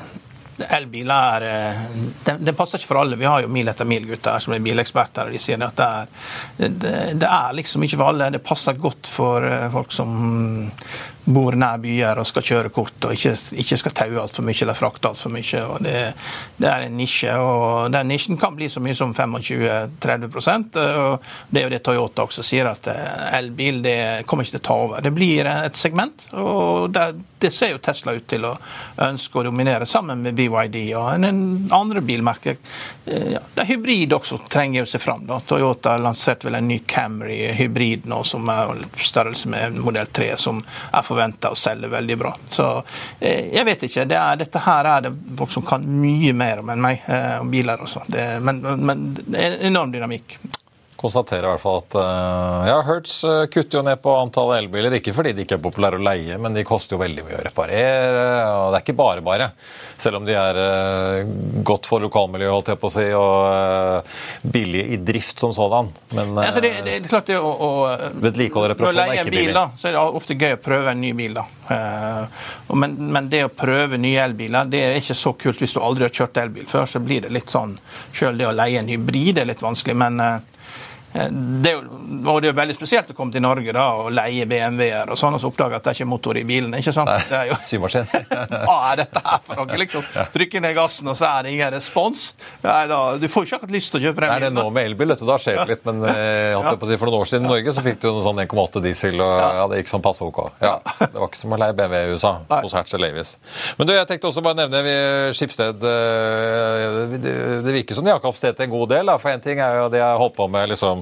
Elbiler 0.68 1.44
er 1.46 1.78
den, 2.24 2.42
den, 2.44 2.54
passer 2.54 2.78
ikke 2.78 2.90
for 2.90 3.00
alle. 3.02 3.16
Vi 3.18 3.26
har 3.26 3.42
jo 3.42 3.50
mil 3.50 3.70
etter 3.70 3.88
mil-gutter 3.88 4.42
som 4.42 4.54
er 4.54 4.62
bileksperter. 4.62 5.28
og 5.28 5.34
De 5.34 5.40
sier 5.40 5.62
at 5.64 5.78
det 5.78 5.86
er, 5.88 6.74
det, 6.82 6.92
det 7.22 7.28
er 7.28 7.56
liksom 7.56 7.86
ikke 7.86 7.98
for 7.98 8.12
alle. 8.12 8.30
Det 8.34 8.42
passer 8.44 8.78
godt 8.78 9.10
for 9.10 9.46
folk 9.72 9.94
som 9.94 10.12
bor 11.24 11.54
nær 11.58 11.78
byer 11.82 12.18
og 12.18 12.26
skal 12.26 12.44
kjøre 12.46 12.70
kort 12.74 13.06
og 13.06 13.14
ikke, 13.14 13.34
ikke 13.62 13.78
skal 13.78 13.94
taue 13.94 14.20
altfor 14.22 14.46
mye 14.46 14.58
eller 14.64 14.76
frakte 14.78 15.10
altfor 15.12 15.30
mye. 15.30 15.60
og 15.62 15.82
det, 15.84 15.96
det, 16.56 16.68
er 16.68 16.86
en 16.86 16.96
nisje, 16.98 17.34
og 17.38 17.92
den 17.94 18.10
nisjen 18.10 18.38
kan 18.40 18.56
bli 18.58 18.68
så 18.72 18.82
mye 18.82 18.96
som 18.98 19.14
25-30% 19.14 20.80
og 20.82 21.22
Det 21.48 21.60
er 21.60 21.66
jo 21.66 21.72
det 21.72 21.82
Toyota 21.84 22.24
også 22.26 22.42
sier, 22.46 22.66
at 22.70 22.88
eh, 22.90 23.38
elbil 23.38 23.82
det 23.84 23.98
kommer 24.26 24.46
ikke 24.46 24.56
til 24.56 24.62
å 24.62 24.66
ta 24.66 24.76
over. 24.86 25.02
Det 25.04 25.12
blir 25.14 25.48
et 25.48 25.76
segment, 25.78 26.26
og 26.38 26.90
det, 26.94 27.04
det 27.42 27.52
ser 27.54 27.74
jo 27.74 27.80
Tesla 27.82 28.14
ut 28.16 28.26
til 28.30 28.46
å 28.48 28.54
ønske 29.04 29.38
å 29.38 29.44
dominere, 29.46 29.86
sammen 29.86 30.22
med 30.24 30.36
BYD 30.38 30.78
og 30.98 31.26
en 31.28 31.70
andre 31.74 32.02
bilmerker. 32.04 32.58
Eh, 33.06 33.32
ja, 33.34 33.42
det 33.54 33.64
er 33.64 33.70
hybrid 33.74 34.16
også, 34.16 34.40
trenger 34.52 34.82
jo 34.82 34.90
seg 34.94 35.04
fram. 35.04 35.26
da. 35.28 35.40
Toyota 35.46 35.96
lanserte 36.00 36.48
vel 36.48 36.58
en 36.60 36.68
ny 36.70 36.80
Camry 36.88 37.40
hybrid 37.58 38.08
nå, 38.10 38.22
som 38.26 38.48
er 38.52 38.82
størrelse 38.96 39.50
med 39.52 39.78
modell 39.82 40.10
3, 40.12 40.32
som 40.40 40.62
er 40.62 41.06
forventa 41.12 41.52
å 41.52 41.58
selge 41.58 41.92
veldig 41.92 42.18
bra. 42.18 42.32
Så 42.48 42.66
eh, 43.20 43.52
jeg 43.52 43.68
vet 43.68 43.86
ikke. 43.88 44.08
Det 44.08 44.18
er, 44.18 44.40
dette 44.40 44.64
her 44.64 44.90
er 44.96 45.06
det 45.06 45.14
folk 45.38 45.52
som 45.54 45.66
kan 45.66 45.86
mye 45.86 46.32
mer 46.36 46.64
om 46.64 46.72
enn 46.72 46.82
meg, 46.82 47.04
eh, 47.06 47.36
om 47.42 47.52
biler 47.52 47.84
også. 47.84 48.06
Det, 48.10 48.26
men, 48.42 48.64
men 48.82 49.06
det 49.20 49.38
er 49.38 49.60
enorm 49.70 49.94
dynamikk 49.94 50.38
konstaterer 51.02 51.46
i 51.46 51.50
hvert 51.52 51.62
fall 51.62 51.80
at 51.82 51.96
uh, 51.98 52.68
ja, 52.68 52.76
Hertz 52.86 53.16
uh, 53.26 53.44
kutter 53.50 53.80
jo 53.80 53.84
ned 53.86 54.00
på 54.02 54.14
antallet 54.16 54.62
elbiler. 54.62 54.94
Ikke 54.98 55.14
fordi 55.16 55.34
de 55.36 55.44
ikke 55.44 55.58
er 55.58 55.64
populære 55.64 55.98
å 55.98 56.04
leie, 56.06 56.38
men 56.40 56.54
de 56.56 56.64
koster 56.66 56.96
jo 56.96 57.02
veldig 57.02 57.24
mye 57.26 57.38
å 57.40 57.42
reparere. 57.46 58.26
og 58.54 58.68
Det 58.72 58.78
er 58.78 58.84
ikke 58.84 58.98
bare 58.98 59.24
bare. 59.24 59.48
Selv 60.00 60.20
om 60.20 60.28
de 60.28 60.36
er 60.38 60.60
uh, 60.62 61.32
godt 61.66 61.88
for 61.90 62.04
lokalmiljøet, 62.04 62.54
holdt 62.54 62.72
jeg 62.72 62.80
på 62.82 62.90
å 62.90 62.94
si, 62.94 63.08
og 63.18 64.52
billige 64.54 64.94
i 64.94 65.00
drift 65.02 65.42
som 65.42 65.54
sådan. 65.56 65.90
Men 66.14 66.36
ja, 66.38 66.54
det, 66.58 66.72
det, 66.86 66.96
er 67.00 67.10
klart 67.10 67.30
det 67.30 67.40
å, 67.40 67.50
å 67.50 67.70
vedlikehold 68.22 68.68
og 68.68 68.74
reparasjon 68.74 69.02
er 69.02 69.14
ikke 69.18 69.34
billig. 69.34 69.56
Da, 69.58 69.66
så 69.78 69.90
er 69.90 69.98
det 69.98 70.06
ofte 70.22 70.38
gøy 70.38 70.56
å 70.56 70.62
prøve 70.62 70.94
en 70.94 71.02
ny 71.02 71.12
bil. 71.18 71.36
da. 71.40 71.46
Men, 72.72 72.96
men, 73.14 73.30
det 73.32 73.44
å 73.46 73.52
prøve 73.54 73.98
nye 74.00 74.22
elbiler 74.22 74.68
det 74.70 74.80
er 74.84 74.96
ikke 74.98 75.16
så 75.16 75.32
kult 75.38 75.62
hvis 75.62 75.74
du 75.74 75.82
aldri 75.82 76.06
har 76.06 76.14
kjørt 76.14 76.42
elbil 76.44 76.70
før. 76.70 76.88
Så 76.88 77.02
blir 77.02 77.26
det 77.26 77.34
litt 77.34 77.50
sånn 77.52 77.76
Sjøl 78.12 78.38
det 78.38 78.46
å 78.48 78.54
leie 78.54 78.80
en 78.80 78.90
hybrid 78.90 79.40
er 79.40 79.48
litt 79.48 79.62
vanskelig. 79.64 79.96
men 79.98 80.20
det 81.12 81.70
er 81.70 81.74
jo, 81.76 81.98
og 82.32 82.38
det 82.40 82.48
er 82.48 82.54
veldig 82.56 82.74
spesielt 82.76 83.10
å 83.12 83.16
komme 83.16 83.34
til 83.34 83.42
Norge 83.44 83.72
da, 83.76 83.84
og 84.00 84.12
leie 84.16 84.46
BMW-er 84.48 85.10
og 85.12 85.18
sånn, 85.20 85.34
og 85.36 85.42
så 85.42 85.50
oppdage 85.50 85.76
at 85.76 85.84
det 85.84 85.92
er 85.92 85.98
ikke 86.00 86.08
motor 86.08 86.38
i 86.40 86.44
bilen. 86.48 86.72
ikke 86.78 86.94
sant? 86.96 87.10
Nei, 87.10 87.20
Det 87.28 87.36
er 87.36 87.50
jo, 87.50 87.58
symaskin. 87.68 88.08
Hva 88.66 88.76
er 88.92 89.02
dette 89.02 89.22
her 89.26 89.42
for 89.44 89.60
noe? 89.60 89.80
liksom? 89.82 90.06
Trykker 90.32 90.64
ned 90.64 90.76
gassen, 90.78 91.10
og 91.12 91.18
så 91.18 91.28
er 91.28 91.44
det 91.46 91.52
ingen 91.52 91.72
respons. 91.74 92.24
Nei, 92.64 92.78
da, 92.88 93.00
du 93.20 93.26
får 93.28 93.46
ikke 93.48 93.58
akkurat 93.60 93.74
lyst 93.76 93.92
til 93.92 94.00
å 94.00 94.04
kjøpe 94.06 94.24
den 94.24 94.32
Er 94.36 94.46
det 94.46 94.50
nå 94.56 94.64
med 94.72 94.88
elbil? 94.88 95.12
vet 95.12 95.20
du, 95.20 95.26
Da 95.28 95.36
skjer 95.42 95.60
det 95.60 95.68
litt. 95.74 95.84
Men 95.88 96.00
eh, 96.08 96.54
jeg 96.56 96.80
på 96.80 96.90
for 97.02 97.10
noen 97.10 97.18
år 97.20 97.28
siden 97.28 97.48
i 97.48 97.52
Norge 97.52 97.76
så 97.76 97.84
fikk 97.84 98.00
du 98.02 98.08
en 98.12 98.22
sånn 98.24 98.42
1,8 98.46 98.82
diesel, 98.86 99.20
og 99.20 99.34
ja. 99.42 99.68
det 99.68 99.82
gikk 99.82 99.92
sånn 99.92 100.04
passe 100.04 100.24
ok. 100.24 100.40
Ja, 100.64 100.74
Det 101.02 101.12
var 101.12 101.28
ikke 101.28 101.42
som 101.42 101.52
å 101.52 101.60
leie 101.60 101.76
BMW 101.76 102.00
i 102.08 102.16
USA 102.16 102.32
Nei. 102.48 102.62
hos 102.64 102.76
Hertz 102.76 102.96
Lavis. 102.96 103.34
Men 103.76 103.90
du, 103.90 103.94
jeg 103.98 104.08
tenkte 104.08 104.30
også 104.32 104.44
bare 104.44 104.62
nevne 104.62 104.82
vi, 104.86 104.96
Skipsted 105.36 105.84
eh, 105.92 107.16
det, 107.18 107.36
det 107.66 107.76
virker 107.82 107.98
som 107.98 108.06
de 108.06 108.14
har 108.14 108.22
kapasitet 108.22 108.56
til 108.56 108.70
en 108.70 108.74
god 108.78 108.88
del. 108.94 109.12
Da. 109.12 109.18
For 109.20 109.34
én 109.36 109.44
ting 109.44 109.60
er 109.60 109.82
jo 109.82 109.88
det 109.92 110.00
jeg 110.00 110.08
har 110.08 110.20
holdt 110.20 110.36
på 110.38 110.48
med 110.52 110.72
liksom 110.72 111.01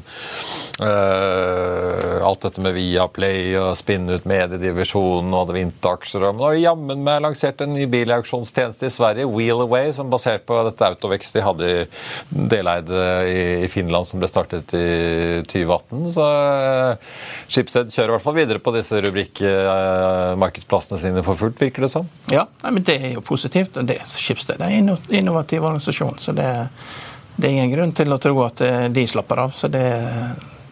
eh, 0.82 2.16
Alt 2.26 2.44
dette 2.46 2.62
med 2.64 2.76
Viaplay 2.76 3.54
og 3.58 3.72
spinne 3.78 4.18
ut 4.18 4.28
mediedivisjonen 4.28 5.32
og 5.32 5.44
hadde 5.44 5.56
vintaksjer. 5.58 6.26
Men 6.28 6.40
nå 6.40 6.46
har 6.46 6.56
de 6.56 6.64
jammen 6.64 7.04
meg 7.06 7.22
lansert 7.24 7.62
en 7.64 7.74
ny 7.74 7.86
bilauksjonstjeneste 7.90 8.88
i 8.88 8.94
Sverige, 8.94 9.28
Wheelaway, 9.30 9.92
som 9.96 10.08
er 10.08 10.14
basert 10.14 10.46
på 10.48 10.58
dette 10.66 10.90
Autovekst 10.90 11.36
de 11.36 11.44
hadde 11.44 11.70
deleide 12.30 13.04
i, 13.28 13.40
i 13.64 13.68
Finland, 13.72 14.08
som 14.08 14.22
ble 14.22 14.30
startet 14.30 14.74
i 14.76 14.86
2018. 15.48 16.10
Så 16.14 16.26
uh, 16.26 17.18
Schibsted 17.50 17.92
kjører 17.94 18.12
i 18.12 18.16
hvert 18.16 18.26
fall 18.26 18.38
videre 18.38 18.62
på 18.62 18.74
disse 18.74 19.00
rubrikkmarkedsplassene 19.04 21.00
sine 21.02 21.24
for 21.26 21.38
fullt, 21.40 21.60
virker 21.60 21.86
det 21.86 21.92
som. 21.92 22.08
Ja, 22.32 22.46
nei, 22.64 22.74
men 22.76 22.86
det 22.86 22.98
er 23.00 23.14
jo 23.16 23.24
positivt. 23.26 23.76
og 23.76 23.88
det 23.90 24.00
Schibsted 24.10 24.60
er 24.60 24.76
en 24.78 24.96
innovativ 25.08 25.64
organisasjon, 25.64 26.18
så 26.20 26.34
det, 26.36 26.48
det 27.36 27.48
er 27.48 27.52
ingen 27.56 27.74
grunn 27.74 27.92
til 27.96 28.12
å 28.12 28.18
tro 28.22 28.34
at 28.44 28.62
eh, 28.66 28.86
de 28.92 29.06
slapper 29.08 29.44
av. 29.46 29.54
Så 29.56 29.70
det 29.72 29.84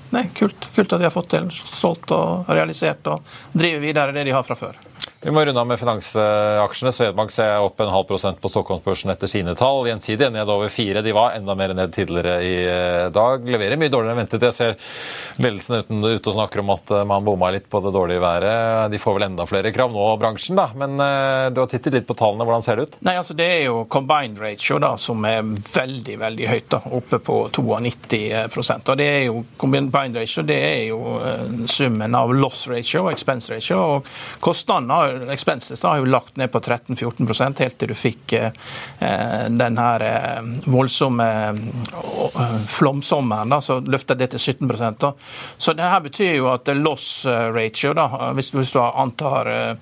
Nei, 0.08 0.22
kult, 0.32 0.70
kult 0.72 0.92
at 0.94 1.02
de 1.02 1.04
har 1.04 1.12
fått 1.12 1.34
til, 1.34 1.50
solgt 1.52 2.14
og 2.16 2.48
realisert 2.48 3.04
og 3.12 3.26
driver 3.52 3.82
videre 3.82 4.14
det 4.16 4.22
de 4.24 4.32
har 4.32 4.46
fra 4.46 4.56
før. 4.56 4.78
Vi 5.20 5.32
må 5.34 5.42
runde 5.42 5.58
av 5.58 5.66
med 5.66 5.80
finansaksjene. 5.80 6.92
Swedbank 6.94 7.32
ser 7.34 7.56
opp 7.58 7.80
en 7.82 7.90
halv 7.90 8.06
prosent 8.06 8.38
på 8.38 8.48
Stockholmsbørsen 8.52 9.10
etter 9.10 9.26
sine 9.26 9.50
tall. 9.58 9.80
Gjensidige 9.88 10.28
ned 10.30 10.46
over 10.46 10.70
fire. 10.70 11.02
De 11.02 11.14
var 11.14 11.32
enda 11.34 11.56
mer 11.58 11.72
ned 11.74 11.90
tidligere 11.94 12.36
i 12.46 12.52
eh, 12.62 13.06
dag. 13.10 13.42
Leverer 13.42 13.80
mye 13.80 13.90
dårligere 13.90 14.14
enn 14.14 14.20
ventet. 14.22 14.46
Jeg 14.46 14.54
ser 14.54 15.42
ledelsen 15.42 15.80
uten, 15.80 16.04
ute 16.06 16.30
og 16.30 16.36
snakker 16.36 16.62
om 16.62 16.70
at 16.76 16.92
eh, 16.94 17.02
man 17.10 17.26
bomma 17.26 17.50
litt 17.50 17.66
på 17.66 17.80
det 17.82 17.92
dårlige 17.96 18.22
været. 18.22 18.92
De 18.92 19.00
får 19.02 19.16
vel 19.16 19.26
enda 19.26 19.48
flere 19.50 19.72
krav 19.74 19.90
nå, 19.90 20.04
bransjen, 20.22 20.60
da. 20.60 20.68
Men 20.78 20.94
eh, 21.02 21.48
du 21.50 21.58
har 21.64 21.72
tittet 21.74 21.98
litt 21.98 22.06
på 22.06 22.14
tallene. 22.18 22.46
Hvordan 22.46 22.68
ser 22.68 22.78
det 22.78 22.86
ut? 22.86 23.00
Nei, 23.10 23.16
altså 23.18 23.34
Det 23.34 23.50
er 23.56 23.64
jo 23.66 23.82
combined 23.90 24.38
ratio 24.38 24.78
da, 24.86 24.92
som 25.02 25.26
er 25.26 25.42
veldig 25.42 26.18
veldig 26.22 26.48
høyt, 26.52 26.70
da, 26.76 26.82
oppe 26.94 27.18
på 27.18 27.40
92% 27.58 28.92
og 28.92 28.98
det 28.98 29.06
er 29.08 29.22
jo 29.26 29.42
Combined 29.58 30.16
ratio 30.16 30.42
det 30.46 30.56
er 30.62 30.82
jo 30.92 31.66
summen 31.70 32.14
av 32.14 32.30
loss 32.34 32.66
ratio 32.70 33.04
og 33.06 33.10
expense 33.12 33.50
ratio. 33.50 33.78
og 33.78 34.42
Kostnadene 34.44 34.94
har, 34.94 35.07
expenses 35.32 35.82
har 35.82 35.98
jo 35.98 36.04
lagt 36.04 36.36
ned 36.36 36.50
på 36.52 36.60
13-14 36.60 37.58
helt 37.58 37.78
til 37.78 37.90
du 37.90 37.94
fikk 37.98 38.32
eh, 38.32 38.52
eh, 38.98 39.44
den 39.50 39.78
her 39.78 40.04
eh, 40.06 40.48
voldsomme 40.66 41.28
eh, 41.48 42.56
flomsommeren. 42.68 43.62
Så 43.62 43.80
løftet 43.80 44.18
det 44.18 44.30
til 44.34 44.40
17 44.40 44.96
da. 44.98 45.12
Så 45.56 45.72
det 45.72 45.90
her 45.90 46.00
betyr 46.00 46.34
jo 46.36 46.50
at 46.52 46.68
loss 46.76 47.26
ratio, 47.26 47.94
da, 47.94 48.32
hvis, 48.36 48.52
du 48.52 48.80
antar 48.80 49.78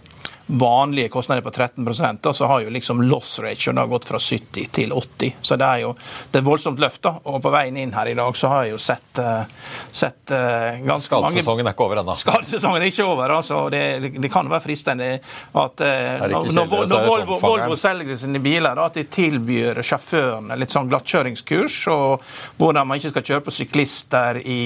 vanlige 0.47 1.09
kostnader 1.09 1.43
på 1.43 1.51
13 1.51 2.19
da, 2.23 2.33
så 2.33 2.47
har 2.47 2.61
jo 2.61 2.71
liksom 2.71 3.03
loss 3.03 3.39
ratioen 3.43 3.89
gått 3.91 4.05
fra 4.05 4.19
70 4.19 4.69
til 4.73 4.93
80. 4.93 5.33
Så 5.43 5.57
det 5.59 5.67
er 5.67 5.81
jo 5.83 5.95
det 6.31 6.39
er 6.39 6.43
et 6.43 6.47
voldsomt 6.47 6.79
løft. 6.81 7.03
da, 7.03 7.17
og 7.25 7.43
På 7.43 7.51
veien 7.51 7.77
inn 7.77 7.93
her 7.95 8.07
i 8.07 8.15
dag 8.15 8.37
så 8.37 8.51
har 8.53 8.65
jeg 8.65 8.77
jo 8.77 8.79
sett, 8.79 9.19
eh, 9.19 9.73
sett 9.91 10.31
eh, 10.31 10.79
ganske 10.87 11.21
mange 11.21 11.43
Skadesesongen 11.43 11.67
er 11.67 11.75
ikke 11.75 11.87
over 11.87 12.03
ennå. 12.03 12.15
Skadesesongen 12.21 12.83
er 12.83 12.93
ikke 12.93 13.07
over. 13.07 13.35
altså, 13.39 13.69
Det, 13.71 14.13
det 14.23 14.31
kan 14.33 14.51
være 14.51 14.63
fristende 14.63 15.11
at 15.17 15.83
eh, 15.83 16.27
når, 16.31 16.53
når, 16.53 16.87
når 16.93 17.09
Volvo. 17.09 17.41
Volvo 17.43 17.77
selger 17.81 18.17
sine 18.17 18.43
biler, 18.43 18.79
da, 18.79 18.87
at 18.87 19.01
de 19.01 19.07
tilbyr 19.11 19.83
sjåførene 19.83 20.59
litt 20.61 20.75
sånn 20.75 20.91
glattkjøringskurs, 20.93 21.81
og 21.91 22.23
hvordan 22.61 22.87
man 22.87 23.03
ikke 23.03 23.17
skal 23.17 23.27
kjøre 23.33 23.47
på 23.49 23.57
syklister 23.59 24.41
i, 24.45 24.61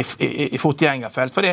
i, 0.00 0.48
i 0.56 0.60
fotgjengerfelt. 0.60 1.36
For 1.36 1.44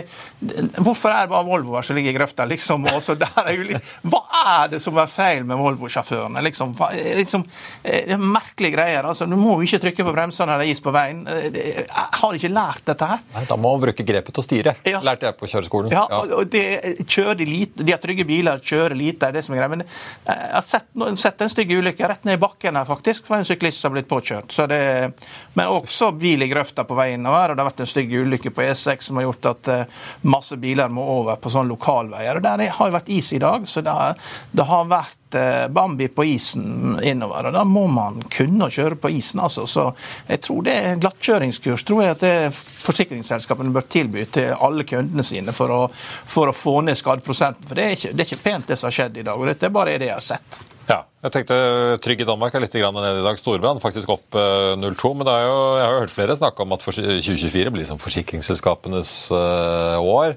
Hvorfor 0.84 1.12
er 1.12 1.26
det 1.26 1.34
bare 1.34 1.48
Volvoer 1.48 1.86
som 1.86 1.98
ligger 1.98 2.14
i 2.14 2.18
grøfta? 2.18 2.48
liksom, 2.48 2.88
Også 2.96 3.16
der 3.24 3.44
er 3.46 3.58
jo 3.58 3.68
Hva 4.04 4.22
er 4.44 4.68
det 4.74 4.82
som 4.84 4.98
er 4.98 5.08
feil 5.08 5.44
med 5.48 5.58
Volvo-sjåførene? 5.58 6.42
liksom, 6.44 6.74
liksom, 7.18 7.46
eh, 7.84 8.06
det 8.08 8.12
er 8.18 8.18
merkelige 8.24 8.74
greier. 8.76 9.04
altså, 9.10 9.28
Du 9.30 9.36
må 9.36 9.58
jo 9.62 9.68
ikke 9.68 9.80
trykke 9.86 10.04
på 10.08 10.14
bremsene 10.14 10.48
når 10.52 10.60
det 10.64 10.68
er 10.68 10.72
is 10.72 10.80
på 10.84 10.92
veien. 10.94 11.28
Eh, 11.28 11.50
Jeg 11.54 11.86
har 12.20 12.34
ikke 12.38 12.52
lært 12.54 12.84
dette 12.86 13.08
her. 13.08 13.20
Nei, 13.34 13.46
Da 13.50 13.56
må 13.56 13.72
man 13.78 13.82
bruke 13.88 14.06
grepet 14.06 14.34
å 14.40 14.44
styre, 14.44 14.76
Ja. 14.86 15.00
lærte 15.02 15.22
jeg 15.30 15.38
på 15.38 15.48
kjøreskolen. 15.48 15.92
Ja, 15.92 16.06
og 16.10 16.32
og 16.34 16.50
det, 16.50 16.64
kjører 17.08 17.38
de, 17.38 17.46
lite, 17.46 17.84
de 17.84 17.92
har 17.92 18.00
trygge 18.00 18.26
biler, 18.28 18.60
kjører 18.60 18.96
lite, 18.98 19.28
er 19.28 19.32
det 19.32 19.44
som 19.46 19.56
er 19.56 19.60
greia. 19.60 19.70
Men 19.70 19.82
eh, 19.82 20.34
jeg 20.34 20.54
har 20.54 20.62
sett, 20.62 20.86
sett 21.20 21.42
en 21.42 21.50
stygg 21.50 21.70
ulykke 21.72 22.08
rett 22.10 22.26
ned 22.26 22.34
i 22.40 22.42
bakken 22.42 22.76
her, 22.76 22.86
faktisk. 22.86 23.26
for 23.28 23.36
En 23.38 23.44
syklist 23.46 23.80
som 23.82 23.92
har 23.94 24.02
blitt 24.02 24.10
påkjørt. 24.10 24.52
Så 24.52 24.68
det, 24.68 25.14
men 25.56 25.68
også 25.68 26.12
bil 26.18 26.42
i 26.44 26.48
grøfta 26.50 26.84
på 26.88 26.96
vei 26.96 27.14
innover. 27.14 27.52
Og 27.52 27.58
det 27.58 27.64
har 27.64 27.72
vært 27.72 27.80
en 27.86 27.86
stygg 27.94 28.12
ulykke 28.12 28.52
på 28.54 28.62
E6 28.70 29.04
som 29.04 29.16
har 29.18 29.24
gjort 29.28 29.46
at 29.52 29.88
masse 30.24 30.56
biler 30.60 30.90
må 30.90 31.04
over 31.20 31.36
på 31.38 31.50
sånne 31.52 31.70
lokalveier. 31.78 32.36
Og 32.38 32.42
der 32.44 32.62
er- 32.62 32.70
har 32.74 32.90
jo 32.90 32.98
vært 32.98 33.10
is 33.10 33.34
i 33.34 33.38
dag, 33.40 33.63
så 33.70 33.84
det 33.86 33.94
det 34.52 34.66
har 34.68 34.88
vært 34.90 35.38
eh, 35.38 35.68
Bambi 35.74 36.08
på 36.08 36.26
isen 36.26 36.98
innover. 37.04 37.48
og 37.50 37.54
Da 37.56 37.64
må 37.68 37.86
man 37.92 38.22
kunne 38.32 38.70
kjøre 38.74 38.98
på 39.02 39.12
isen. 39.14 39.40
altså. 39.40 39.66
Så 39.66 39.88
jeg 40.28 40.42
tror 40.42 40.64
det 40.66 40.76
er 40.76 41.00
glattkjøringskurs 41.02 41.86
tror 41.88 42.04
jeg 42.04 42.16
at 42.18 42.26
det 42.26 42.36
forsikringsselskapene 42.56 43.74
bør 43.74 43.88
tilby 43.90 44.26
til 44.26 44.54
alle 44.54 44.86
kundene 44.90 45.24
sine 45.24 45.56
for 45.56 45.74
å, 45.74 45.82
for 46.26 46.52
å 46.52 46.58
få 46.58 46.82
ned 46.82 47.00
skadeprosenten. 47.00 47.68
For 47.68 47.80
det 47.80 47.86
er, 47.86 47.98
ikke, 47.98 48.14
det 48.14 48.26
er 48.26 48.32
ikke 48.32 48.46
pent, 48.50 48.68
det 48.68 48.80
som 48.80 48.90
har 48.90 49.00
skjedd 49.00 49.18
i 49.18 49.26
dag. 49.28 49.40
og 49.40 49.50
Dette 49.50 49.70
er 49.70 49.76
bare 49.82 49.98
det 49.98 50.12
jeg 50.12 50.18
har 50.20 50.28
sett. 50.34 50.62
Ja, 50.90 51.04
jeg 51.24 51.32
tenkte 51.32 51.58
Trygg 52.04 52.20
i 52.20 52.26
Danmark 52.28 52.56
er 52.58 52.66
litt 52.66 52.74
nede 52.76 53.22
i 53.22 53.24
dag. 53.24 53.38
Storbrann 53.40 53.80
faktisk 53.80 54.10
opp 54.12 54.36
eh, 54.36 54.74
0,2. 54.76 55.14
Men 55.16 55.28
det 55.28 55.36
er 55.38 55.46
jo, 55.48 55.60
jeg 55.80 55.86
har 55.86 55.94
jo 55.94 56.02
hørt 56.02 56.16
flere 56.18 56.36
snakke 56.36 56.66
om 56.66 56.76
at 56.76 56.84
2024 56.84 57.72
blir 57.72 57.88
som 57.88 58.02
forsikringsselskapenes 58.02 59.14
eh, 59.32 60.04
år. 60.04 60.36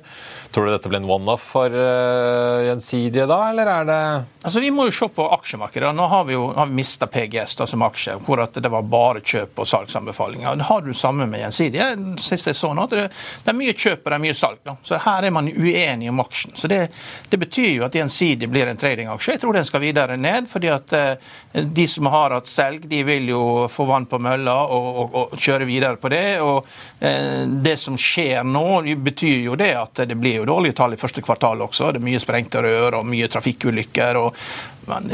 Tror 0.55 0.69
du 0.69 0.71
dette 0.71 0.89
blir 0.89 1.03
en 1.03 1.11
one-off 1.11 1.49
for 1.57 1.75
eh, 1.75 2.69
Gjensidige 2.69 3.27
da, 3.27 3.41
eller 3.51 3.73
er 3.73 3.89
det 3.89 3.99
Altså, 4.47 4.61
Vi 4.63 4.71
må 4.71 4.87
jo 4.87 4.95
se 4.95 5.09
på 5.11 5.27
aksjemarkedet. 5.35 5.91
Nå 5.97 6.07
har 6.07 6.23
vi 6.29 6.37
jo 6.37 6.45
har 6.55 6.71
mista 6.71 7.09
PGS 7.11 7.57
da, 7.59 7.67
som 7.67 7.83
aksje, 7.83 8.15
hvor 8.23 8.45
det 8.47 8.71
var 8.71 8.87
bare 8.87 9.25
kjøp 9.27 9.59
og 9.59 9.67
salgsanbefalinger. 9.67 10.55
Det 10.61 10.69
har 10.71 10.87
du 10.87 10.93
samme 10.95 11.27
med 11.27 11.43
Gjensidige. 11.43 11.89
Sist 12.23 12.47
jeg 12.47 12.55
så 12.55 12.71
nå, 12.79 12.87
det, 12.95 13.09
det 13.43 13.51
er 13.51 13.59
mye 13.59 13.75
kjøp 13.75 14.07
og 14.07 14.13
det 14.13 14.21
er 14.21 14.23
mye 14.23 14.39
salg. 14.39 14.63
Da. 14.63 14.77
Så 14.87 15.03
her 15.03 15.27
er 15.27 15.35
man 15.35 15.51
uenig 15.51 16.13
om 16.15 16.23
aksjen. 16.23 16.55
Så 16.55 16.71
det, 16.71 16.85
det 17.27 17.43
betyr 17.43 17.73
jo 17.73 17.89
at 17.89 17.99
Gjensidige 17.99 18.55
blir 18.55 18.71
en 18.71 18.79
tradingaksje. 18.79 19.35
Jeg 19.35 19.43
tror 19.43 19.59
den 19.59 19.67
skal 19.67 19.83
videre 19.83 20.21
ned, 20.21 20.47
fordi 20.47 20.71
at 20.77 20.95
eh, 20.97 21.65
de 21.65 21.87
som 21.89 22.09
har 22.13 22.35
hatt 22.37 22.51
selg, 22.51 22.87
de 22.91 23.03
vil 23.07 23.31
jo 23.33 23.43
få 23.73 23.87
vann 23.89 24.07
på 24.09 24.21
mølla 24.23 24.57
og, 24.65 24.87
og, 25.03 25.17
og 25.23 25.37
kjøre 25.41 25.69
videre 25.69 26.01
på 26.01 26.13
det. 26.13 26.25
Og 26.45 26.69
eh, 27.01 27.43
det 27.65 27.77
som 27.81 27.99
skjer 28.01 28.47
nå, 28.47 28.83
betyr 29.07 29.49
jo 29.49 29.59
det 29.59 29.73
at 29.81 30.05
det 30.09 30.19
blir 30.21 30.41
jo 30.41 30.49
dårlige 30.53 30.79
tall 30.79 30.97
i 30.97 31.01
første 31.01 31.25
kvartal 31.25 31.65
også. 31.67 31.93
Det 31.93 32.03
er 32.03 32.09
mye 32.11 32.23
sprengte 32.23 32.63
rør 32.65 33.01
og 33.01 33.11
mye 33.11 33.31
trafikkulykker. 33.33 34.23
og 34.23 34.41
man, 34.87 35.11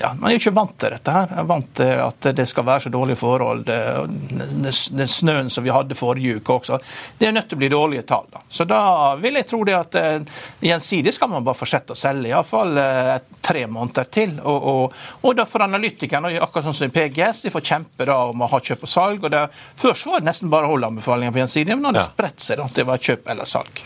ja, 0.00 0.14
man 0.14 0.30
er 0.30 0.36
jo 0.36 0.40
ikke 0.40 0.54
vant 0.56 0.76
til 0.80 0.94
dette. 0.94 1.12
her. 1.12 1.28
Jeg 1.30 1.42
er 1.42 1.48
vant 1.50 1.70
til 1.76 2.02
at 2.06 2.28
det 2.36 2.46
skal 2.48 2.66
være 2.66 2.84
så 2.86 2.92
dårlige 2.92 3.20
forhold. 3.20 3.64
Den 3.68 5.08
snøen 5.08 5.50
som 5.52 5.64
vi 5.66 5.72
hadde 5.74 5.98
forrige 5.98 6.40
uke 6.40 6.56
også. 6.56 6.80
Det 7.18 7.28
er 7.28 7.34
nødt 7.36 7.50
til 7.50 7.58
å 7.58 7.62
bli 7.62 7.70
dårlige 7.72 8.06
tall. 8.08 8.26
Da. 8.32 8.42
Så 8.48 8.66
da 8.68 8.80
vil 9.20 9.36
jeg 9.36 9.48
tro 9.50 9.62
det 9.68 9.76
at 9.76 9.98
eh, 10.00 10.40
gjensidig 10.64 11.14
skal 11.16 11.32
man 11.32 11.44
bare 11.46 11.58
fortsette 11.58 11.96
å 11.96 12.00
selge, 12.00 12.32
iallfall 12.32 12.80
eh, 12.80 13.14
tre 13.44 13.66
måneder 13.68 14.10
til. 14.12 14.36
Og, 14.40 14.68
og, 14.72 14.98
og 15.20 15.38
da 15.38 15.46
får 15.48 15.66
analytikerne, 15.68 16.32
akkurat 16.40 16.70
sånn 16.70 16.78
som 16.80 16.90
i 16.90 16.94
PGS, 16.94 17.44
de 17.46 17.54
får 17.54 17.66
kjempe 17.72 18.08
da 18.08 18.22
om 18.30 18.46
å 18.46 18.50
ha 18.50 18.62
kjøp 18.64 18.86
og 18.88 18.94
salg. 18.96 19.24
og 19.24 19.34
det, 19.36 19.46
Først 19.80 20.08
var 20.08 20.20
det 20.22 20.30
nesten 20.32 20.52
bare 20.52 20.70
holdanbefalinger 20.70 21.36
på 21.36 21.44
gjensidig, 21.44 21.76
men 21.76 21.84
nå 21.84 21.92
har 21.92 22.00
det 22.00 22.10
spredt 22.12 22.46
seg 22.46 22.62
da, 22.62 22.70
til 22.72 22.88
å 22.88 22.94
være 22.94 23.10
kjøp 23.10 23.34
eller 23.34 23.56
salg. 23.58 23.84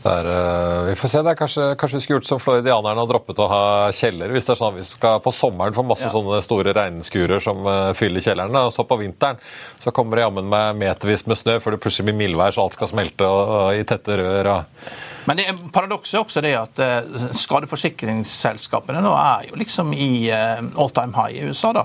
Det 0.00 0.08
er, 0.08 0.26
eh, 0.32 0.82
vi 0.84 0.94
får 0.96 1.08
se. 1.08 1.20
det 1.22 1.30
er 1.30 1.36
kanskje, 1.36 1.64
kanskje 1.76 1.98
vi 1.98 2.00
skulle 2.00 2.16
gjort 2.16 2.28
som 2.30 2.40
floridianerne 2.40 3.02
og 3.02 3.08
droppet 3.10 3.42
å 3.44 3.48
ha 3.50 3.64
kjeller. 3.92 4.32
Hvis 4.32 4.46
det 4.48 4.54
er 4.54 4.60
sånn 4.62 4.72
at 4.72 4.78
vi 4.78 4.84
skal 4.88 5.20
på 5.20 5.32
sommeren 5.36 5.76
få 5.76 5.84
masse 5.84 6.08
sånne 6.08 6.40
store 6.40 6.72
regnskurer 6.72 7.44
som 7.44 7.60
eh, 7.68 7.92
fyller 7.98 8.24
kjellerne. 8.24 8.64
Og 8.64 8.72
så 8.72 8.86
på 8.88 8.96
vinteren 9.02 9.36
så 9.76 9.92
kommer 9.92 10.16
det 10.16 10.24
jammen 10.24 10.48
med 10.48 10.80
metervis 10.80 11.26
med 11.28 11.36
snø 11.36 11.58
før 11.60 11.76
det 11.76 11.82
plutselig 11.84 12.08
blir 12.08 12.16
mildvær 12.22 12.56
så 12.56 12.64
alt 12.64 12.78
skal 12.78 12.88
smelte 12.94 13.28
og, 13.28 13.54
og, 13.58 13.76
i 13.76 13.84
tette 13.84 14.16
rør. 14.16 14.48
Og, 14.54 14.88
Men 15.28 15.42
det, 15.42 15.46
paradokset 15.76 16.16
er 16.16 16.24
også 16.24 16.44
det 16.48 16.54
at 16.56 16.80
eh, 16.86 17.28
skadeforsikringsselskapene 17.42 19.04
nå 19.04 19.12
er 19.20 19.50
jo 19.50 19.60
liksom 19.60 19.92
i 19.92 20.32
all 20.32 20.94
time 20.96 21.12
high 21.12 21.36
i 21.36 21.44
USA. 21.50 21.74
da. 21.76 21.84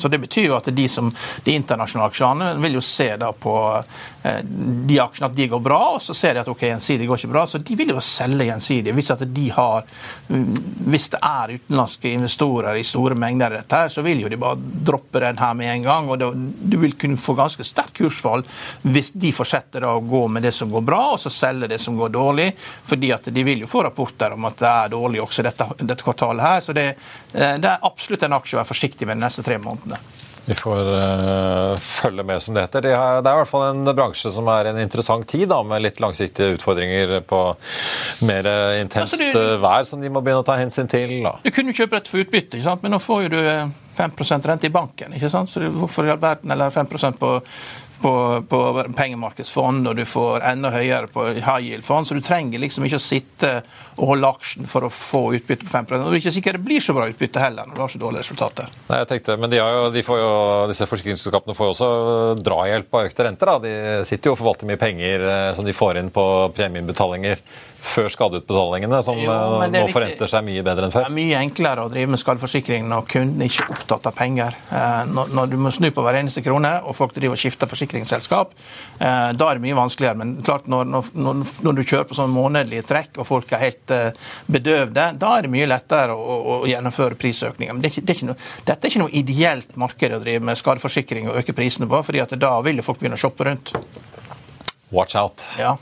Så 0.00 0.08
Det 0.08 0.22
betyr 0.24 0.48
jo 0.48 0.56
at 0.56 0.72
de, 0.72 0.88
som, 0.88 1.12
de 1.44 1.60
internasjonale 1.60 2.08
aksjene 2.08 2.54
vil 2.64 2.80
jo 2.80 2.84
se 2.84 3.12
da 3.20 3.34
på 3.36 3.58
de 4.20 4.96
aksjene 5.00 5.30
at 5.30 5.36
de 5.36 5.46
går 5.48 5.60
bra, 5.64 5.78
og 5.94 6.02
så 6.04 6.14
ser 6.16 6.36
de 6.36 6.42
at 6.42 6.48
ok, 6.48 6.66
en 6.68 6.82
side 6.84 7.06
går 7.08 7.20
ikke 7.20 7.32
bra, 7.32 7.46
altså, 7.50 7.58
de 7.66 7.76
vil 7.78 7.90
jo 7.94 8.02
selge 8.04 8.46
gjensidig. 8.46 8.94
Hvis, 8.94 9.10
de 9.26 9.46
har, 9.56 9.86
hvis 10.28 11.08
det 11.12 11.20
er 11.26 11.54
utenlandske 11.56 12.12
investorer 12.14 12.78
i 12.78 12.86
store 12.86 13.16
mengder, 13.18 13.58
dette 13.58 13.82
her, 13.82 13.90
så 13.92 14.04
vil 14.06 14.22
jo 14.22 14.30
de 14.30 14.38
bare 14.40 14.60
droppe 14.60 15.22
den 15.22 15.40
her 15.40 15.56
med 15.58 15.72
en 15.74 15.88
gang. 15.88 16.10
og 16.10 16.22
Du 16.70 16.78
vil 16.80 16.94
kunne 17.00 17.20
få 17.20 17.34
ganske 17.38 17.66
sterkt 17.66 17.98
kursfall 17.98 18.44
hvis 18.82 19.12
de 19.18 19.32
fortsetter 19.34 19.84
å 19.86 19.98
gå 20.04 20.22
med 20.30 20.46
det 20.46 20.54
som 20.54 20.70
går 20.70 20.86
bra, 20.86 21.02
og 21.14 21.20
så 21.22 21.32
selge 21.32 21.70
det 21.70 21.80
som 21.82 21.98
går 21.98 22.14
dårlig. 22.14 22.52
fordi 22.84 23.12
at 23.12 23.28
de 23.34 23.42
vil 23.44 23.60
jo 23.64 23.66
få 23.70 23.82
rapporter 23.84 24.32
om 24.32 24.44
at 24.48 24.58
det 24.58 24.70
er 24.70 24.88
dårlig 24.92 25.20
også 25.22 25.42
dette, 25.42 25.66
dette 25.78 26.04
kvartalet 26.04 26.42
her. 26.42 26.60
Så 26.60 26.72
det, 26.72 26.86
eh, 27.34 27.56
det 27.58 27.68
er 27.68 27.86
absolutt 27.86 28.22
en 28.22 28.38
aksje 28.38 28.56
å 28.56 28.60
være 28.62 28.72
forsiktig 28.72 29.06
med 29.06 29.18
de 29.18 29.26
neste 29.26 29.42
tre 29.46 29.58
månedene. 29.58 29.98
Vi 30.50 30.54
får 30.58 30.88
uh, 30.90 31.76
følge 31.78 32.24
med, 32.26 32.42
som 32.42 32.56
det 32.56 32.64
heter. 32.66 32.82
Det 32.88 32.94
er, 32.96 33.20
det 33.22 33.30
er, 33.30 33.36
i 33.36 33.42
hvert 33.44 33.50
fall 33.50 33.68
en 33.68 33.90
bransje 33.94 34.32
som 34.34 34.48
er 34.50 34.72
en 34.72 34.80
interessant 34.82 35.28
tid, 35.30 35.46
da, 35.52 35.60
med 35.62 35.84
litt 35.84 36.00
langsiktige 36.02 36.56
utfordringer 36.56 37.20
på 37.30 37.42
mer 38.26 38.48
intenst 38.80 39.14
altså, 39.14 39.30
du, 39.30 39.60
vær 39.62 39.86
som 39.86 40.02
de 40.02 40.10
må 40.10 40.24
begynne 40.24 40.42
å 40.42 40.48
ta 40.48 40.58
hensyn 40.58 40.90
til. 40.90 41.20
Da. 41.22 41.36
Du 41.44 41.52
kunne 41.54 41.76
kjøpe 41.76 42.00
dette 42.00 42.10
for 42.10 42.24
utbytte, 42.24 42.58
men 42.82 42.96
nå 42.96 42.98
får 43.02 43.28
jo 43.28 43.32
du 43.36 43.40
5% 44.00 44.46
rente 44.50 44.66
i 44.66 44.74
banken. 44.74 45.14
ikke 45.14 45.30
sant? 45.30 45.50
Så 45.50 45.62
hvorfor 45.70 46.08
i 46.08 46.12
all 46.12 46.20
verden, 46.20 46.50
eller 46.50 46.70
5% 46.74 47.20
på 47.20 47.32
på, 48.00 48.12
på 48.48 48.60
pengemarkedsfond, 48.96 49.88
og 49.88 49.98
du 49.98 50.04
får 50.08 50.44
enda 50.50 50.72
høyere 50.74 51.10
på 51.12 51.26
high 51.36 51.66
yield-fond. 51.66 52.08
Så 52.08 52.16
du 52.16 52.22
trenger 52.24 52.62
liksom 52.62 52.86
ikke 52.86 53.00
å 53.00 53.04
sitte 53.04 53.52
og 53.96 54.14
holde 54.14 54.30
aksjen 54.30 54.68
for 54.70 54.86
å 54.86 54.92
få 54.92 55.22
utbytte 55.36 55.66
på 55.66 55.72
5 55.72 55.88
Og 55.90 56.06
det 56.08 56.16
er 56.16 56.20
ikke 56.22 56.34
sikkert 56.38 56.60
det 56.60 56.66
blir 56.68 56.84
så 56.84 56.96
bra 56.96 57.08
utbytte 57.10 57.42
heller 57.42 57.68
når 57.68 57.76
du 57.76 57.82
har 57.84 57.92
så 57.92 58.02
dårlige 58.02 58.24
resultater. 58.24 58.70
Nei, 58.88 59.00
jeg 59.02 59.10
tenkte, 59.12 59.36
Men 59.40 59.52
de 59.52 59.60
jo, 59.60 59.88
de 59.94 60.04
jo, 60.04 60.30
disse 60.70 60.88
forsikringsselskapene 60.90 61.56
får 61.56 61.68
jo 61.68 61.74
også 61.76 61.90
drahjelp 62.40 63.00
av 63.00 63.10
økte 63.10 63.26
renter. 63.28 63.52
Da. 63.52 63.58
De 63.64 64.06
sitter 64.08 64.30
jo 64.30 64.36
og 64.36 64.40
forvalter 64.40 64.70
mye 64.70 64.80
penger 64.80 65.26
eh, 65.26 65.50
som 65.58 65.66
de 65.66 65.76
får 65.76 66.00
inn 66.00 66.12
på 66.14 66.24
premieinnbetalinger 66.56 67.44
før 67.80 68.10
skadeutbetalingene, 68.12 69.00
som 69.02 69.18
jo, 69.18 69.30
eh, 69.32 69.66
nå 69.72 69.82
forventer 69.92 70.28
seg 70.30 70.44
mye 70.46 70.62
bedre 70.64 70.86
enn 70.86 70.94
før? 70.94 71.06
Det 71.06 71.10
er 71.10 71.16
mye 71.16 71.40
enklere 71.40 71.86
å 71.86 71.90
drive 71.92 72.12
med 72.12 72.20
skadeforsikring 72.20 72.86
når 72.90 73.06
kunden 73.10 73.44
ikke 73.46 73.64
er 73.64 73.72
opptatt 73.74 74.08
av 74.10 74.16
penger. 74.16 74.56
Eh, 74.70 75.02
når, 75.10 75.32
når, 75.36 75.50
du 75.50 75.56
må 75.64 75.72
snu 75.74 75.88
på 75.94 76.04
hver 76.04 76.20
eneste 76.20 76.44
krone, 76.44 76.72
og 76.84 76.96
folk 76.98 77.14
driver 77.16 77.38
og 77.38 77.42
skifter 77.42 77.70
forsikringsselskap, 77.70 78.54
eh, 78.98 79.32
da 79.32 79.48
er 79.48 79.58
det 79.58 79.64
mye 79.64 79.78
vanskeligere. 79.78 80.20
Men 80.20 80.36
klart 80.46 80.68
når, 80.70 80.92
når, 80.92 81.42
når 81.66 81.80
du 81.80 81.84
kjører 81.84 82.08
på 82.10 82.18
sånn 82.18 82.32
månedlige 82.34 82.86
trekk, 82.90 83.20
og 83.20 83.28
folk 83.28 83.56
er 83.56 83.64
helt 83.64 83.96
bedøvde, 84.50 85.10
da 85.20 85.34
er 85.36 85.46
det 85.46 85.52
mye 85.52 85.68
lettere 85.70 86.14
å, 86.16 86.38
å 86.60 86.62
gjennomføre 86.70 87.18
prisøkninger. 87.20 87.74
Men 87.74 87.84
det 87.84 87.90
er 87.90 87.96
ikke, 87.96 88.06
det 88.08 88.16
er 88.16 88.30
noe, 88.30 88.40
dette 88.68 88.80
er 88.86 88.92
ikke 88.92 89.04
noe 89.04 89.16
ideelt 89.16 89.76
marked 89.80 90.16
å 90.16 90.22
drive 90.22 90.44
med 90.50 90.60
skadeforsikring 90.60 91.30
og 91.30 91.42
øke 91.42 91.56
prisene 91.56 91.88
på, 91.90 92.04
fordi 92.06 92.26
da 92.40 92.56
vil 92.64 92.84
folk 92.84 93.00
begynne 93.00 93.18
å 93.18 93.24
shoppe 93.24 93.48
rundt. 93.48 93.74
Watch 94.90 95.16
out. 95.16 95.42
Ja. 95.58 95.76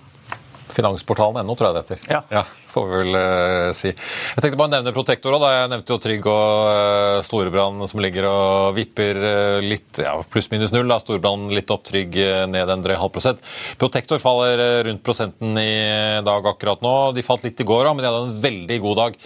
Finansportalen.no, 0.73 1.55
tror 1.55 1.71
jeg 1.71 1.75
det 1.75 1.85
heter. 1.85 2.15
Ja. 2.15 2.23
ja 2.33 2.45
får 2.79 2.89
vi 2.89 2.99
vel 3.03 3.19
uh, 3.19 3.71
si. 3.77 3.91
Jeg 3.91 4.43
tenkte 4.43 4.59
bare 4.59 4.71
å 4.71 4.75
nevne 4.77 4.95
Protektor. 4.95 5.37
Da. 5.43 5.51
Jeg 5.55 5.71
nevnte 5.73 5.95
jo 5.95 6.01
Trygg 6.03 6.29
og 6.31 6.69
uh, 6.69 7.19
Storebrand 7.27 7.87
som 7.91 8.03
ligger 8.03 8.29
og 8.31 8.77
vipper 8.79 9.19
uh, 9.23 9.59
litt 9.65 10.01
ja, 10.03 10.15
pluss-minus 10.31 10.75
null. 10.75 10.89
da, 10.91 11.01
Storebrand 11.03 11.53
litt 11.55 11.71
opp, 11.75 11.87
Trygg 11.89 12.17
ned 12.53 12.73
en 12.73 12.85
drøy 12.85 12.97
halv 12.99 13.13
prosent. 13.15 13.43
Protektor 13.81 14.21
faller 14.23 14.85
rundt 14.87 15.03
prosenten 15.07 15.57
i 15.61 16.21
dag 16.25 16.47
akkurat 16.51 16.83
nå. 16.85 16.95
De 17.17 17.25
falt 17.27 17.47
litt 17.47 17.61
i 17.63 17.67
går, 17.67 17.87
da, 17.87 17.95
men 17.95 18.05
de 18.05 18.11
hadde 18.11 18.25
en 18.29 18.43
veldig 18.43 18.79
god 18.85 19.01
dag 19.03 19.19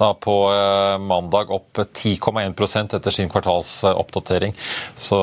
da 0.00 0.10
på 0.26 0.36
mandag. 1.06 1.52
Opp 1.54 1.80
10,1% 1.80 2.96
etter 2.98 3.14
sin 3.14 3.30
kvartalsoppdatering. 3.32 4.54
Så 4.98 5.18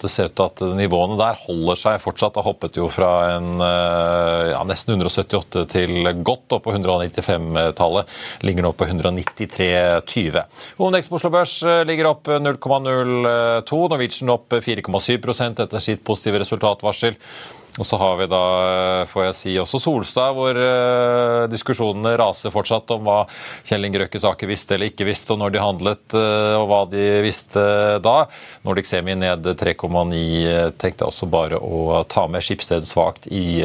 det 0.00 0.10
ser 0.12 0.30
ut 0.30 0.36
til 0.38 0.48
at 0.48 0.64
nivåene 0.80 1.18
der 1.20 1.38
holder 1.44 1.80
seg 1.80 2.02
fortsatt. 2.02 2.36
Det 2.36 2.46
hoppet 2.46 2.80
jo 2.80 2.88
fra 2.92 3.12
en 3.36 3.52
ja, 3.62 4.62
nesten 4.66 4.96
178 4.96 5.66
til 5.74 6.10
godt 6.26 6.56
opp 6.56 6.64
på 6.66 6.74
190 6.74 7.13
195-tallet 7.20 8.10
ligger 8.46 8.66
nå 8.66 8.72
på 8.76 8.88
193,20. 8.88 10.44
Hovedindeks 10.78 11.10
på 11.10 11.18
Oslo 11.18 11.32
Børs 11.34 11.56
eh, 11.62 11.82
ligger 11.88 12.10
opp 12.10 12.28
0,02. 12.28 13.82
Norwegian 13.94 14.34
opp 14.34 14.56
4,7% 14.58 15.62
etter 15.64 15.84
sitt 15.84 16.04
positive 16.06 16.42
resultatvarsel. 16.42 17.18
Og 17.74 17.86
så 17.86 17.98
har 17.98 18.18
vi 18.20 18.26
da, 18.30 18.42
eh, 19.02 19.06
får 19.10 19.24
jeg 19.24 19.34
si, 19.34 19.52
også 19.58 19.80
Solstad, 19.82 20.36
hvor 20.36 20.54
uh, 20.54 21.46
diskusjonene 21.50 22.12
raser 22.20 22.52
fortsatt 22.54 22.92
om 22.94 23.02
hva 23.02 23.16
Kjell 23.66 23.88
Inge 23.88 24.04
Røkke 24.04 24.20
Saker 24.22 24.46
visste 24.46 24.76
eller 24.76 24.92
ikke 24.92 25.08
visste, 25.08 25.34
og 25.34 25.40
når 25.42 25.54
de 25.56 25.62
handlet, 25.62 26.04
uh, 26.14 26.54
og 26.60 26.68
hva 26.70 26.78
de 26.92 27.02
visste 27.24 27.64
da. 28.04 28.14
Nordic 28.62 28.86
Semi 28.86 29.16
ned 29.18 29.48
3,9. 29.58 30.22
Tenkte 30.78 31.02
jeg 31.02 31.08
også 31.08 31.28
bare 31.32 31.58
å 31.58 32.04
ta 32.06 32.28
med 32.30 32.46
Skipsted 32.46 32.86
svakt 32.86 33.26
i 33.34 33.64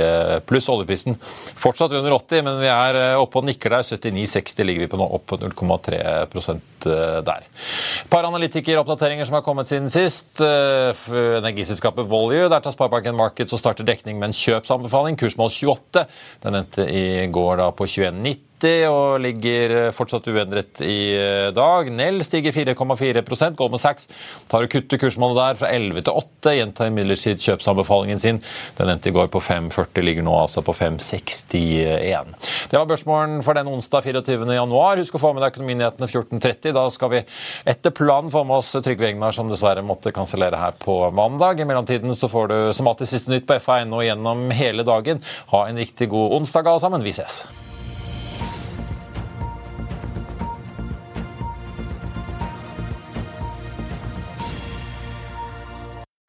pluss. 0.50 0.72
Oljeprisen 0.74 1.20
fortsatt 1.22 1.94
under 1.94 2.18
80, 2.18 2.44
men 2.48 2.60
vi 2.64 2.72
er 2.72 3.00
oppe 3.20 3.44
og 3.44 3.48
nikker 3.50 3.78
der. 3.78 3.86
79,60 3.86 4.66
ligger 4.66 4.88
vi 4.88 4.90
på 4.90 5.00
nå, 5.00 5.06
opp 5.20 5.28
på 5.30 5.38
0,3% 5.42 6.90
der. 7.28 7.46
Et 7.46 8.12
par 8.12 8.26
analytikeroppdateringer 8.26 9.28
som 9.30 9.38
har 9.38 9.46
kommet 9.46 9.70
siden 9.70 9.90
sist. 9.94 10.40
Energiselskapet 10.42 12.10
Volue, 12.10 12.48
der 12.50 12.64
tar 12.64 12.74
Sparebanken 12.74 13.18
Markets 13.20 13.54
og 13.56 13.62
starter 13.62 13.88
dekning 13.88 13.99
dekning 14.00 14.20
med 14.20 14.32
en 14.32 14.38
kjøpsanbefaling. 14.40 15.18
Kursmål 15.20 15.52
28. 15.52 16.06
Den 16.44 16.62
endte 16.62 16.88
i 16.88 17.28
går 17.28 17.60
da 17.60 17.72
på 17.76 17.86
21,90 17.86 18.49
og 18.90 19.20
ligger 19.24 19.92
fortsatt 19.96 20.28
uendret 20.28 20.82
i 20.84 21.16
eh, 21.16 21.50
dag. 21.56 21.90
Nell 21.94 22.24
stiger 22.26 22.52
4,4 22.56 23.56
Goldman 23.56 23.82
Sachs 23.82 24.10
tar 24.50 24.66
og 24.66 24.72
kutter 24.72 25.00
kursmålet 25.00 25.40
der 25.40 25.60
fra 25.62 25.70
11 25.76 26.04
til 26.04 26.20
8. 26.20 26.56
Gjentar 26.58 26.90
imidlertid 26.92 27.42
kjøpsanbefalingen 27.44 28.20
sin. 28.20 28.42
Den 28.78 28.92
endte 28.92 29.12
i 29.12 29.16
går 29.16 29.30
på 29.32 29.42
5,40, 29.44 30.04
ligger 30.06 30.26
nå 30.26 30.36
altså 30.42 30.64
på 30.66 30.76
5,61. 30.76 32.36
Det 32.72 32.78
var 32.78 32.90
børsmålen 32.90 33.40
for 33.46 33.58
den 33.58 33.72
onsdag 33.72 34.10
24. 34.10 34.50
januar. 34.58 35.00
Husk 35.00 35.16
å 35.16 35.24
få 35.24 35.34
med 35.34 35.46
deg 35.46 35.54
Økonominyhetene 35.54 36.10
14.30. 36.10 36.76
Da 36.76 36.86
skal 36.94 37.14
vi 37.16 37.24
etter 37.70 37.96
planen 37.96 38.34
få 38.34 38.44
med 38.48 38.60
oss 38.60 38.74
Trygve 38.76 39.10
Egnar, 39.12 39.36
som 39.36 39.50
dessverre 39.52 39.86
måtte 39.86 40.14
kansellere 40.16 40.60
her 40.60 40.78
på 40.80 41.02
mandag. 41.16 41.62
I 41.62 41.70
mellomtiden 41.70 42.16
så 42.18 42.32
får 42.32 42.52
du 42.52 42.60
som 42.76 42.90
alltid 42.92 43.14
siste 43.14 43.34
nytt 43.34 43.48
på 43.50 43.60
FA.no 43.64 44.04
gjennom 44.06 44.50
hele 44.56 44.86
dagen. 44.88 45.24
Ha 45.54 45.66
en 45.68 45.82
riktig 45.82 46.12
god 46.14 46.40
onsdag 46.42 46.68
alle 46.68 46.84
sammen. 46.84 47.06
Vi 47.06 47.16
ses. 47.16 47.44